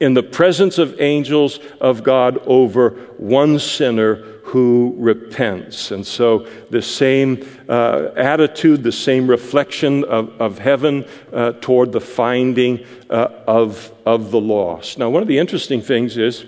in 0.00 0.14
the 0.14 0.22
presence 0.22 0.78
of 0.78 1.00
angels 1.00 1.58
of 1.80 2.02
God 2.02 2.38
over 2.46 2.90
one 3.18 3.58
sinner 3.58 4.16
who 4.48 4.94
repents. 4.96 5.90
And 5.90 6.06
so, 6.06 6.46
the 6.70 6.80
same 6.80 7.46
uh, 7.68 8.10
attitude, 8.16 8.82
the 8.82 8.92
same 8.92 9.28
reflection 9.28 10.04
of, 10.04 10.30
of 10.40 10.58
heaven 10.58 11.04
uh, 11.32 11.52
toward 11.60 11.92
the 11.92 12.00
finding 12.00 12.86
uh, 13.10 13.28
of, 13.46 13.92
of 14.06 14.30
the 14.30 14.40
lost. 14.40 14.98
Now, 14.98 15.10
one 15.10 15.20
of 15.20 15.28
the 15.28 15.38
interesting 15.38 15.82
things 15.82 16.16
is, 16.16 16.46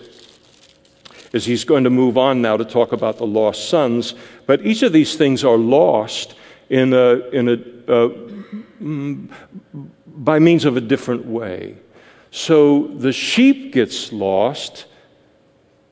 is 1.32 1.44
he's 1.44 1.64
going 1.64 1.84
to 1.84 1.90
move 1.90 2.16
on 2.16 2.40
now 2.40 2.56
to 2.56 2.64
talk 2.64 2.92
about 2.92 3.18
the 3.18 3.26
lost 3.26 3.68
sons, 3.68 4.14
but 4.46 4.64
each 4.64 4.82
of 4.82 4.92
these 4.94 5.16
things 5.16 5.44
are 5.44 5.58
lost 5.58 6.34
in 6.70 6.94
a, 6.94 7.28
in 7.30 7.48
a, 7.48 7.52
uh, 7.52 8.08
mm, 8.80 9.30
by 10.06 10.38
means 10.38 10.64
of 10.64 10.78
a 10.78 10.80
different 10.80 11.26
way. 11.26 11.76
So 12.30 12.86
the 12.86 13.12
sheep 13.12 13.72
gets 13.72 14.12
lost 14.12 14.86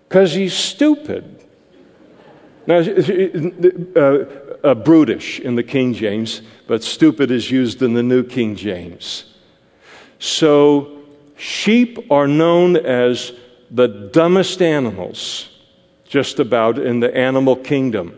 because 0.09 0.33
he's 0.33 0.55
stupid. 0.55 1.45
Now, 2.67 2.79
uh, 3.97 4.25
uh, 4.63 4.75
brutish 4.75 5.41
in 5.41 5.55
the 5.55 5.63
King 5.63 5.95
James, 5.95 6.43
but 6.67 6.83
stupid 6.83 7.31
is 7.31 7.51
used 7.51 7.83
in 7.83 7.95
the 7.95 8.03
New 8.03 8.23
King 8.25 8.57
James. 8.57 9.35
So 10.19 11.03
sheep 11.37 12.11
are 12.11 12.27
known 12.27 12.77
as 12.77 13.33
the 13.71 13.89
dumbest 13.89 14.63
animals, 14.63 15.49
just 16.07 16.39
about 16.39 16.79
in 16.79 17.01
the 17.01 17.15
animal 17.17 17.57
kingdom. 17.57 18.15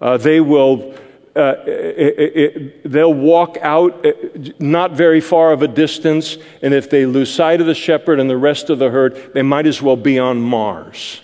Uh, 0.00 0.16
they 0.16 0.40
will 0.40 0.94
uh, 1.34 1.54
it, 1.66 2.36
it, 2.36 2.90
they'll 2.90 3.14
walk 3.14 3.56
out 3.62 4.04
uh, 4.04 4.12
not 4.58 4.92
very 4.92 5.20
far 5.20 5.52
of 5.52 5.62
a 5.62 5.68
distance, 5.68 6.36
and 6.60 6.74
if 6.74 6.90
they 6.90 7.06
lose 7.06 7.32
sight 7.32 7.60
of 7.60 7.66
the 7.66 7.74
shepherd 7.74 8.20
and 8.20 8.28
the 8.28 8.36
rest 8.36 8.68
of 8.68 8.78
the 8.78 8.90
herd, 8.90 9.32
they 9.32 9.42
might 9.42 9.66
as 9.66 9.80
well 9.80 9.96
be 9.96 10.18
on 10.18 10.40
Mars. 10.40 11.22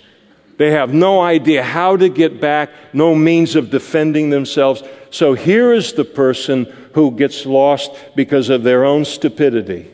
They 0.57 0.71
have 0.73 0.93
no 0.93 1.21
idea 1.21 1.63
how 1.63 1.97
to 1.97 2.09
get 2.09 2.41
back, 2.41 2.71
no 2.93 3.15
means 3.15 3.55
of 3.55 3.71
defending 3.71 4.31
themselves. 4.31 4.83
So 5.11 5.35
here 5.35 5.73
is 5.73 5.93
the 5.93 6.05
person 6.05 6.65
who 6.95 7.13
gets 7.13 7.47
lost 7.47 7.93
because 8.17 8.49
of 8.49 8.65
their 8.65 8.85
own 8.85 9.05
stupidity. 9.05 9.93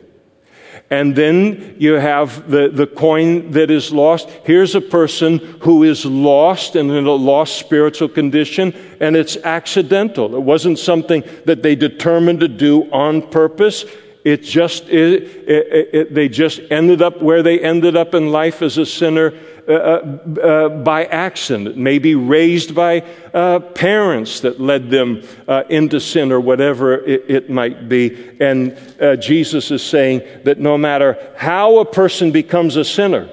And 0.91 1.15
then 1.15 1.75
you 1.79 1.93
have 1.93 2.49
the, 2.49 2.69
the 2.69 2.85
coin 2.85 3.51
that 3.51 3.71
is 3.71 3.91
lost. 3.91 4.29
Here's 4.43 4.75
a 4.75 4.81
person 4.81 5.39
who 5.61 5.83
is 5.83 6.05
lost 6.05 6.75
and 6.75 6.91
in 6.91 7.07
a 7.07 7.11
lost 7.11 7.57
spiritual 7.57 8.07
condition, 8.07 8.73
and 8.99 9.15
it's 9.15 9.35
accidental. 9.37 10.35
It 10.35 10.41
wasn't 10.41 10.77
something 10.77 11.23
that 11.45 11.63
they 11.63 11.75
determined 11.75 12.41
to 12.41 12.47
do 12.47 12.83
on 12.91 13.23
purpose. 13.29 13.85
It 14.23 14.43
just, 14.43 14.87
it, 14.89 15.23
it, 15.47 16.13
they 16.13 16.29
just 16.29 16.59
ended 16.69 17.01
up 17.01 17.21
where 17.21 17.41
they 17.41 17.59
ended 17.59 17.95
up 17.95 18.13
in 18.13 18.31
life 18.31 18.61
as 18.61 18.77
a 18.77 18.85
sinner, 18.85 19.33
uh, 19.67 19.71
uh, 19.71 20.69
by 20.69 21.05
accident, 21.05 21.75
maybe 21.75 22.13
raised 22.13 22.75
by 22.75 23.03
uh, 23.33 23.59
parents 23.59 24.41
that 24.41 24.59
led 24.59 24.91
them 24.91 25.23
uh, 25.47 25.63
into 25.69 25.99
sin 25.99 26.31
or 26.31 26.39
whatever 26.39 27.03
it, 27.03 27.25
it 27.27 27.49
might 27.49 27.89
be. 27.89 28.37
And 28.39 28.77
uh, 29.01 29.15
Jesus 29.15 29.71
is 29.71 29.81
saying 29.81 30.21
that 30.43 30.59
no 30.59 30.77
matter 30.77 31.17
how 31.35 31.79
a 31.79 31.85
person 31.85 32.31
becomes 32.31 32.75
a 32.75 32.85
sinner 32.85 33.27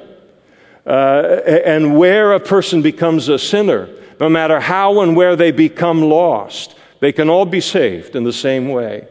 and 0.86 1.98
where 1.98 2.32
a 2.32 2.40
person 2.40 2.80
becomes 2.80 3.28
a 3.28 3.38
sinner, 3.38 3.88
no 4.18 4.30
matter 4.30 4.58
how 4.58 5.02
and 5.02 5.14
where 5.14 5.36
they 5.36 5.52
become 5.52 6.00
lost, 6.02 6.74
they 7.00 7.12
can 7.12 7.28
all 7.28 7.44
be 7.44 7.60
saved 7.60 8.16
in 8.16 8.24
the 8.24 8.32
same 8.32 8.68
way. 8.68 9.06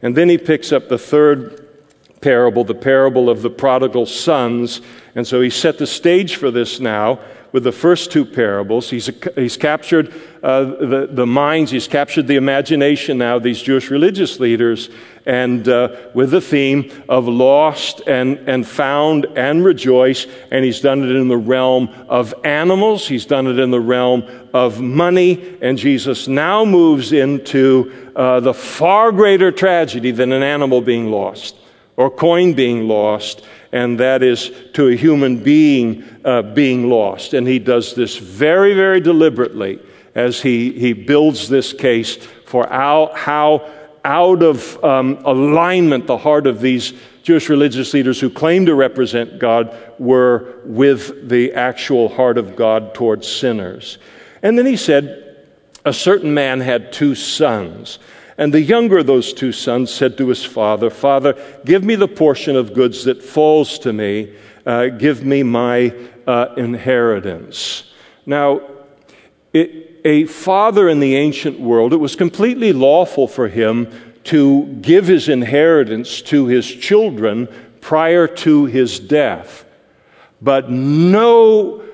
And 0.00 0.16
then 0.16 0.28
he 0.28 0.38
picks 0.38 0.72
up 0.72 0.88
the 0.88 0.98
third 0.98 1.61
parable, 2.22 2.64
the 2.64 2.74
parable 2.74 3.28
of 3.28 3.42
the 3.42 3.50
prodigal 3.50 4.06
sons. 4.06 4.80
And 5.14 5.26
so 5.26 5.42
he 5.42 5.50
set 5.50 5.76
the 5.76 5.86
stage 5.86 6.36
for 6.36 6.50
this 6.50 6.80
now 6.80 7.20
with 7.52 7.64
the 7.64 7.72
first 7.72 8.10
two 8.10 8.24
parables. 8.24 8.88
He's, 8.88 9.10
he's 9.34 9.58
captured 9.58 10.12
uh, 10.42 10.64
the, 10.64 11.08
the 11.10 11.26
minds, 11.26 11.70
he's 11.70 11.86
captured 11.86 12.26
the 12.26 12.36
imagination 12.36 13.18
now 13.18 13.36
of 13.36 13.42
these 13.42 13.60
Jewish 13.60 13.90
religious 13.90 14.40
leaders, 14.40 14.88
and 15.26 15.68
uh, 15.68 15.94
with 16.14 16.30
the 16.30 16.40
theme 16.40 16.90
of 17.08 17.28
lost 17.28 18.00
and, 18.06 18.38
and 18.48 18.66
found 18.66 19.26
and 19.36 19.64
rejoice. 19.64 20.26
And 20.50 20.64
he's 20.64 20.80
done 20.80 21.04
it 21.04 21.14
in 21.14 21.28
the 21.28 21.36
realm 21.36 21.88
of 22.08 22.34
animals, 22.42 23.06
he's 23.06 23.26
done 23.26 23.46
it 23.46 23.58
in 23.58 23.70
the 23.70 23.80
realm 23.80 24.24
of 24.54 24.80
money, 24.80 25.58
and 25.60 25.76
Jesus 25.76 26.26
now 26.26 26.64
moves 26.64 27.12
into 27.12 27.92
uh, 28.16 28.40
the 28.40 28.54
far 28.54 29.12
greater 29.12 29.52
tragedy 29.52 30.10
than 30.10 30.32
an 30.32 30.42
animal 30.42 30.80
being 30.80 31.10
lost 31.10 31.56
or 32.02 32.10
coin 32.10 32.52
being 32.52 32.88
lost, 32.88 33.42
and 33.70 34.00
that 34.00 34.24
is 34.24 34.50
to 34.72 34.88
a 34.88 34.96
human 34.96 35.40
being 35.40 36.02
uh, 36.24 36.42
being 36.42 36.90
lost. 36.90 37.32
And 37.32 37.46
he 37.46 37.60
does 37.60 37.94
this 37.94 38.16
very, 38.18 38.74
very 38.74 39.00
deliberately 39.00 39.78
as 40.16 40.40
he, 40.40 40.72
he 40.72 40.94
builds 40.94 41.48
this 41.48 41.72
case 41.72 42.16
for 42.44 42.66
how, 42.66 43.12
how 43.14 43.70
out 44.04 44.42
of 44.42 44.82
um, 44.82 45.20
alignment 45.24 46.08
the 46.08 46.18
heart 46.18 46.48
of 46.48 46.60
these 46.60 46.92
Jewish 47.22 47.48
religious 47.48 47.94
leaders 47.94 48.20
who 48.20 48.30
claim 48.30 48.66
to 48.66 48.74
represent 48.74 49.38
God 49.38 49.72
were 50.00 50.56
with 50.64 51.28
the 51.28 51.52
actual 51.52 52.08
heart 52.08 52.36
of 52.36 52.56
God 52.56 52.94
towards 52.94 53.28
sinners. 53.28 53.98
And 54.42 54.58
then 54.58 54.66
he 54.66 54.76
said, 54.76 55.36
A 55.84 55.92
certain 55.92 56.34
man 56.34 56.58
had 56.58 56.92
two 56.92 57.14
sons. 57.14 58.00
And 58.42 58.52
the 58.52 58.60
younger 58.60 58.98
of 58.98 59.06
those 59.06 59.32
two 59.32 59.52
sons 59.52 59.92
said 59.92 60.18
to 60.18 60.26
his 60.28 60.44
father, 60.44 60.90
Father, 60.90 61.40
give 61.64 61.84
me 61.84 61.94
the 61.94 62.08
portion 62.08 62.56
of 62.56 62.74
goods 62.74 63.04
that 63.04 63.22
falls 63.22 63.78
to 63.78 63.92
me. 63.92 64.34
Uh, 64.66 64.86
give 64.88 65.24
me 65.24 65.44
my 65.44 65.94
uh, 66.26 66.52
inheritance. 66.56 67.92
Now, 68.26 68.62
it, 69.52 70.00
a 70.04 70.24
father 70.24 70.88
in 70.88 70.98
the 70.98 71.14
ancient 71.14 71.60
world, 71.60 71.92
it 71.92 71.98
was 71.98 72.16
completely 72.16 72.72
lawful 72.72 73.28
for 73.28 73.46
him 73.46 73.88
to 74.24 74.66
give 74.80 75.06
his 75.06 75.28
inheritance 75.28 76.20
to 76.22 76.46
his 76.46 76.68
children 76.68 77.46
prior 77.80 78.26
to 78.26 78.64
his 78.64 78.98
death. 78.98 79.64
But 80.40 80.68
no 80.68 81.84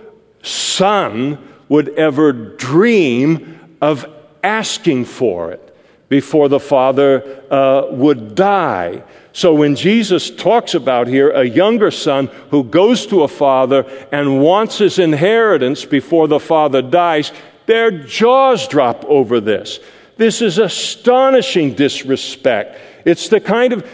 son 0.42 1.46
would 1.68 1.90
ever 1.90 2.32
dream 2.32 3.76
of 3.82 4.10
asking 4.42 5.04
for 5.04 5.52
it 5.52 5.67
before 6.08 6.48
the 6.48 6.60
father 6.60 7.42
uh, 7.50 7.86
would 7.90 8.34
die. 8.34 9.02
So 9.32 9.54
when 9.54 9.76
Jesus 9.76 10.30
talks 10.30 10.74
about 10.74 11.06
here 11.06 11.30
a 11.30 11.44
younger 11.44 11.90
son 11.90 12.26
who 12.50 12.64
goes 12.64 13.06
to 13.06 13.22
a 13.22 13.28
father 13.28 13.84
and 14.10 14.42
wants 14.42 14.78
his 14.78 14.98
inheritance 14.98 15.84
before 15.84 16.26
the 16.28 16.40
father 16.40 16.82
dies, 16.82 17.30
their 17.66 17.90
jaws 17.90 18.66
drop 18.66 19.04
over 19.04 19.40
this. 19.40 19.80
This 20.16 20.42
is 20.42 20.58
astonishing 20.58 21.74
disrespect. 21.74 22.80
It's 23.04 23.28
the 23.28 23.40
kind 23.40 23.72
of 23.72 23.88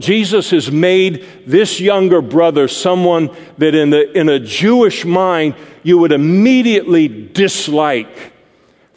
Jesus 0.00 0.50
has 0.50 0.70
made 0.70 1.26
this 1.46 1.78
younger 1.78 2.22
brother 2.22 2.66
someone 2.66 3.36
that 3.58 3.74
in, 3.74 3.90
the, 3.90 4.18
in 4.18 4.30
a 4.30 4.40
Jewish 4.40 5.04
mind 5.04 5.54
you 5.82 5.98
would 5.98 6.12
immediately 6.12 7.06
dislike 7.06 8.32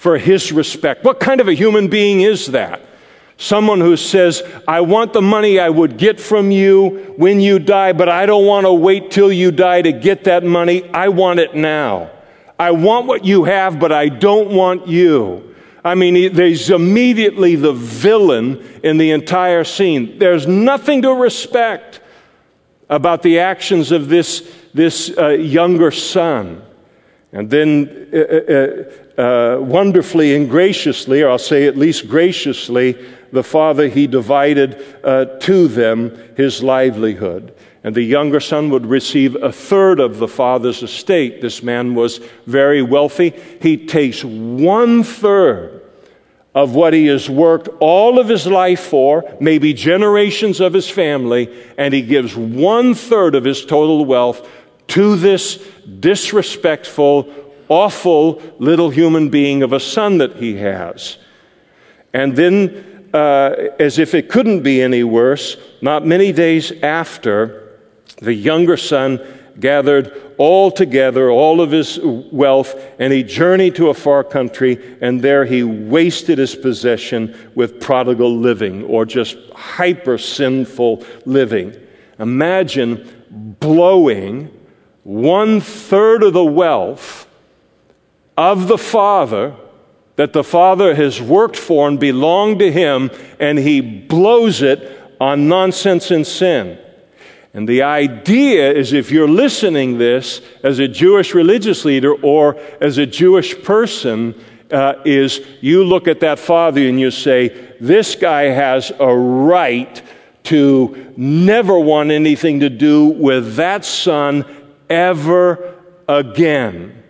for 0.03 0.17
his 0.17 0.51
respect. 0.51 1.05
What 1.05 1.21
kind 1.21 1.39
of 1.39 1.47
a 1.47 1.53
human 1.53 1.87
being 1.87 2.19
is 2.19 2.47
that? 2.47 2.81
Someone 3.37 3.79
who 3.79 3.95
says, 3.95 4.43
I 4.67 4.81
want 4.81 5.13
the 5.13 5.21
money 5.21 5.59
I 5.59 5.69
would 5.69 5.95
get 5.97 6.19
from 6.19 6.51
you 6.51 7.13
when 7.15 7.39
you 7.39 7.57
die, 7.57 7.93
but 7.93 8.09
I 8.09 8.25
don't 8.25 8.45
want 8.45 8.65
to 8.65 8.73
wait 8.73 9.11
till 9.11 9.31
you 9.31 9.49
die 9.49 9.81
to 9.81 9.93
get 9.93 10.25
that 10.25 10.43
money. 10.43 10.83
I 10.89 11.07
want 11.07 11.39
it 11.39 11.55
now. 11.55 12.11
I 12.59 12.71
want 12.71 13.05
what 13.05 13.23
you 13.23 13.45
have, 13.45 13.79
but 13.79 13.93
I 13.93 14.09
don't 14.09 14.49
want 14.49 14.89
you. 14.89 15.55
I 15.85 15.95
mean, 15.95 16.33
there's 16.33 16.69
immediately 16.69 17.55
the 17.55 17.71
villain 17.71 18.61
in 18.83 18.97
the 18.97 19.11
entire 19.11 19.63
scene. 19.63 20.19
There's 20.19 20.45
nothing 20.45 21.03
to 21.03 21.13
respect 21.13 22.01
about 22.89 23.21
the 23.21 23.39
actions 23.39 23.93
of 23.93 24.09
this, 24.09 24.53
this 24.73 25.17
uh, 25.17 25.29
younger 25.29 25.91
son. 25.91 26.61
And 27.33 27.49
then, 27.49 28.09
uh, 28.13 28.17
uh, 28.17 29.21
uh, 29.21 29.59
wonderfully 29.59 30.35
and 30.35 30.47
graciously, 30.47 31.23
or 31.23 31.31
I'll 31.31 31.39
say 31.39 31.65
at 31.65 31.75
least 31.75 32.07
graciously, 32.07 32.95
the 33.31 33.43
father, 33.43 33.87
he 33.87 34.05
divided 34.05 34.85
uh, 35.03 35.25
to 35.39 35.67
them 35.67 36.15
his 36.37 36.61
livelihood. 36.61 37.55
And 37.83 37.95
the 37.95 38.03
younger 38.03 38.39
son 38.39 38.69
would 38.69 38.85
receive 38.85 39.35
a 39.35 39.51
third 39.51 39.99
of 39.99 40.19
the 40.19 40.27
father's 40.27 40.83
estate. 40.83 41.41
This 41.41 41.63
man 41.63 41.95
was 41.95 42.19
very 42.45 42.83
wealthy. 42.83 43.33
He 43.59 43.87
takes 43.87 44.23
one 44.23 45.03
third 45.03 45.81
of 46.55 46.75
what 46.75 46.93
he 46.93 47.07
has 47.07 47.27
worked 47.27 47.67
all 47.79 48.19
of 48.19 48.29
his 48.29 48.45
life 48.45 48.79
for, 48.79 49.35
maybe 49.39 49.73
generations 49.73 50.59
of 50.59 50.71
his 50.71 50.87
family, 50.87 51.49
and 51.79 51.95
he 51.95 52.03
gives 52.03 52.35
one 52.35 52.93
third 52.93 53.33
of 53.33 53.43
his 53.43 53.65
total 53.65 54.05
wealth 54.05 54.47
to 54.89 55.15
this 55.15 55.67
disrespectful, 55.99 57.33
awful 57.69 58.41
little 58.59 58.89
human 58.89 59.29
being 59.29 59.63
of 59.63 59.73
a 59.73 59.79
son 59.79 60.17
that 60.19 60.35
he 60.35 60.55
has. 60.57 61.17
And 62.13 62.35
then, 62.35 63.09
uh, 63.13 63.55
as 63.79 63.99
if 63.99 64.13
it 64.13 64.29
couldn't 64.29 64.61
be 64.61 64.81
any 64.81 65.03
worse, 65.03 65.57
not 65.81 66.05
many 66.05 66.31
days 66.31 66.71
after, 66.83 67.79
the 68.17 68.33
younger 68.33 68.77
son 68.77 69.19
gathered 69.59 70.35
all 70.37 70.71
together 70.71 71.29
all 71.29 71.61
of 71.61 71.71
his 71.71 71.99
wealth 72.01 72.75
and 72.99 73.13
he 73.13 73.23
journeyed 73.23 73.75
to 73.75 73.89
a 73.89 73.93
far 73.93 74.23
country 74.23 74.97
and 75.01 75.21
there 75.21 75.45
he 75.45 75.63
wasted 75.63 76.37
his 76.37 76.55
possession 76.55 77.35
with 77.55 77.79
prodigal 77.79 78.35
living 78.35 78.83
or 78.85 79.05
just 79.05 79.37
hyper 79.55 80.17
sinful 80.17 81.05
living. 81.25 81.75
Imagine 82.19 83.55
blowing 83.59 84.51
one 85.03 85.59
third 85.59 86.23
of 86.23 86.33
the 86.33 86.43
wealth 86.43 87.27
of 88.37 88.67
the 88.67 88.77
Father 88.77 89.55
that 90.15 90.33
the 90.33 90.43
Father 90.43 90.95
has 90.95 91.21
worked 91.21 91.57
for 91.57 91.87
and 91.87 91.99
belonged 91.99 92.59
to 92.59 92.71
Him, 92.71 93.09
and 93.39 93.57
He 93.57 93.81
blows 93.81 94.61
it 94.61 95.01
on 95.19 95.47
nonsense 95.47 96.11
and 96.11 96.25
sin. 96.25 96.77
And 97.53 97.67
the 97.67 97.83
idea 97.83 98.71
is 98.71 98.93
if 98.93 99.11
you're 99.11 99.27
listening 99.27 99.97
this 99.97 100.41
as 100.63 100.79
a 100.79 100.87
Jewish 100.87 101.33
religious 101.33 101.85
leader 101.85 102.13
or 102.13 102.55
as 102.81 102.97
a 102.97 103.05
Jewish 103.05 103.61
person, 103.63 104.39
uh, 104.71 104.95
is 105.05 105.45
you 105.61 105.83
look 105.83 106.07
at 106.07 106.19
that 106.21 106.39
father 106.39 106.81
and 106.81 106.99
you 106.99 107.11
say, 107.11 107.75
this 107.79 108.15
guy 108.15 108.43
has 108.43 108.91
a 108.99 109.15
right 109.15 110.01
to 110.43 111.13
never 111.15 111.77
want 111.77 112.09
anything 112.09 112.59
to 112.59 112.69
do 112.69 113.05
with 113.05 113.55
that 113.55 113.85
son 113.85 114.43
ever 114.89 115.75
again. 116.07 117.03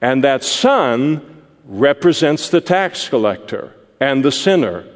And 0.00 0.24
that 0.24 0.44
son 0.44 1.42
represents 1.64 2.50
the 2.50 2.60
tax 2.60 3.08
collector 3.08 3.74
and 4.00 4.24
the 4.24 4.32
sinner 4.32 4.86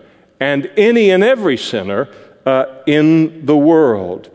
and 0.40 0.70
any 0.76 1.11
and 1.11 1.24
every 1.24 1.57
sinner 1.57 2.09
uh, 2.44 2.82
in 2.86 3.46
the 3.46 3.57
world. 3.57 4.30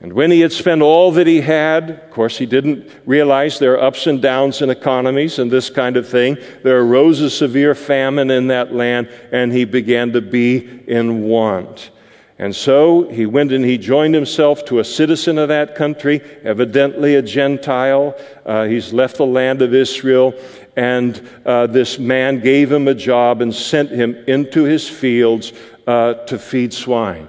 And 0.00 0.12
when 0.12 0.30
he 0.30 0.40
had 0.40 0.52
spent 0.52 0.80
all 0.80 1.10
that 1.12 1.26
he 1.26 1.40
had, 1.40 1.90
of 1.90 2.10
course, 2.10 2.38
he 2.38 2.46
didn't 2.46 2.88
realize 3.04 3.58
there 3.58 3.74
are 3.74 3.82
ups 3.82 4.06
and 4.06 4.22
downs 4.22 4.62
in 4.62 4.70
economies 4.70 5.40
and 5.40 5.50
this 5.50 5.70
kind 5.70 5.96
of 5.96 6.08
thing. 6.08 6.38
There 6.62 6.80
arose 6.80 7.20
a 7.20 7.30
severe 7.30 7.74
famine 7.74 8.30
in 8.30 8.46
that 8.46 8.72
land, 8.72 9.08
and 9.32 9.52
he 9.52 9.64
began 9.64 10.12
to 10.12 10.20
be 10.20 10.84
in 10.86 11.22
want. 11.22 11.90
And 12.38 12.54
so 12.54 13.08
he 13.08 13.26
went 13.26 13.50
and 13.50 13.64
he 13.64 13.78
joined 13.78 14.14
himself 14.14 14.64
to 14.66 14.78
a 14.78 14.84
citizen 14.84 15.38
of 15.38 15.48
that 15.48 15.74
country, 15.74 16.20
evidently 16.44 17.16
a 17.16 17.22
Gentile. 17.22 18.14
Uh, 18.46 18.66
he's 18.66 18.92
left 18.92 19.16
the 19.16 19.26
land 19.26 19.60
of 19.60 19.74
Israel, 19.74 20.34
and 20.76 21.20
uh, 21.44 21.66
this 21.66 21.98
man 21.98 22.38
gave 22.38 22.70
him 22.70 22.86
a 22.86 22.94
job 22.94 23.42
and 23.42 23.52
sent 23.52 23.90
him 23.90 24.14
into 24.28 24.62
his 24.62 24.88
fields 24.88 25.52
uh, 25.88 26.14
to 26.26 26.38
feed 26.38 26.72
swine. 26.72 27.26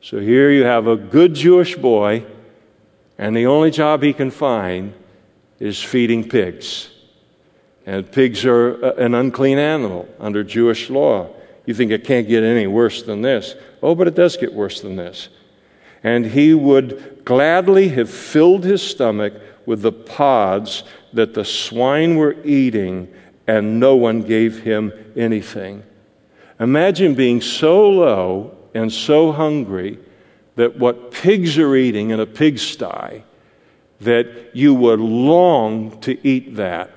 So 0.00 0.18
here 0.18 0.50
you 0.50 0.64
have 0.64 0.88
a 0.88 0.96
good 0.96 1.34
Jewish 1.34 1.76
boy, 1.76 2.24
and 3.18 3.36
the 3.36 3.46
only 3.46 3.70
job 3.70 4.02
he 4.02 4.12
can 4.12 4.32
find 4.32 4.94
is 5.60 5.80
feeding 5.80 6.28
pigs. 6.28 6.90
And 7.86 8.10
pigs 8.10 8.44
are 8.44 8.84
an 8.98 9.14
unclean 9.14 9.58
animal 9.58 10.08
under 10.18 10.42
Jewish 10.42 10.90
law. 10.90 11.28
You 11.66 11.74
think 11.74 11.92
it 11.92 12.04
can't 12.04 12.26
get 12.26 12.42
any 12.42 12.66
worse 12.66 13.02
than 13.02 13.22
this. 13.22 13.54
Oh, 13.82 13.94
but 13.94 14.08
it 14.08 14.14
does 14.14 14.36
get 14.36 14.52
worse 14.52 14.80
than 14.80 14.96
this. 14.96 15.28
And 16.02 16.26
he 16.26 16.54
would 16.54 17.22
gladly 17.24 17.88
have 17.90 18.10
filled 18.10 18.64
his 18.64 18.82
stomach 18.82 19.34
with 19.66 19.82
the 19.82 19.92
pods 19.92 20.82
that 21.12 21.34
the 21.34 21.44
swine 21.44 22.16
were 22.16 22.36
eating, 22.44 23.12
and 23.46 23.80
no 23.80 23.96
one 23.96 24.22
gave 24.22 24.62
him 24.62 24.92
anything. 25.16 25.82
Imagine 26.58 27.14
being 27.14 27.40
so 27.40 27.88
low 27.88 28.56
and 28.74 28.92
so 28.92 29.32
hungry 29.32 29.98
that 30.56 30.78
what 30.78 31.10
pigs 31.10 31.58
are 31.58 31.74
eating 31.74 32.10
in 32.10 32.20
a 32.20 32.26
pigsty, 32.26 33.24
that 34.00 34.50
you 34.54 34.74
would 34.74 35.00
long 35.00 35.98
to 36.00 36.26
eat 36.26 36.56
that 36.56 36.90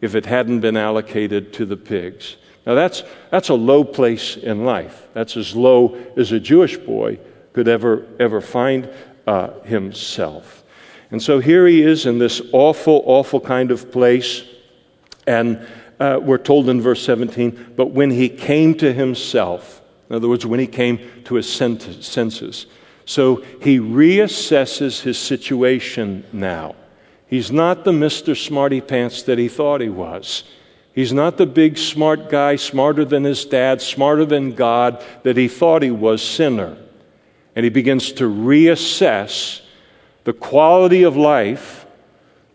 if 0.00 0.14
it 0.14 0.26
hadn't 0.26 0.60
been 0.60 0.76
allocated 0.76 1.52
to 1.52 1.64
the 1.64 1.76
pigs. 1.76 2.36
Now, 2.66 2.74
that's, 2.74 3.02
that's 3.30 3.48
a 3.48 3.54
low 3.54 3.84
place 3.84 4.36
in 4.36 4.64
life. 4.64 5.08
That's 5.14 5.36
as 5.36 5.56
low 5.56 5.94
as 6.16 6.32
a 6.32 6.40
Jewish 6.40 6.76
boy 6.76 7.18
could 7.52 7.68
ever, 7.68 8.06
ever 8.18 8.40
find 8.40 8.88
uh, 9.26 9.60
himself. 9.60 10.62
And 11.10 11.22
so 11.22 11.40
here 11.40 11.66
he 11.66 11.82
is 11.82 12.06
in 12.06 12.18
this 12.18 12.40
awful, 12.52 13.02
awful 13.06 13.40
kind 13.40 13.70
of 13.70 13.90
place. 13.90 14.44
And 15.26 15.66
uh, 15.98 16.20
we're 16.22 16.38
told 16.38 16.68
in 16.68 16.80
verse 16.80 17.02
17, 17.04 17.74
but 17.76 17.86
when 17.86 18.10
he 18.10 18.28
came 18.28 18.74
to 18.76 18.92
himself, 18.92 19.82
in 20.08 20.16
other 20.16 20.28
words, 20.28 20.46
when 20.46 20.60
he 20.60 20.66
came 20.66 20.98
to 21.24 21.34
his 21.34 21.50
senses, 21.50 22.66
so 23.04 23.36
he 23.60 23.78
reassesses 23.78 25.02
his 25.02 25.18
situation 25.18 26.24
now. 26.32 26.74
He's 27.26 27.52
not 27.52 27.84
the 27.84 27.92
Mr. 27.92 28.36
Smarty 28.36 28.80
Pants 28.80 29.22
that 29.24 29.38
he 29.38 29.48
thought 29.48 29.80
he 29.80 29.88
was. 29.88 30.44
He's 30.94 31.12
not 31.12 31.36
the 31.36 31.46
big 31.46 31.78
smart 31.78 32.30
guy, 32.30 32.56
smarter 32.56 33.04
than 33.04 33.24
his 33.24 33.44
dad, 33.44 33.80
smarter 33.80 34.24
than 34.24 34.52
God, 34.52 35.04
that 35.22 35.36
he 35.36 35.48
thought 35.48 35.82
he 35.82 35.90
was, 35.90 36.22
sinner. 36.22 36.76
And 37.54 37.64
he 37.64 37.70
begins 37.70 38.12
to 38.12 38.24
reassess 38.24 39.60
the 40.24 40.32
quality 40.32 41.02
of 41.04 41.16
life 41.16 41.86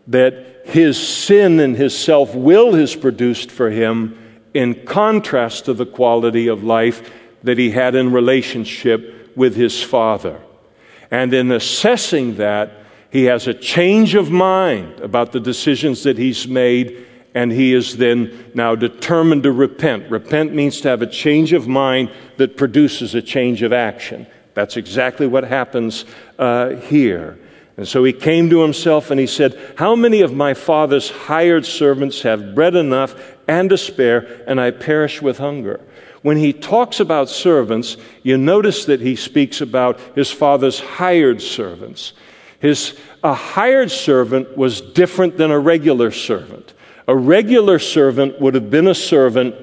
that 0.08 0.62
his 0.66 0.98
sin 0.98 1.60
and 1.60 1.76
his 1.76 1.98
self 1.98 2.36
will 2.36 2.74
has 2.74 2.96
produced 2.96 3.52
for 3.52 3.70
him 3.70 4.18
in 4.54 4.86
contrast 4.86 5.66
to 5.66 5.74
the 5.74 5.86
quality 5.86 6.48
of 6.48 6.64
life 6.64 7.12
that 7.44 7.58
he 7.58 7.72
had 7.72 7.96
in 7.96 8.12
relationship 8.12 9.32
with 9.36 9.56
his 9.56 9.82
father. 9.82 10.42
And 11.12 11.34
in 11.34 11.52
assessing 11.52 12.36
that, 12.38 12.72
he 13.12 13.26
has 13.26 13.48
a 13.48 13.54
change 13.54 14.16
of 14.16 14.32
mind 14.32 15.00
about 15.00 15.32
the 15.32 15.40
decisions 15.40 16.04
that 16.04 16.18
he's 16.18 16.48
made, 16.48 17.06
and 17.36 17.52
he 17.52 17.74
is 17.74 17.98
then 17.98 18.52
now 18.54 18.74
determined 18.74 19.44
to 19.44 19.52
repent. 19.52 20.10
Repent 20.10 20.54
means 20.54 20.82
to 20.82 20.88
have 20.88 21.02
a 21.02 21.08
change 21.08 21.52
of 21.52 21.68
mind 21.68 22.10
that 22.38 22.58
produces 22.58 23.14
a 23.14 23.22
change 23.22 23.62
of 23.62 23.74
action. 23.74 24.26
That's 24.54 24.78
exactly 24.78 25.28
what 25.28 25.44
happens 25.44 26.06
uh, 26.40 26.70
here. 26.70 27.38
And 27.76 27.86
so 27.86 28.06
he 28.06 28.14
came 28.14 28.50
to 28.52 28.62
himself 28.62 29.12
and 29.12 29.20
he 29.20 29.28
said, 29.28 29.60
How 29.76 29.98
many 29.98 30.22
of 30.22 30.34
my 30.34 30.54
father's 30.54 31.10
hired 31.10 31.66
servants 31.66 32.22
have 32.22 32.56
bread 32.56 32.74
enough 32.74 33.14
and 33.50 33.70
to 33.70 33.78
spare, 33.78 34.42
and 34.48 34.60
I 34.60 34.72
perish 34.72 35.22
with 35.22 35.38
hunger? 35.38 35.82
When 36.22 36.38
he 36.38 36.54
talks 36.54 37.02
about 37.02 37.28
servants, 37.28 37.98
you 38.24 38.38
notice 38.38 38.86
that 38.86 39.02
he 39.02 39.18
speaks 39.18 39.60
about 39.60 40.00
his 40.16 40.32
father's 40.32 40.80
hired 40.80 41.42
servants. 41.42 42.14
His, 42.60 42.98
a 43.24 43.34
hired 43.34 43.92
servant 43.92 44.58
was 44.58 44.80
different 44.80 45.36
than 45.36 45.52
a 45.52 45.60
regular 45.60 46.12
servant. 46.12 46.74
A 47.08 47.16
regular 47.16 47.80
servant 47.80 48.40
would 48.42 48.56
have 48.56 48.70
been 48.70 48.88
a 48.88 48.96
servant 48.96 49.56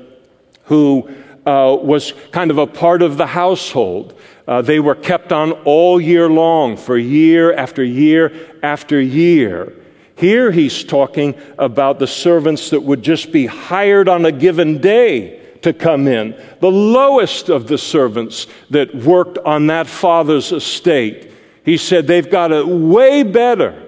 who 0.64 1.08
uh, 1.44 1.76
was 1.80 2.12
kind 2.30 2.50
of 2.50 2.58
a 2.58 2.66
part 2.66 3.02
of 3.02 3.16
the 3.16 3.26
household. 3.26 4.18
Uh, 4.46 4.62
they 4.62 4.78
were 4.78 4.94
kept 4.94 5.32
on 5.32 5.52
all 5.64 6.00
year 6.00 6.28
long, 6.28 6.76
for 6.76 6.96
year 6.96 7.52
after 7.52 7.82
year 7.82 8.32
after 8.62 9.00
year. 9.00 9.72
Here 10.16 10.52
he's 10.52 10.84
talking 10.84 11.34
about 11.58 11.98
the 11.98 12.06
servants 12.06 12.70
that 12.70 12.80
would 12.80 13.02
just 13.02 13.32
be 13.32 13.46
hired 13.46 14.08
on 14.08 14.24
a 14.24 14.32
given 14.32 14.78
day 14.78 15.40
to 15.62 15.72
come 15.72 16.06
in. 16.06 16.40
The 16.60 16.70
lowest 16.70 17.48
of 17.48 17.66
the 17.66 17.78
servants 17.78 18.46
that 18.70 18.94
worked 18.94 19.38
on 19.38 19.66
that 19.66 19.86
father's 19.88 20.52
estate 20.52 21.32
he 21.64 21.76
said, 21.76 22.06
they've 22.06 22.28
got 22.28 22.52
it 22.52 22.66
way 22.66 23.22
better 23.22 23.81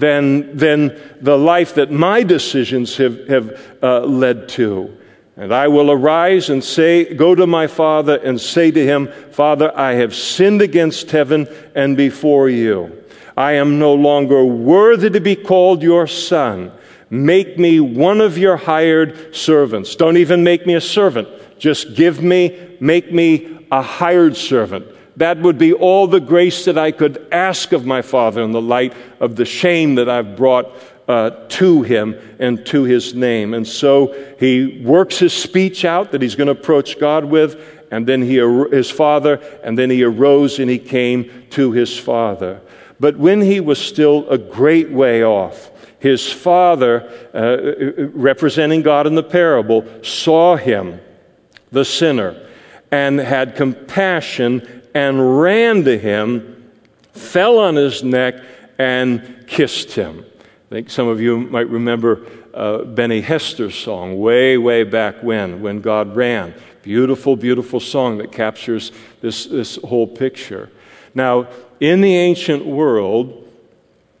than, 0.00 0.56
than 0.56 0.98
the 1.20 1.38
life 1.38 1.74
that 1.74 1.90
my 1.90 2.22
decisions 2.22 2.96
have, 2.96 3.28
have 3.28 3.76
uh, 3.82 4.00
led 4.00 4.48
to. 4.50 4.96
And 5.36 5.54
I 5.54 5.68
will 5.68 5.90
arise 5.90 6.50
and 6.50 6.62
say, 6.62 7.14
Go 7.14 7.34
to 7.34 7.46
my 7.46 7.66
father 7.66 8.16
and 8.16 8.40
say 8.40 8.70
to 8.70 8.84
him, 8.84 9.08
Father, 9.30 9.72
I 9.78 9.92
have 9.94 10.14
sinned 10.14 10.60
against 10.60 11.10
heaven 11.10 11.48
and 11.74 11.96
before 11.96 12.48
you. 12.48 13.04
I 13.36 13.52
am 13.52 13.78
no 13.78 13.94
longer 13.94 14.44
worthy 14.44 15.08
to 15.10 15.20
be 15.20 15.36
called 15.36 15.82
your 15.82 16.06
son. 16.06 16.72
Make 17.08 17.58
me 17.58 17.80
one 17.80 18.20
of 18.20 18.36
your 18.36 18.56
hired 18.56 19.34
servants. 19.34 19.96
Don't 19.96 20.16
even 20.16 20.44
make 20.44 20.66
me 20.66 20.74
a 20.74 20.80
servant. 20.80 21.28
Just 21.58 21.94
give 21.94 22.22
me, 22.22 22.76
make 22.80 23.12
me 23.12 23.66
a 23.70 23.82
hired 23.82 24.36
servant 24.36 24.86
that 25.16 25.38
would 25.40 25.58
be 25.58 25.72
all 25.72 26.06
the 26.06 26.20
grace 26.20 26.64
that 26.64 26.78
I 26.78 26.92
could 26.92 27.26
ask 27.32 27.72
of 27.72 27.84
my 27.84 28.02
Father 28.02 28.42
in 28.42 28.52
the 28.52 28.60
light 28.60 28.94
of 29.18 29.36
the 29.36 29.44
shame 29.44 29.96
that 29.96 30.08
I've 30.08 30.36
brought 30.36 30.72
uh, 31.08 31.30
to 31.48 31.82
him 31.82 32.16
and 32.38 32.64
to 32.66 32.84
his 32.84 33.14
name. 33.14 33.52
And 33.52 33.66
so 33.66 34.14
he 34.38 34.80
works 34.84 35.18
his 35.18 35.32
speech 35.32 35.84
out 35.84 36.12
that 36.12 36.22
he's 36.22 36.36
going 36.36 36.46
to 36.46 36.52
approach 36.52 37.00
God 37.00 37.24
with, 37.24 37.60
and 37.90 38.06
then 38.06 38.22
he, 38.22 38.36
his 38.70 38.90
father, 38.90 39.40
and 39.64 39.76
then 39.76 39.90
he 39.90 40.04
arose 40.04 40.60
and 40.60 40.70
he 40.70 40.78
came 40.78 41.46
to 41.50 41.72
his 41.72 41.98
father. 41.98 42.60
But 43.00 43.16
when 43.16 43.40
he 43.40 43.60
was 43.60 43.78
still 43.78 44.28
a 44.28 44.38
great 44.38 44.90
way 44.90 45.24
off, 45.24 45.70
his 45.98 46.30
father, 46.30 47.10
uh, 47.34 48.08
representing 48.12 48.82
God 48.82 49.06
in 49.06 49.14
the 49.14 49.22
parable, 49.22 49.84
saw 50.02 50.56
him, 50.56 51.00
the 51.72 51.84
sinner, 51.84 52.48
and 52.90 53.18
had 53.18 53.56
compassion 53.56 54.79
and 54.94 55.40
ran 55.40 55.84
to 55.84 55.98
him, 55.98 56.70
fell 57.12 57.58
on 57.58 57.76
his 57.76 58.02
neck, 58.02 58.34
and 58.78 59.44
kissed 59.46 59.92
him. 59.92 60.24
I 60.70 60.74
think 60.74 60.90
some 60.90 61.08
of 61.08 61.20
you 61.20 61.38
might 61.38 61.68
remember 61.68 62.26
uh, 62.54 62.84
Benny 62.84 63.20
Hester's 63.20 63.74
song, 63.74 64.18
way, 64.18 64.56
way 64.56 64.84
back 64.84 65.22
when, 65.22 65.62
when 65.62 65.80
God 65.80 66.16
ran. 66.16 66.54
Beautiful, 66.82 67.36
beautiful 67.36 67.80
song 67.80 68.18
that 68.18 68.32
captures 68.32 68.92
this, 69.20 69.46
this 69.46 69.76
whole 69.76 70.06
picture. 70.06 70.70
Now, 71.14 71.48
in 71.80 72.00
the 72.00 72.16
ancient 72.16 72.64
world, 72.64 73.48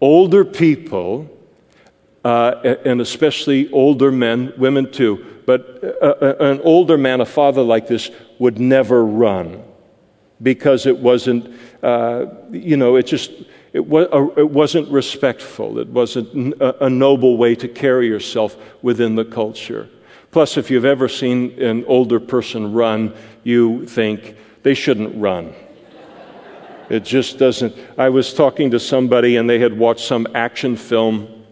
older 0.00 0.44
people, 0.44 1.30
uh, 2.24 2.76
and 2.84 3.00
especially 3.00 3.70
older 3.72 4.12
men, 4.12 4.52
women 4.58 4.90
too, 4.92 5.24
but 5.46 5.80
uh, 6.02 6.06
uh 6.06 6.36
an 6.40 6.60
older 6.62 6.98
man, 6.98 7.20
a 7.20 7.26
father 7.26 7.62
like 7.62 7.88
this, 7.88 8.10
would 8.38 8.58
never 8.58 9.04
run 9.04 9.64
because 10.42 10.86
it 10.86 10.98
wasn't, 10.98 11.54
uh, 11.82 12.26
you 12.50 12.76
know, 12.76 12.96
it 12.96 13.06
just, 13.06 13.32
it, 13.72 13.86
was, 13.86 14.08
uh, 14.12 14.26
it 14.40 14.50
wasn't 14.50 14.88
respectful. 14.88 15.78
It 15.78 15.88
wasn't 15.88 16.54
a, 16.60 16.88
noble 16.88 17.36
way 17.36 17.54
to 17.56 17.68
carry 17.68 18.06
yourself 18.06 18.56
within 18.82 19.14
the 19.14 19.24
culture. 19.24 19.88
Plus, 20.30 20.56
if 20.56 20.70
you've 20.70 20.84
ever 20.84 21.08
seen 21.08 21.60
an 21.60 21.84
older 21.86 22.20
person 22.20 22.72
run, 22.72 23.14
you 23.42 23.84
think 23.86 24.36
they 24.62 24.74
shouldn't 24.74 25.20
run. 25.20 25.54
It 26.88 27.04
just 27.04 27.38
doesn't. 27.38 27.74
I 27.98 28.08
was 28.08 28.34
talking 28.34 28.70
to 28.72 28.80
somebody 28.80 29.36
and 29.36 29.48
they 29.48 29.60
had 29.60 29.76
watched 29.76 30.04
some 30.04 30.26
action 30.34 30.76
film, 30.76 31.44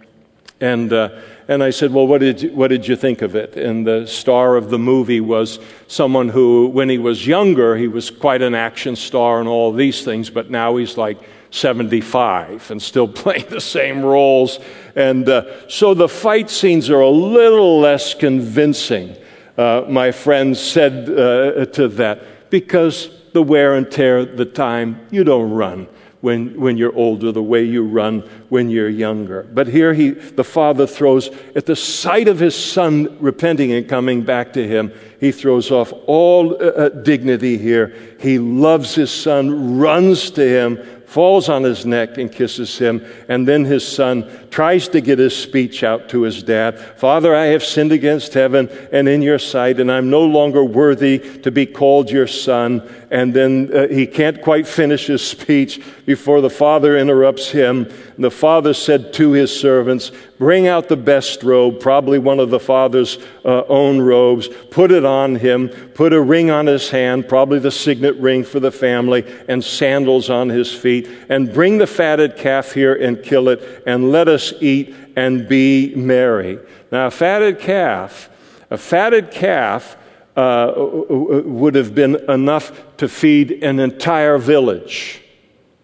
and 0.61 0.93
uh, 0.93 1.20
and 1.49 1.62
I 1.62 1.70
said, 1.70 1.92
Well, 1.92 2.07
what 2.07 2.20
did, 2.20 2.42
you, 2.42 2.51
what 2.53 2.68
did 2.68 2.86
you 2.86 2.94
think 2.94 3.22
of 3.22 3.34
it? 3.34 3.57
And 3.57 3.86
the 3.86 4.07
star 4.07 4.57
of 4.57 4.68
the 4.68 4.78
movie 4.78 5.20
was 5.20 5.59
someone 5.86 6.28
who, 6.28 6.68
when 6.68 6.90
he 6.90 6.99
was 6.99 7.26
younger, 7.26 7.76
he 7.76 7.88
was 7.88 8.11
quite 8.11 8.42
an 8.42 8.55
action 8.55 8.94
star 8.94 9.40
and 9.40 9.49
all 9.49 9.72
these 9.72 10.05
things, 10.05 10.28
but 10.28 10.51
now 10.51 10.76
he's 10.76 10.99
like 10.99 11.18
75 11.51 12.70
and 12.70 12.80
still 12.80 13.09
playing 13.22 13.46
the 13.49 13.62
same 13.62 14.03
roles. 14.03 14.61
And 14.94 15.26
uh, 15.26 15.68
so 15.68 15.94
the 15.94 16.09
fight 16.09 16.51
scenes 16.51 16.90
are 16.90 17.01
a 17.01 17.11
little 17.11 17.80
less 17.80 18.12
convincing, 18.12 19.16
uh, 19.57 19.84
my 19.88 20.12
friend 20.12 20.55
said 20.55 21.09
uh, 21.09 21.64
to 21.64 21.88
that, 21.88 22.51
because 22.51 23.11
the 23.32 23.42
wear 23.42 23.74
and 23.74 23.90
tear, 23.90 24.24
the 24.26 24.44
time, 24.44 25.07
you 25.11 25.24
don't 25.24 25.51
run 25.51 25.88
when, 26.21 26.61
when 26.61 26.77
you're 26.77 26.95
older, 26.95 27.31
the 27.31 27.43
way 27.43 27.62
you 27.62 27.85
run 27.85 28.21
when 28.49 28.69
you're 28.69 28.89
younger. 28.89 29.45
But 29.45 29.69
here 29.69 29.95
he, 29.95 30.11
the 30.11 30.45
father 30.45 30.87
throws, 30.87 31.31
at 31.55 31.66
the 31.66 31.77
sight 31.77 32.27
of 32.29 32.39
his 32.39 32.57
son 32.57 33.19
repenting 33.21 33.73
and 33.73 33.89
coming 33.89 34.23
back 34.23 34.53
to 34.55 34.66
him, 34.66 34.93
he 35.21 35.33
throws 35.33 35.71
off 35.71 35.93
all 36.07 36.55
uh, 36.55 36.66
uh, 36.66 36.89
dignity 36.89 37.57
here. 37.57 37.95
He 38.21 38.39
loves 38.39 38.95
his 38.95 39.12
son, 39.12 39.79
runs 39.79 40.31
to 40.33 40.47
him. 40.47 40.97
Falls 41.09 41.49
on 41.49 41.63
his 41.63 41.87
neck 41.87 42.19
and 42.19 42.31
kisses 42.31 42.77
him. 42.77 43.05
And 43.29 43.49
then 43.49 43.65
his 43.65 43.87
son 43.87 44.31
tries 44.51 44.89
to 44.89 45.01
get 45.01 45.19
his 45.19 45.35
speech 45.35 45.83
out 45.83 46.11
to 46.11 46.23
his 46.23 46.43
dad 46.43 46.79
Father, 46.99 47.35
I 47.35 47.47
have 47.47 47.65
sinned 47.65 47.93
against 47.93 48.35
heaven 48.35 48.69
and 48.93 49.09
in 49.09 49.23
your 49.23 49.39
sight, 49.39 49.81
and 49.81 49.91
I'm 49.91 50.11
no 50.11 50.25
longer 50.25 50.63
worthy 50.63 51.19
to 51.41 51.51
be 51.51 51.65
called 51.65 52.11
your 52.11 52.27
son. 52.27 52.87
And 53.11 53.33
then 53.33 53.71
uh, 53.75 53.89
he 53.89 54.07
can't 54.07 54.43
quite 54.43 54.67
finish 54.67 55.07
his 55.07 55.27
speech 55.27 55.81
before 56.05 56.41
the 56.41 56.51
father 56.51 56.99
interrupts 56.99 57.51
him. 57.51 57.85
And 58.17 58.25
the 58.25 58.31
father 58.31 58.75
said 58.75 59.13
to 59.15 59.33
his 59.33 59.59
servants, 59.59 60.13
Bring 60.39 60.68
out 60.68 60.89
the 60.89 60.97
best 60.97 61.43
robe, 61.43 61.80
probably 61.80 62.20
one 62.20 62.39
of 62.39 62.51
the 62.51 62.61
father's 62.61 63.18
uh, 63.45 63.64
own 63.68 64.01
robes, 64.01 64.49
put 64.70 64.93
it 64.93 65.05
on 65.05 65.34
him, 65.34 65.68
put 65.68 66.12
a 66.12 66.20
ring 66.20 66.49
on 66.49 66.66
his 66.66 66.91
hand, 66.91 67.28
probably 67.28 67.59
the 67.59 67.72
signet 67.72 68.14
ring 68.16 68.45
for 68.45 68.61
the 68.61 68.70
family, 68.70 69.26
and 69.49 69.64
sandals 69.64 70.30
on 70.30 70.49
his 70.49 70.72
feet, 70.72 71.09
and 71.28 71.53
bring 71.53 71.78
the 71.78 71.89
fatted 71.89 72.36
calf 72.36 72.72
here 72.72 72.95
and 72.95 73.24
kill 73.24 73.49
it, 73.49 73.82
and 73.84 74.12
let 74.12 74.28
us 74.28 74.55
eat 74.61 74.95
and 75.16 75.49
be 75.49 75.93
merry. 75.97 76.61
Now, 76.93 77.09
a 77.09 77.11
fatted 77.11 77.59
calf, 77.59 78.30
a 78.70 78.78
fatted 78.78 79.32
calf 79.32 79.97
uh, 80.36 80.72
would 80.76 81.74
have 81.74 81.97
been 81.97 82.14
enough 82.30 82.97
to 82.99 83.09
feed 83.09 83.64
an 83.64 83.80
entire 83.80 84.39
village. 84.39 85.20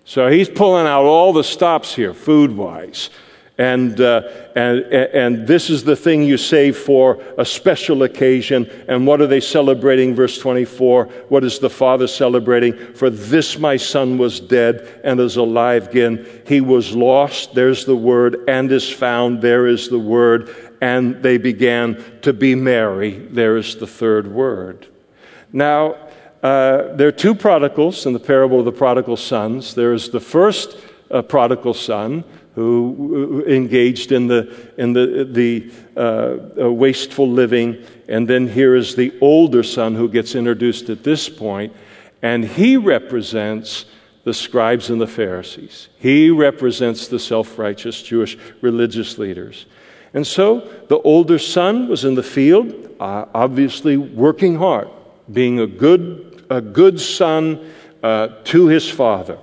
So 0.05 0.29
he's 0.29 0.49
pulling 0.49 0.87
out 0.87 1.05
all 1.05 1.33
the 1.33 1.43
stops 1.43 1.93
here, 1.93 2.15
food 2.15 2.53
wise. 2.57 3.11
And, 3.57 4.01
uh, 4.01 4.23
and, 4.57 4.81
and 4.81 5.47
this 5.47 5.71
is 5.71 5.85
the 5.85 5.95
thing 5.95 6.25
you 6.25 6.37
save 6.37 6.77
for 6.77 7.23
a 7.39 7.45
special 7.45 8.03
occasion. 8.03 8.69
And 8.89 9.07
what 9.07 9.21
are 9.21 9.29
they 9.29 9.41
celebrating? 9.41 10.13
Verse 10.13 10.39
24. 10.39 11.05
What 11.29 11.45
is 11.45 11.61
the 11.61 11.71
Father 11.71 12.09
celebrating? 12.09 12.77
For 12.95 13.11
this 13.11 13.57
my 13.57 13.77
son 13.77 14.19
was 14.19 14.41
dead 14.41 15.01
and 15.05 15.21
is 15.21 15.37
alive 15.37 15.91
again. 15.91 16.27
He 16.49 16.61
was 16.61 16.97
lost. 16.97 17.55
There's 17.55 17.85
the 17.85 17.95
word. 17.95 18.45
And 18.49 18.73
is 18.73 18.91
found. 18.91 19.41
There 19.41 19.69
is 19.69 19.89
the 19.89 20.01
word 20.01 20.55
and 20.81 21.23
they 21.23 21.39
began 21.39 22.05
to 22.21 22.33
be 22.35 22.55
merry. 22.55 23.13
There 23.13 23.57
is 23.57 23.77
the 23.77 23.87
third 23.87 24.27
word. 24.27 24.87
Now, 25.51 25.95
uh, 26.43 26.95
there 26.95 27.09
are 27.09 27.13
two 27.13 27.35
prodigals 27.35 28.05
in 28.05 28.13
the 28.13 28.19
parable 28.19 28.59
of 28.59 28.67
the 28.67 28.73
prodigal 28.73 29.17
sons. 29.17 29.75
There 29.75 29.95
is 29.95 30.11
the 30.11 30.21
first 30.21 30.77
uh, 31.11 31.23
prodigal 31.23 31.73
son 31.73 32.23
who 32.55 33.45
engaged 33.47 34.13
in 34.13 34.29
the, 34.29 34.55
in 34.77 34.93
the, 34.93 35.25
the 35.25 35.73
uh, 35.97 36.63
uh, 36.65 36.73
wasteful 36.73 37.29
living, 37.29 37.85
and 38.09 38.29
then 38.29 38.47
here 38.47 38.77
is 38.77 38.95
the 38.95 39.13
older 39.21 39.63
son 39.63 39.95
who 39.95 40.09
gets 40.09 40.35
introduced 40.35 40.89
at 40.89 41.03
this 41.03 41.29
point, 41.29 41.73
and 42.23 42.45
he 42.45 42.77
represents 42.77 43.87
the 44.23 44.33
scribes 44.33 44.89
and 44.89 45.01
the 45.01 45.07
Pharisees. 45.07 45.89
He 45.99 46.31
represents 46.31 47.09
the 47.09 47.19
self 47.19 47.59
righteous 47.59 48.03
Jewish 48.03 48.39
religious 48.61 49.19
leaders. 49.19 49.67
And 50.15 50.27
so 50.27 50.61
the 50.89 51.01
older 51.01 51.39
son 51.41 51.89
was 51.89 52.05
in 52.05 52.15
the 52.15 52.23
field, 52.23 52.95
uh, 53.01 53.27
obviously 53.35 53.97
working 53.97 54.57
hard, 54.57 54.89
being 55.31 55.59
a 55.59 55.67
good, 55.67 56.47
a 56.49 56.61
good 56.61 57.01
son 57.01 57.73
uh, 58.03 58.29
to 58.45 58.69
his 58.69 58.89
father. 58.89 59.39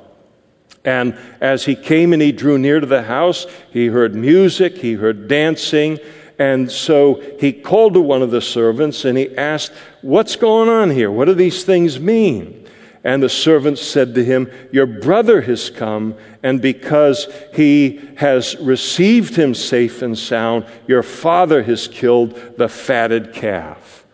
And 0.84 1.18
as 1.40 1.66
he 1.66 1.76
came 1.76 2.14
and 2.14 2.22
he 2.22 2.32
drew 2.32 2.58
near 2.58 2.80
to 2.80 2.86
the 2.86 3.04
house, 3.04 3.46
he 3.72 3.88
heard 3.88 4.16
music, 4.16 4.78
he 4.78 4.94
heard 4.94 5.28
dancing. 5.28 6.00
And 6.40 6.72
so 6.72 7.22
he 7.40 7.54
called 7.54 7.94
to 7.94 8.02
one 8.02 8.24
of 8.24 8.32
the 8.32 8.42
servants 8.42 9.06
and 9.06 9.18
he 9.18 9.36
asked, 9.38 9.72
What's 10.02 10.36
going 10.36 10.70
on 10.70 10.90
here? 10.90 11.12
What 11.12 11.26
do 11.26 11.36
these 11.36 11.64
things 11.64 12.00
mean? 12.00 12.68
And 13.04 13.22
the 13.22 13.30
servant 13.30 13.80
said 13.80 14.14
to 14.16 14.24
him, 14.24 14.50
Your 14.72 14.86
brother 14.86 15.42
has 15.42 15.70
come, 15.70 16.16
and 16.44 16.62
because 16.62 17.28
he 17.54 18.00
has 18.18 18.56
received 18.58 19.36
him 19.36 19.56
safe 19.56 20.04
and 20.04 20.18
sound, 20.18 20.66
your 20.88 21.02
father 21.02 21.64
has 21.64 21.88
killed 21.88 22.58
the 22.58 22.70
fatted 22.70 23.34
calf. 23.34 24.06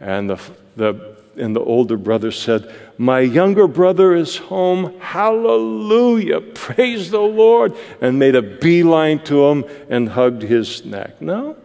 And 0.00 0.30
the, 0.30 0.40
the, 0.76 1.13
and 1.36 1.54
the 1.54 1.60
older 1.60 1.96
brother 1.96 2.30
said, 2.30 2.72
My 2.98 3.20
younger 3.20 3.66
brother 3.66 4.14
is 4.14 4.36
home. 4.36 4.98
Hallelujah. 5.00 6.40
Praise 6.40 7.10
the 7.10 7.20
Lord. 7.20 7.74
And 8.00 8.18
made 8.18 8.34
a 8.34 8.42
beeline 8.42 9.22
to 9.24 9.44
him 9.46 9.64
and 9.88 10.08
hugged 10.08 10.42
his 10.42 10.84
neck. 10.84 11.20
No, 11.20 11.56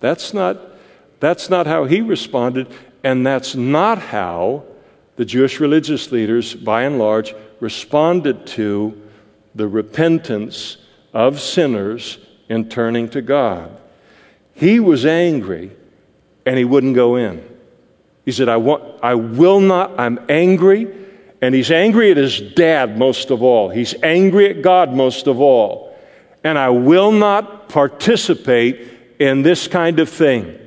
that's 0.00 0.34
not, 0.34 0.58
that's 1.20 1.50
not 1.50 1.66
how 1.66 1.84
he 1.84 2.00
responded. 2.00 2.68
And 3.02 3.26
that's 3.26 3.54
not 3.54 3.98
how 3.98 4.64
the 5.16 5.24
Jewish 5.24 5.60
religious 5.60 6.10
leaders, 6.10 6.54
by 6.54 6.82
and 6.82 6.98
large, 6.98 7.34
responded 7.60 8.46
to 8.48 9.00
the 9.54 9.68
repentance 9.68 10.78
of 11.12 11.40
sinners 11.40 12.18
in 12.48 12.68
turning 12.68 13.08
to 13.10 13.22
God. 13.22 13.70
He 14.54 14.80
was 14.80 15.06
angry 15.06 15.70
and 16.46 16.58
he 16.58 16.64
wouldn't 16.64 16.94
go 16.94 17.16
in. 17.16 17.53
He 18.24 18.32
said, 18.32 18.48
I, 18.48 18.56
want, 18.56 18.82
I 19.02 19.14
will 19.14 19.60
not, 19.60 19.98
I'm 19.98 20.18
angry. 20.28 20.92
And 21.42 21.54
he's 21.54 21.70
angry 21.70 22.10
at 22.10 22.16
his 22.16 22.40
dad 22.40 22.98
most 22.98 23.30
of 23.30 23.42
all. 23.42 23.68
He's 23.68 23.94
angry 24.02 24.48
at 24.48 24.62
God 24.62 24.92
most 24.92 25.26
of 25.26 25.40
all. 25.40 25.94
And 26.42 26.58
I 26.58 26.70
will 26.70 27.12
not 27.12 27.68
participate 27.68 28.88
in 29.18 29.42
this 29.42 29.68
kind 29.68 30.00
of 30.00 30.08
thing 30.08 30.58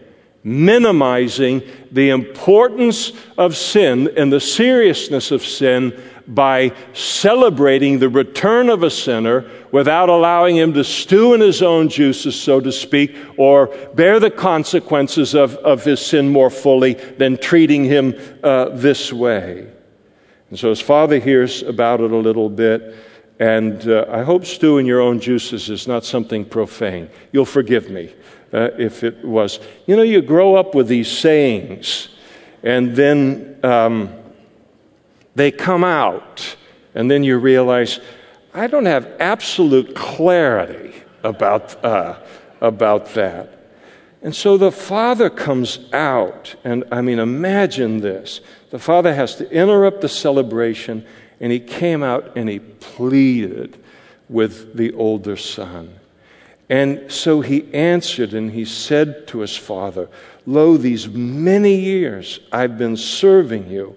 minimizing 0.43 1.61
the 1.91 2.09
importance 2.09 3.11
of 3.37 3.53
sin 3.53 4.09
and 4.15 4.31
the 4.31 4.39
seriousness 4.39 5.31
of 5.31 5.43
sin 5.43 5.91
by 6.27 6.73
celebrating 6.93 7.99
the 7.99 8.09
return 8.09 8.69
of 8.69 8.83
a 8.83 8.89
sinner 8.89 9.49
without 9.71 10.09
allowing 10.09 10.57
him 10.57 10.73
to 10.73 10.83
stew 10.83 11.33
in 11.33 11.41
his 11.41 11.61
own 11.61 11.87
juices, 11.87 12.39
so 12.39 12.59
to 12.59 12.71
speak, 12.71 13.15
or 13.37 13.67
bear 13.93 14.19
the 14.19 14.31
consequences 14.31 15.33
of, 15.33 15.55
of 15.57 15.83
his 15.83 16.05
sin 16.05 16.29
more 16.29 16.49
fully 16.49 16.93
than 16.93 17.37
treating 17.37 17.83
him 17.83 18.13
uh, 18.43 18.69
this 18.69 19.13
way. 19.13 19.71
And 20.49 20.59
so 20.59 20.69
his 20.69 20.81
father 20.81 21.19
hears 21.19 21.63
about 21.63 22.01
it 22.01 22.11
a 22.11 22.17
little 22.17 22.49
bit. 22.49 22.95
And 23.39 23.87
uh, 23.87 24.05
I 24.09 24.23
hope 24.23 24.45
stew 24.45 24.79
in 24.79 24.85
your 24.85 24.99
own 24.99 25.19
juices 25.19 25.69
is 25.69 25.87
not 25.87 26.03
something 26.03 26.43
profane. 26.43 27.09
You'll 27.31 27.45
forgive 27.45 27.89
me 27.89 28.13
uh, 28.51 28.69
if 28.79 29.03
it 29.03 29.23
was. 29.23 29.59
You 29.85 29.95
know, 29.95 30.01
you 30.01 30.21
grow 30.21 30.55
up 30.55 30.73
with 30.73 30.87
these 30.87 31.09
sayings, 31.09 32.09
and 32.63 32.95
then 32.95 33.59
um, 33.63 34.16
they 35.37 35.51
come 35.51 35.83
out, 35.83 36.55
and 36.95 37.11
then 37.11 37.23
you 37.23 37.37
realize, 37.37 37.99
I 38.55 38.65
don't 38.65 38.87
have 38.87 39.05
absolute 39.19 39.95
clarity 39.95 40.95
about, 41.23 41.83
uh, 41.85 42.19
about 42.59 43.13
that. 43.13 43.53
And 44.23 44.35
so 44.35 44.57
the 44.57 44.71
father 44.71 45.29
comes 45.29 45.77
out, 45.93 46.55
and 46.63 46.85
I 46.91 47.01
mean, 47.01 47.19
imagine 47.19 47.99
this. 47.99 48.41
The 48.71 48.79
father 48.79 49.13
has 49.13 49.35
to 49.35 49.49
interrupt 49.51 50.01
the 50.01 50.09
celebration, 50.09 51.05
and 51.39 51.51
he 51.51 51.59
came 51.59 52.01
out 52.01 52.35
and 52.35 52.49
he 52.49 52.57
pleaded 52.57 53.77
with 54.27 54.75
the 54.75 54.91
older 54.93 55.37
son. 55.37 55.99
And 56.67 57.11
so 57.11 57.41
he 57.41 57.71
answered 57.73 58.33
and 58.33 58.51
he 58.51 58.65
said 58.65 59.27
to 59.27 59.39
his 59.39 59.55
father, 59.55 60.09
Lo, 60.47 60.77
these 60.77 61.07
many 61.07 61.75
years 61.75 62.39
I've 62.51 62.77
been 62.77 62.97
serving 62.97 63.69
you. 63.69 63.95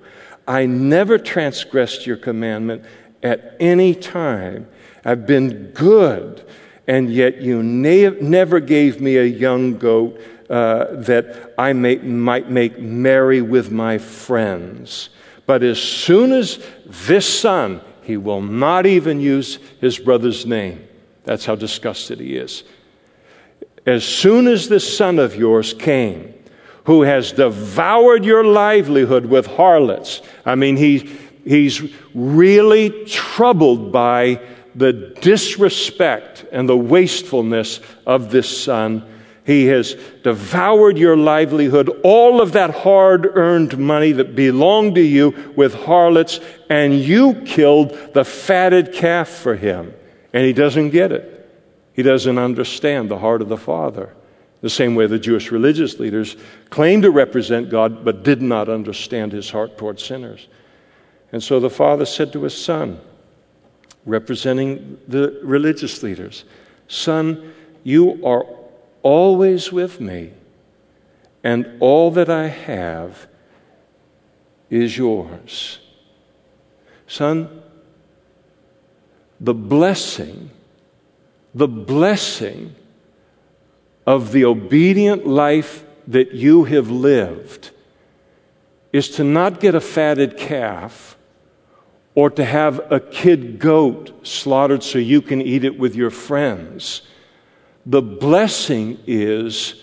I 0.51 0.67
never 0.67 1.17
transgressed 1.17 2.09
your 2.09 2.17
commandment 2.17 2.85
at 3.23 3.55
any 3.61 3.95
time. 3.95 4.67
I've 5.05 5.25
been 5.25 5.71
good, 5.71 6.45
and 6.89 7.09
yet 7.09 7.41
you 7.41 7.63
ne- 7.63 8.21
never 8.21 8.59
gave 8.59 9.01
me 9.01 9.17
a 9.17 9.25
young 9.25 9.79
goat 9.79 10.21
uh, 10.51 10.87
that 11.03 11.55
I 11.57 11.73
may, 11.73 11.99
might 11.99 12.51
make 12.51 12.81
merry 12.81 13.41
with 13.41 13.71
my 13.71 13.99
friends. 13.99 15.11
But 15.47 15.63
as 15.63 15.81
soon 15.81 16.33
as 16.33 16.59
this 16.85 17.29
son, 17.29 17.81
he 18.03 18.17
will 18.17 18.43
not 18.43 18.87
even 18.87 19.21
use 19.21 19.61
his 19.81 20.01
brother's 20.01 20.47
name. 20.47 20.85
That's 21.23 21.45
how 21.45 21.55
disgusted 21.55 22.19
he 22.19 22.35
is. 22.35 22.65
As 23.87 24.03
soon 24.03 24.49
as 24.49 24.69
this 24.69 24.97
son 24.99 25.21
of 25.21 25.37
yours 25.37 25.75
came, 25.75 26.35
who 26.85 27.03
has 27.03 27.33
devoured 27.33 28.25
your 28.25 28.45
livelihood 28.45 29.27
with 29.27 29.47
harlots, 29.47 30.23
I 30.45 30.55
mean, 30.55 30.77
he, 30.77 31.11
he's 31.45 31.95
really 32.15 33.05
troubled 33.05 33.93
by 33.93 34.41
the 34.75 34.93
disrespect 35.21 36.45
and 36.53 36.69
the 36.69 36.77
wastefulness 36.77 37.81
of 38.07 38.31
this 38.31 38.63
son. 38.65 39.05
He 39.45 39.67
has 39.67 39.97
devoured 40.23 40.97
your 40.97 41.17
livelihood, 41.17 41.89
all 42.05 42.41
of 42.41 42.53
that 42.53 42.71
hard 42.71 43.27
earned 43.27 43.79
money 43.79 44.13
that 44.13 44.37
belonged 44.37 44.95
to 44.95 45.03
you 45.03 45.53
with 45.57 45.75
harlots, 45.75 46.41
and 46.69 46.95
you 46.95 47.43
killed 47.43 48.15
the 48.15 48.25
fatted 48.25 48.93
calf 48.93 49.29
for 49.29 49.57
him 49.57 49.95
and 50.33 50.45
he 50.45 50.53
doesn't 50.53 50.91
get 50.91 51.13
it. 51.13 51.37
He 51.93 52.03
doesn't 52.03 52.39
understand 52.39 53.11
the 53.11 53.19
heart 53.19 53.43
of 53.43 53.49
the 53.49 53.57
Father. 53.57 54.15
The 54.61 54.71
same 54.71 54.95
way 54.95 55.07
the 55.07 55.19
Jewish 55.19 55.51
religious 55.51 55.99
leaders 55.99 56.37
claimed 56.69 57.05
to 57.05 57.11
represent 57.11 57.71
God 57.71 58.05
but 58.05 58.23
did 58.23 58.43
not 58.43 58.69
understand 58.69 59.33
his 59.33 59.51
heart 59.51 59.79
toward 59.79 59.99
sinners. 59.99 60.49
And 61.33 61.43
so 61.43 61.61
the 61.61 61.71
Father 61.71 62.05
said 62.05 62.33
to 62.33 62.43
his 62.43 62.57
son, 62.57 63.01
representing 64.05 64.99
the 65.09 65.41
religious 65.43 66.03
leaders, 66.03 66.45
Son, 66.89 67.55
you 67.85 68.25
are 68.27 68.45
always 69.03 69.73
with 69.73 70.01
me, 70.01 70.33
and 71.45 71.77
all 71.81 72.11
that 72.11 72.29
I 72.29 72.49
have 72.49 73.29
is 74.69 74.97
yours. 74.97 75.79
Son, 77.07 77.63
the 79.41 79.55
blessing, 79.55 80.51
the 81.55 81.69
blessing 81.69 82.75
of 84.07 84.33
the 84.33 84.45
obedient 84.45 85.27
life 85.27 85.85
that 86.09 86.33
you 86.33 86.65
have 86.65 86.91
lived 86.91 87.71
is 88.93 89.09
to 89.09 89.25
not 89.25 89.61
get 89.61 89.75
a 89.75 89.81
fatted 89.81 90.37
calf 90.37 91.17
or 92.15 92.29
to 92.31 92.45
have 92.45 92.81
a 92.93 92.99
kid 92.99 93.59
goat 93.59 94.27
slaughtered 94.27 94.83
so 94.83 94.99
you 94.99 95.23
can 95.23 95.41
eat 95.41 95.65
it 95.65 95.79
with 95.79 95.95
your 95.95 96.11
friends. 96.11 97.03
The 97.87 98.03
blessing 98.03 98.99
is 99.07 99.83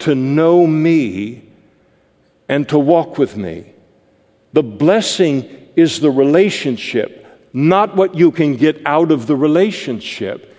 to 0.00 0.14
know 0.14 0.66
me 0.66 1.48
and 2.48 2.68
to 2.68 2.78
walk 2.78 3.18
with 3.18 3.36
me. 3.36 3.72
The 4.52 4.62
blessing 4.62 5.68
is 5.76 6.00
the 6.00 6.10
relationship, 6.10 7.26
not 7.52 7.96
what 7.96 8.14
you 8.14 8.30
can 8.30 8.56
get 8.56 8.84
out 8.86 9.12
of 9.12 9.26
the 9.26 9.36
relationship. 9.36 10.49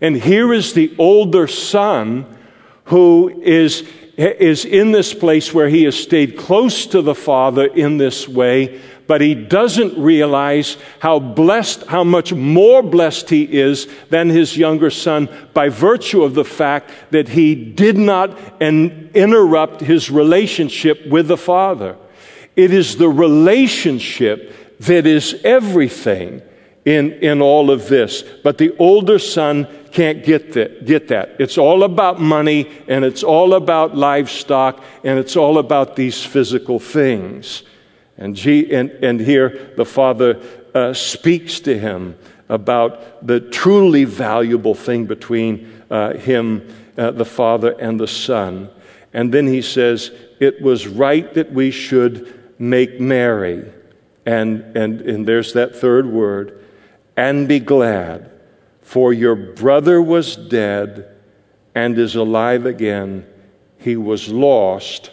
And 0.00 0.16
here 0.16 0.52
is 0.52 0.72
the 0.72 0.94
older 0.98 1.46
son 1.46 2.26
who 2.84 3.42
is, 3.42 3.86
is 4.16 4.64
in 4.64 4.92
this 4.92 5.12
place 5.12 5.52
where 5.52 5.68
he 5.68 5.84
has 5.84 5.96
stayed 5.96 6.36
close 6.36 6.86
to 6.86 7.02
the 7.02 7.14
father 7.14 7.66
in 7.66 7.98
this 7.98 8.28
way, 8.28 8.80
but 9.06 9.20
he 9.20 9.34
doesn't 9.34 10.00
realize 10.00 10.76
how 11.00 11.18
blessed, 11.18 11.84
how 11.86 12.04
much 12.04 12.32
more 12.32 12.82
blessed 12.82 13.30
he 13.30 13.42
is 13.42 13.88
than 14.10 14.28
his 14.28 14.56
younger 14.56 14.90
son 14.90 15.28
by 15.54 15.68
virtue 15.68 16.22
of 16.22 16.34
the 16.34 16.44
fact 16.44 16.90
that 17.10 17.28
he 17.28 17.54
did 17.54 17.96
not 17.96 18.38
interrupt 18.60 19.80
his 19.80 20.10
relationship 20.10 21.06
with 21.06 21.28
the 21.28 21.36
father. 21.36 21.96
It 22.54 22.72
is 22.72 22.96
the 22.96 23.08
relationship 23.08 24.52
that 24.80 25.06
is 25.06 25.40
everything 25.44 26.42
in, 26.84 27.12
in 27.14 27.42
all 27.42 27.70
of 27.70 27.88
this. 27.88 28.22
But 28.22 28.58
the 28.58 28.76
older 28.78 29.18
son 29.18 29.68
can't 29.92 30.24
get 30.24 30.52
that, 30.54 30.84
get 30.84 31.08
that. 31.08 31.36
It's 31.38 31.58
all 31.58 31.82
about 31.82 32.20
money 32.20 32.70
and 32.88 33.04
it's 33.04 33.22
all 33.22 33.54
about 33.54 33.96
livestock 33.96 34.82
and 35.04 35.18
it's 35.18 35.36
all 35.36 35.58
about 35.58 35.96
these 35.96 36.24
physical 36.24 36.78
things. 36.78 37.62
And, 38.16 38.34
G, 38.34 38.72
and, 38.72 38.90
and 38.90 39.20
here 39.20 39.72
the 39.76 39.84
father 39.84 40.40
uh, 40.74 40.92
speaks 40.92 41.60
to 41.60 41.78
him 41.78 42.18
about 42.48 43.26
the 43.26 43.40
truly 43.40 44.04
valuable 44.04 44.74
thing 44.74 45.06
between 45.06 45.82
uh, 45.90 46.14
him, 46.14 46.68
uh, 46.96 47.10
the 47.10 47.24
father, 47.24 47.72
and 47.78 47.98
the 48.00 48.08
son. 48.08 48.70
And 49.12 49.32
then 49.32 49.46
he 49.46 49.62
says, 49.62 50.10
It 50.40 50.60
was 50.60 50.86
right 50.86 51.32
that 51.34 51.52
we 51.52 51.70
should 51.70 52.58
make 52.58 53.00
merry. 53.00 53.70
And, 54.26 54.76
and, 54.76 55.00
and 55.02 55.26
there's 55.26 55.54
that 55.54 55.76
third 55.76 56.06
word, 56.06 56.57
and 57.18 57.48
be 57.48 57.58
glad, 57.58 58.30
for 58.80 59.12
your 59.12 59.34
brother 59.34 60.00
was 60.00 60.36
dead 60.36 61.16
and 61.74 61.98
is 61.98 62.14
alive 62.14 62.64
again. 62.64 63.26
He 63.76 63.96
was 63.96 64.28
lost 64.28 65.10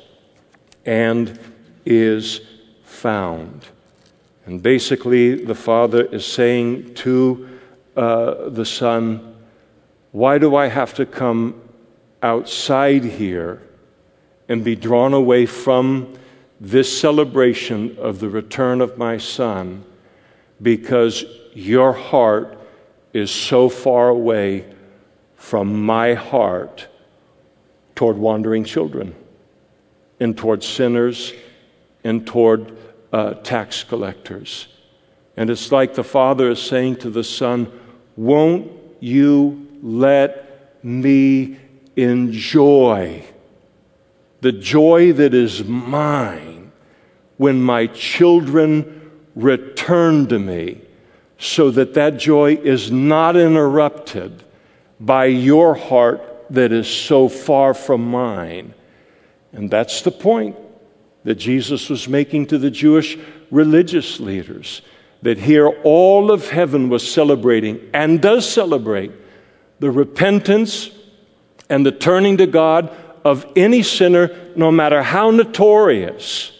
and 0.85 1.39
is 1.83 2.41
found. 2.83 3.65
And 4.45 4.61
basically, 4.61 5.43
the 5.45 5.55
father 5.55 6.05
is 6.05 6.27
saying 6.27 6.93
to 6.93 7.49
uh, 7.97 8.49
the 8.49 8.65
son, 8.65 9.35
Why 10.11 10.37
do 10.37 10.55
I 10.55 10.67
have 10.67 10.93
to 10.93 11.07
come 11.07 11.59
outside 12.21 13.03
here 13.03 13.63
and 14.47 14.63
be 14.63 14.75
drawn 14.75 15.15
away 15.15 15.47
from 15.47 16.13
this 16.61 17.01
celebration 17.01 17.97
of 17.97 18.19
the 18.19 18.29
return 18.29 18.79
of 18.79 18.95
my 18.95 19.17
son 19.17 19.83
because 20.61 21.25
your 21.55 21.93
heart 21.93 22.59
is 23.13 23.31
so 23.31 23.69
far 23.69 24.09
away 24.09 24.71
from 25.35 25.85
my 25.85 26.13
heart 26.13 26.87
toward 27.95 28.17
wandering 28.17 28.63
children 28.63 29.15
and 30.19 30.37
toward 30.37 30.63
sinners 30.63 31.33
and 32.03 32.27
toward 32.27 32.77
uh, 33.11 33.33
tax 33.35 33.83
collectors. 33.83 34.67
And 35.37 35.49
it's 35.49 35.71
like 35.71 35.95
the 35.95 36.03
father 36.03 36.51
is 36.51 36.61
saying 36.61 36.97
to 36.97 37.09
the 37.09 37.23
son, 37.23 37.71
Won't 38.15 38.71
you 38.99 39.67
let 39.81 40.83
me 40.83 41.57
enjoy 41.95 43.23
the 44.41 44.51
joy 44.51 45.11
that 45.13 45.33
is 45.33 45.63
mine 45.63 46.71
when 47.37 47.61
my 47.61 47.87
children 47.87 49.11
return 49.35 50.27
to 50.27 50.37
me, 50.37 50.81
so 51.37 51.71
that 51.71 51.93
that 51.95 52.17
joy 52.17 52.55
is 52.55 52.91
not 52.91 53.35
interrupted 53.35 54.43
by 54.99 55.25
your 55.25 55.75
heart 55.75 56.21
that 56.49 56.71
is 56.71 56.87
so 56.87 57.27
far 57.27 57.73
from 57.73 58.09
mine. 58.09 58.73
And 59.51 59.69
that's 59.69 60.01
the 60.01 60.11
point 60.11 60.55
that 61.23 61.35
Jesus 61.35 61.89
was 61.89 62.07
making 62.07 62.47
to 62.47 62.57
the 62.57 62.71
Jewish 62.71 63.17
religious 63.51 64.19
leaders. 64.19 64.81
That 65.21 65.37
here 65.37 65.67
all 65.67 66.31
of 66.31 66.49
heaven 66.49 66.89
was 66.89 67.09
celebrating 67.09 67.89
and 67.93 68.21
does 68.21 68.47
celebrate 68.47 69.11
the 69.79 69.91
repentance 69.91 70.91
and 71.69 71.85
the 71.85 71.91
turning 71.91 72.37
to 72.37 72.45
God 72.45 72.95
of 73.23 73.45
any 73.55 73.81
sinner, 73.81 74.29
no 74.55 74.71
matter 74.71 75.01
how 75.01 75.31
notorious. 75.31 76.51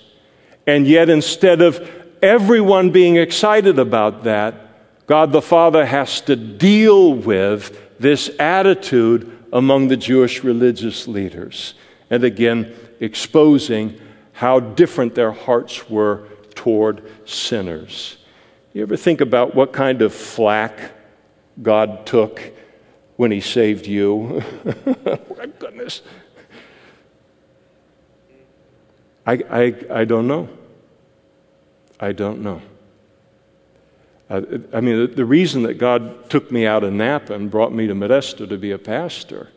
And 0.66 0.88
yet, 0.88 1.10
instead 1.10 1.62
of 1.62 1.88
everyone 2.24 2.90
being 2.90 3.18
excited 3.18 3.78
about 3.78 4.24
that, 4.24 4.65
God 5.08 5.32
the 5.32 5.42
Father 5.42 5.86
has 5.86 6.22
to 6.22 6.36
deal 6.36 7.14
with 7.14 8.00
this 8.00 8.30
attitude 8.40 9.32
among 9.54 9.88
the 9.88 9.98
Jewish 9.98 10.44
religious 10.44 11.08
leaders. 11.08 11.76
And 12.10 12.24
again, 12.24 12.76
exposing 13.00 14.00
how 14.34 14.60
different 14.60 15.16
their 15.16 15.32
hearts 15.32 15.90
were 15.90 16.28
toward 16.56 17.04
sinners. 17.28 18.18
You 18.74 18.82
ever 18.82 18.98
think 18.98 19.22
about 19.22 19.56
what 19.56 19.72
kind 19.72 20.02
of 20.02 20.14
flack 20.14 20.92
God 21.62 22.06
took 22.06 22.42
when 23.16 23.32
He 23.32 23.40
saved 23.40 23.88
you? 23.88 24.44
My 25.38 25.46
goodness. 25.60 26.02
I, 29.26 29.34
I, 29.50 29.76
I 29.90 30.06
don't 30.06 30.28
know. 30.28 30.50
I 32.00 32.12
don't 32.12 32.42
know. 32.42 32.62
Uh, 34.30 34.42
I 34.74 34.82
mean, 34.82 35.02
the, 35.02 35.08
the 35.08 35.26
reason 35.26 35.64
that 35.64 35.76
God 35.76 36.30
took 36.30 36.52
me 36.52 36.66
out 36.66 36.84
of 36.84 36.94
Napa 36.94 37.34
and 37.34 37.50
brought 37.52 37.74
me 37.74 37.88
to 37.88 37.94
Modesto 37.94 38.48
to 38.50 38.58
be 38.58 38.72
a 38.72 38.78
pastor 38.78 39.50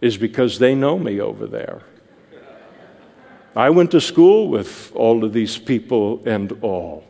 is 0.00 0.16
because 0.16 0.58
they 0.58 0.74
know 0.74 0.98
me 0.98 1.20
over 1.20 1.46
there. 1.46 1.82
I 3.54 3.70
went 3.70 3.90
to 3.92 4.00
school 4.00 4.48
with 4.48 4.92
all 4.94 5.24
of 5.24 5.32
these 5.32 5.58
people 5.58 6.22
and 6.26 6.52
all. 6.62 7.04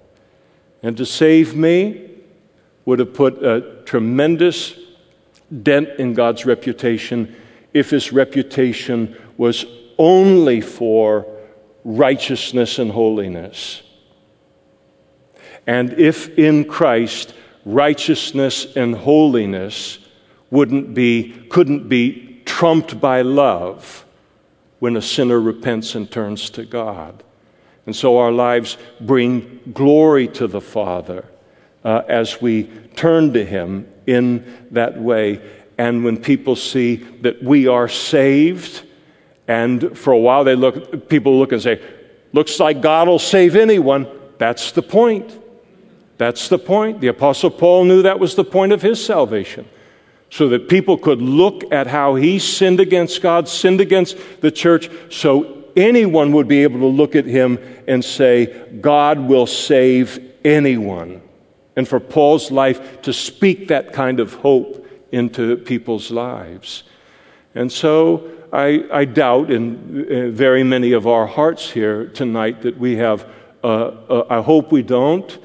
And 0.83 0.97
to 0.97 1.05
save 1.05 1.55
me 1.55 2.11
would 2.85 3.01
have 3.01 3.13
put 3.13 3.43
a 3.45 3.83
tremendous 3.85 4.79
dent 5.63 5.89
in 5.99 6.15
God's 6.15 6.47
reputation 6.47 7.37
if 7.75 7.91
his 7.91 8.13
reputation 8.13 9.17
was 9.37 9.67
only 9.99 10.61
for 10.61 11.27
righteousness 11.85 12.79
and 12.79 12.91
holiness. 12.91 13.83
And 15.69 15.93
if 15.93 16.37
in 16.39 16.65
Christ 16.65 17.35
righteousness 17.67 18.75
and 18.75 18.95
holiness 18.95 19.99
wouldn't 20.51 20.95
be, 20.95 21.47
couldn't 21.51 21.91
be 21.91 22.41
trumped 22.47 22.99
by 22.99 23.21
love 23.21 24.07
when 24.79 24.97
a 24.97 25.03
sinner 25.03 25.39
repents 25.39 25.95
and 25.95 26.11
turns 26.11 26.49
to 26.51 26.65
God. 26.65 27.23
And 27.85 27.95
so 27.95 28.17
our 28.17 28.33
lives 28.33 28.79
bring 28.99 29.61
glory 29.75 30.27
to 30.29 30.47
the 30.47 30.63
Father 30.63 31.27
uh, 31.85 32.01
as 32.09 32.41
we 32.41 32.65
turn 32.97 33.35
to 33.35 33.45
Him 33.45 33.93
in 34.07 34.67
that 34.71 34.99
way. 34.99 35.43
And 35.77 36.03
when 36.03 36.17
people 36.17 36.57
see 36.57 36.97
that 37.21 37.43
we 37.43 37.67
are 37.67 37.89
saved, 37.89 38.87
and 39.47 39.99
for 39.99 40.15
a 40.15 40.19
while, 40.19 40.45
they 40.45 40.57
look, 40.57 41.11
people 41.11 41.39
look 41.39 41.53
and 41.53 41.61
say, 41.61 41.83
looks 42.33 42.59
like 42.59 42.81
God 42.81 43.07
will 43.07 43.19
save 43.19 43.55
anyone. 43.55 44.07
That's 44.39 44.73
the 44.73 44.83
point. 44.83 45.39
That's 46.19 46.49
the 46.49 46.59
point. 46.59 47.01
The 47.01 47.09
Apostle 47.09 47.51
Paul 47.51 47.85
knew 47.85 48.03
that 48.03 48.21
was 48.21 48.35
the 48.35 48.45
point 48.45 48.73
of 48.73 48.83
his 48.83 49.03
salvation. 49.03 49.67
So 50.31 50.51
that 50.51 50.69
people 50.69 50.99
could 50.99 51.23
look 51.23 51.73
at 51.73 51.87
how 51.87 52.17
he 52.17 52.39
sinned 52.39 52.81
against 52.81 53.23
God, 53.23 53.49
sinned 53.49 53.81
against 53.81 54.19
the 54.43 54.51
church, 54.51 54.91
so 55.11 55.65
anyone 55.75 56.33
would 56.33 56.47
be 56.47 56.65
able 56.65 56.81
to 56.81 56.87
look 56.87 57.17
at 57.17 57.25
him 57.25 57.59
and 57.87 58.05
say, 58.05 58.69
God 58.81 59.19
will 59.21 59.47
save 59.47 60.21
anyone. 60.45 61.23
and 61.79 61.87
for 61.87 62.01
Paul's 62.01 62.51
life 62.51 63.03
to 63.03 63.13
speak 63.13 63.69
that 63.69 63.93
kind 63.93 64.19
of 64.19 64.35
hope 64.35 64.85
into 65.13 65.57
people's 65.59 66.11
lives. 66.11 66.83
And 67.55 67.71
so 67.71 68.29
I, 68.53 68.85
I 68.93 69.05
doubt 69.05 69.53
in 69.53 70.35
very 70.35 70.65
many 70.65 70.91
of 70.91 71.07
our 71.07 71.25
hearts 71.25 71.71
here 71.71 72.09
tonight 72.09 72.63
that 72.63 72.77
we 72.77 72.97
have, 72.97 73.29
uh, 73.63 73.67
uh, 73.67 74.27
I 74.29 74.43
hope 74.43 74.73
we 74.73 74.83
don't, 74.83 75.39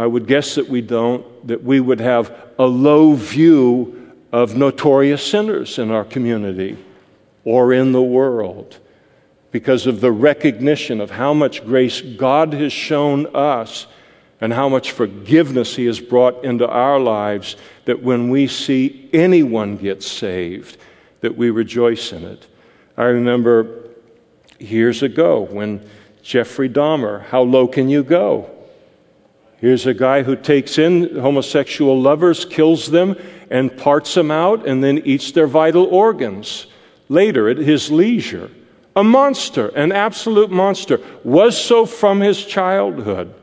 I 0.00 0.06
would 0.06 0.26
guess 0.26 0.54
that 0.54 0.66
we 0.66 0.80
don't, 0.80 1.46
that 1.46 1.62
we 1.62 1.78
would 1.78 2.00
have 2.00 2.34
a 2.58 2.64
low 2.64 3.12
view 3.12 4.14
of 4.32 4.56
notorious 4.56 5.22
sinners 5.22 5.78
in 5.78 5.90
our 5.90 6.06
community 6.06 6.78
or 7.44 7.74
in 7.74 7.92
the 7.92 8.00
world 8.00 8.78
because 9.50 9.86
of 9.86 10.00
the 10.00 10.10
recognition 10.10 11.02
of 11.02 11.10
how 11.10 11.34
much 11.34 11.66
grace 11.66 12.00
God 12.00 12.54
has 12.54 12.72
shown 12.72 13.26
us 13.36 13.88
and 14.40 14.54
how 14.54 14.70
much 14.70 14.92
forgiveness 14.92 15.76
He 15.76 15.84
has 15.84 16.00
brought 16.00 16.46
into 16.46 16.66
our 16.66 16.98
lives 16.98 17.56
that 17.84 18.02
when 18.02 18.30
we 18.30 18.46
see 18.46 19.06
anyone 19.12 19.76
get 19.76 20.02
saved, 20.02 20.78
that 21.20 21.36
we 21.36 21.50
rejoice 21.50 22.10
in 22.10 22.24
it. 22.24 22.46
I 22.96 23.04
remember 23.04 23.90
years 24.58 25.02
ago 25.02 25.42
when 25.42 25.86
Jeffrey 26.22 26.70
Dahmer, 26.70 27.22
how 27.26 27.42
low 27.42 27.68
can 27.68 27.90
you 27.90 28.02
go? 28.02 28.50
Here's 29.60 29.86
a 29.86 29.92
guy 29.92 30.22
who 30.22 30.36
takes 30.36 30.78
in 30.78 31.16
homosexual 31.16 32.00
lovers, 32.00 32.46
kills 32.46 32.90
them, 32.90 33.16
and 33.50 33.76
parts 33.76 34.14
them 34.14 34.30
out, 34.30 34.66
and 34.66 34.82
then 34.82 34.98
eats 35.04 35.32
their 35.32 35.46
vital 35.46 35.84
organs 35.84 36.66
later 37.10 37.48
at 37.48 37.58
his 37.58 37.90
leisure. 37.90 38.50
A 38.96 39.04
monster, 39.04 39.68
an 39.68 39.92
absolute 39.92 40.50
monster, 40.50 40.98
was 41.24 41.62
so 41.62 41.84
from 41.84 42.20
his 42.20 42.44
childhood. 42.44 43.34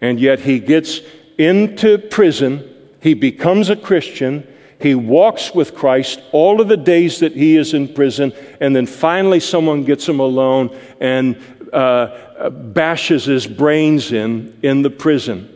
And 0.00 0.18
yet 0.18 0.40
he 0.40 0.58
gets 0.58 1.00
into 1.38 1.98
prison, 1.98 2.68
he 3.00 3.14
becomes 3.14 3.70
a 3.70 3.76
Christian, 3.76 4.46
he 4.80 4.96
walks 4.96 5.54
with 5.54 5.76
Christ 5.76 6.20
all 6.32 6.60
of 6.60 6.66
the 6.66 6.76
days 6.76 7.20
that 7.20 7.32
he 7.32 7.56
is 7.56 7.72
in 7.72 7.94
prison, 7.94 8.32
and 8.60 8.74
then 8.74 8.86
finally 8.86 9.38
someone 9.38 9.84
gets 9.84 10.08
him 10.08 10.18
alone 10.18 10.76
and 11.00 11.40
uh, 11.72 12.31
Uh, 12.42 12.50
bashes 12.50 13.24
his 13.24 13.46
brains 13.46 14.10
in 14.10 14.58
in 14.62 14.82
the 14.82 14.90
prison. 14.90 15.48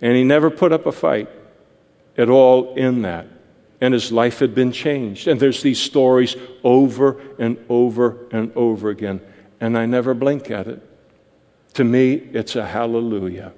And 0.00 0.14
he 0.14 0.22
never 0.22 0.50
put 0.50 0.70
up 0.70 0.86
a 0.86 0.92
fight 0.92 1.28
at 2.16 2.28
all 2.30 2.74
in 2.74 3.02
that. 3.02 3.26
And 3.80 3.92
his 3.92 4.12
life 4.12 4.38
had 4.38 4.54
been 4.54 4.70
changed. 4.70 5.26
And 5.26 5.40
there's 5.40 5.62
these 5.62 5.80
stories 5.80 6.36
over 6.62 7.20
and 7.40 7.58
over 7.68 8.28
and 8.30 8.52
over 8.54 8.88
again. 8.90 9.20
And 9.60 9.76
I 9.76 9.86
never 9.86 10.14
blink 10.14 10.48
at 10.48 10.68
it. 10.68 10.80
To 11.74 11.82
me, 11.82 12.12
it's 12.12 12.54
a 12.54 12.64
hallelujah. 12.64 13.52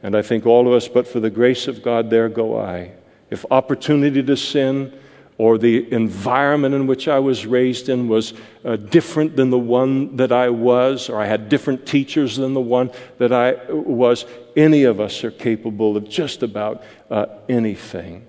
And 0.00 0.14
I 0.14 0.22
think 0.22 0.46
all 0.46 0.68
of 0.68 0.74
us, 0.74 0.86
but 0.86 1.08
for 1.08 1.18
the 1.18 1.30
grace 1.30 1.66
of 1.66 1.82
God, 1.82 2.08
there 2.08 2.28
go 2.28 2.56
I 2.56 2.92
if 3.30 3.44
opportunity 3.50 4.22
to 4.22 4.36
sin 4.36 4.96
or 5.36 5.58
the 5.58 5.92
environment 5.92 6.74
in 6.74 6.86
which 6.86 7.08
I 7.08 7.18
was 7.18 7.44
raised 7.44 7.88
in 7.88 8.08
was 8.08 8.34
uh, 8.64 8.76
different 8.76 9.34
than 9.34 9.50
the 9.50 9.58
one 9.58 10.16
that 10.16 10.30
I 10.30 10.48
was, 10.48 11.08
or 11.08 11.20
I 11.20 11.26
had 11.26 11.48
different 11.48 11.86
teachers 11.86 12.36
than 12.36 12.54
the 12.54 12.60
one 12.60 12.92
that 13.18 13.32
I 13.32 13.54
was, 13.72 14.26
any 14.56 14.84
of 14.84 15.00
us 15.00 15.24
are 15.24 15.32
capable 15.32 15.96
of 15.96 16.08
just 16.08 16.42
about 16.44 16.84
uh, 17.10 17.26
anything. 17.48 18.26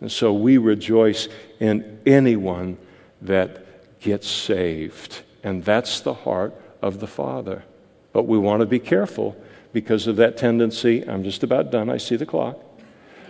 And 0.00 0.10
so 0.10 0.32
we 0.32 0.56
rejoice 0.56 1.28
in 1.60 2.00
anyone 2.06 2.78
that 3.22 4.00
gets 4.00 4.28
saved. 4.28 5.22
And 5.42 5.62
that's 5.62 6.00
the 6.00 6.14
heart 6.14 6.54
of 6.80 7.00
the 7.00 7.06
Father. 7.06 7.64
But 8.12 8.22
we 8.22 8.38
want 8.38 8.60
to 8.60 8.66
be 8.66 8.78
careful 8.78 9.36
because 9.74 10.06
of 10.06 10.16
that 10.16 10.38
tendency. 10.38 11.06
I'm 11.06 11.22
just 11.22 11.42
about 11.42 11.70
done. 11.70 11.90
I 11.90 11.98
see 11.98 12.16
the 12.16 12.24
clock. 12.24 12.58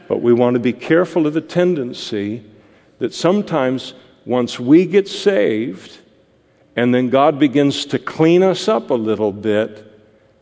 But 0.07 0.23
we 0.23 0.33
want 0.33 0.55
to 0.55 0.61
be 0.61 0.73
careful 0.73 1.27
of 1.27 1.35
the 1.35 1.41
tendency 1.41 2.45
that 2.99 3.15
sometimes 3.15 3.95
once 4.25 4.59
we 4.59 4.87
get 4.87 5.09
saved 5.09 5.99
and 6.75 6.95
then 6.95 7.09
God 7.09 7.39
begins 7.39 7.87
to 7.87 7.99
clean 7.99 8.43
us 8.43 8.69
up 8.69 8.91
a 8.91 8.95
little 8.95 9.33
bit, 9.33 9.83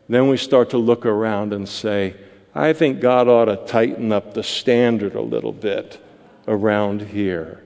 then 0.08 0.28
we 0.28 0.36
start 0.36 0.70
to 0.70 0.78
look 0.78 1.06
around 1.06 1.52
and 1.52 1.68
say, 1.68 2.14
I 2.54 2.72
think 2.72 3.00
God 3.00 3.28
ought 3.28 3.46
to 3.46 3.56
tighten 3.56 4.12
up 4.12 4.34
the 4.34 4.42
standard 4.42 5.14
a 5.14 5.20
little 5.20 5.52
bit 5.52 6.00
around 6.46 7.02
here. 7.02 7.62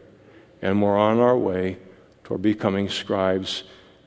And 0.62 0.82
we're 0.82 0.98
on 0.98 1.18
our 1.18 1.36
way 1.36 1.78
toward 2.24 2.42
becoming 2.42 2.88
scribes 2.88 3.64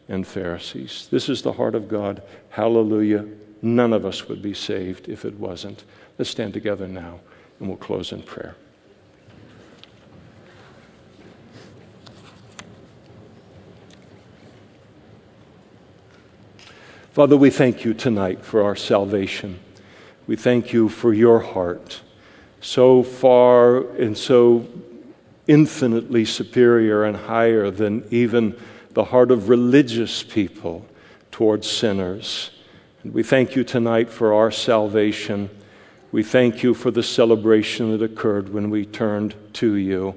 and 0.07 0.25
Pharisees. 0.27 1.07
This 1.11 1.29
is 1.29 1.41
the 1.41 1.53
heart 1.53 1.75
of 1.75 1.87
God. 1.87 2.21
Hallelujah. 2.49 3.25
None 3.61 3.93
of 3.93 4.05
us 4.05 4.27
would 4.27 4.41
be 4.41 4.53
saved 4.53 5.07
if 5.07 5.23
it 5.23 5.35
wasn't. 5.35 5.83
Let's 6.17 6.31
stand 6.31 6.53
together 6.53 6.87
now 6.87 7.19
and 7.59 7.67
we'll 7.67 7.77
close 7.77 8.11
in 8.11 8.23
prayer. 8.23 8.55
Father, 17.11 17.35
we 17.35 17.49
thank 17.49 17.83
you 17.83 17.93
tonight 17.93 18.41
for 18.41 18.63
our 18.63 18.75
salvation. 18.77 19.59
We 20.27 20.37
thank 20.37 20.71
you 20.71 20.87
for 20.87 21.13
your 21.13 21.41
heart, 21.41 21.99
so 22.61 23.03
far 23.03 23.79
and 23.97 24.17
so 24.17 24.65
infinitely 25.45 26.23
superior 26.23 27.03
and 27.03 27.17
higher 27.17 27.69
than 27.69 28.07
even 28.11 28.57
the 28.91 29.03
heart 29.03 29.29
of 29.29 29.49
religious 29.49 30.23
people 30.23 30.85
towards 31.31 31.69
sinners. 31.69 32.51
And 33.03 33.13
we 33.13 33.23
thank 33.23 33.57
you 33.57 33.65
tonight 33.65 34.09
for 34.09 34.33
our 34.33 34.49
salvation. 34.49 35.49
We 36.13 36.23
thank 36.23 36.63
you 36.63 36.73
for 36.73 36.91
the 36.91 37.03
celebration 37.03 37.91
that 37.91 38.01
occurred 38.01 38.53
when 38.53 38.69
we 38.69 38.85
turned 38.85 39.35
to 39.55 39.75
you. 39.75 40.15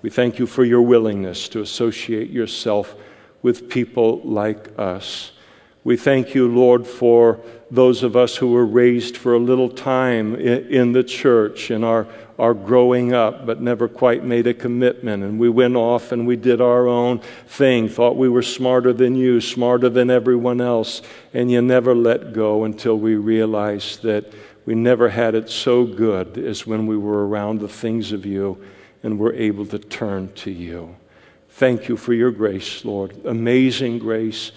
We 0.00 0.10
thank 0.10 0.38
you 0.38 0.46
for 0.46 0.64
your 0.64 0.82
willingness 0.82 1.48
to 1.48 1.60
associate 1.60 2.30
yourself 2.30 2.94
with 3.42 3.68
people 3.68 4.20
like 4.20 4.68
us. 4.78 5.32
We 5.86 5.96
thank 5.96 6.34
you, 6.34 6.48
Lord, 6.48 6.84
for 6.84 7.38
those 7.70 8.02
of 8.02 8.16
us 8.16 8.34
who 8.34 8.48
were 8.48 8.66
raised 8.66 9.16
for 9.16 9.34
a 9.34 9.38
little 9.38 9.68
time 9.68 10.34
in, 10.34 10.90
the 10.90 11.04
church 11.04 11.70
and 11.70 11.84
our, 11.84 12.08
our 12.40 12.54
growing 12.54 13.12
up, 13.12 13.46
but 13.46 13.62
never 13.62 13.86
quite 13.86 14.24
made 14.24 14.48
a 14.48 14.52
commitment. 14.52 15.22
And 15.22 15.38
we 15.38 15.48
went 15.48 15.76
off 15.76 16.10
and 16.10 16.26
we 16.26 16.34
did 16.34 16.60
our 16.60 16.88
own 16.88 17.20
thing, 17.46 17.88
thought 17.88 18.16
we 18.16 18.28
were 18.28 18.42
smarter 18.42 18.92
than 18.92 19.14
you, 19.14 19.40
smarter 19.40 19.88
than 19.88 20.10
everyone 20.10 20.60
else. 20.60 21.02
And 21.32 21.52
you 21.52 21.62
never 21.62 21.94
let 21.94 22.32
go 22.32 22.64
until 22.64 22.98
we 22.98 23.14
realized 23.14 24.02
that 24.02 24.32
we 24.64 24.74
never 24.74 25.10
had 25.10 25.36
it 25.36 25.48
so 25.48 25.84
good 25.84 26.36
as 26.36 26.66
when 26.66 26.88
we 26.88 26.96
were 26.96 27.28
around 27.28 27.60
the 27.60 27.68
things 27.68 28.10
of 28.10 28.26
you 28.26 28.60
and 29.04 29.20
were 29.20 29.34
able 29.34 29.66
to 29.66 29.78
turn 29.78 30.32
to 30.32 30.50
you. 30.50 30.96
Thank 31.48 31.88
you 31.88 31.96
for 31.96 32.12
your 32.12 32.32
grace, 32.32 32.84
Lord. 32.84 33.24
Amazing 33.24 34.00
grace, 34.00 34.50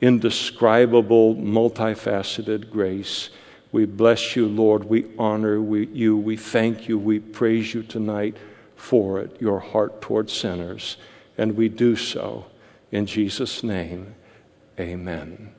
indescribable, 0.00 1.34
multifaceted 1.34 2.70
grace. 2.70 3.30
We 3.72 3.84
bless 3.84 4.36
you, 4.36 4.46
Lord. 4.46 4.84
We 4.84 5.06
honor 5.18 5.56
you. 5.72 6.16
We 6.16 6.36
thank 6.36 6.88
you. 6.88 6.98
We 6.98 7.18
praise 7.18 7.74
you 7.74 7.82
tonight 7.82 8.36
for 8.76 9.20
it, 9.20 9.40
your 9.40 9.58
heart 9.58 10.00
toward 10.00 10.30
sinners. 10.30 10.96
And 11.38 11.56
we 11.56 11.68
do 11.68 11.96
so 11.96 12.46
in 12.92 13.06
Jesus' 13.06 13.62
name. 13.62 14.14
Amen. 14.78 15.55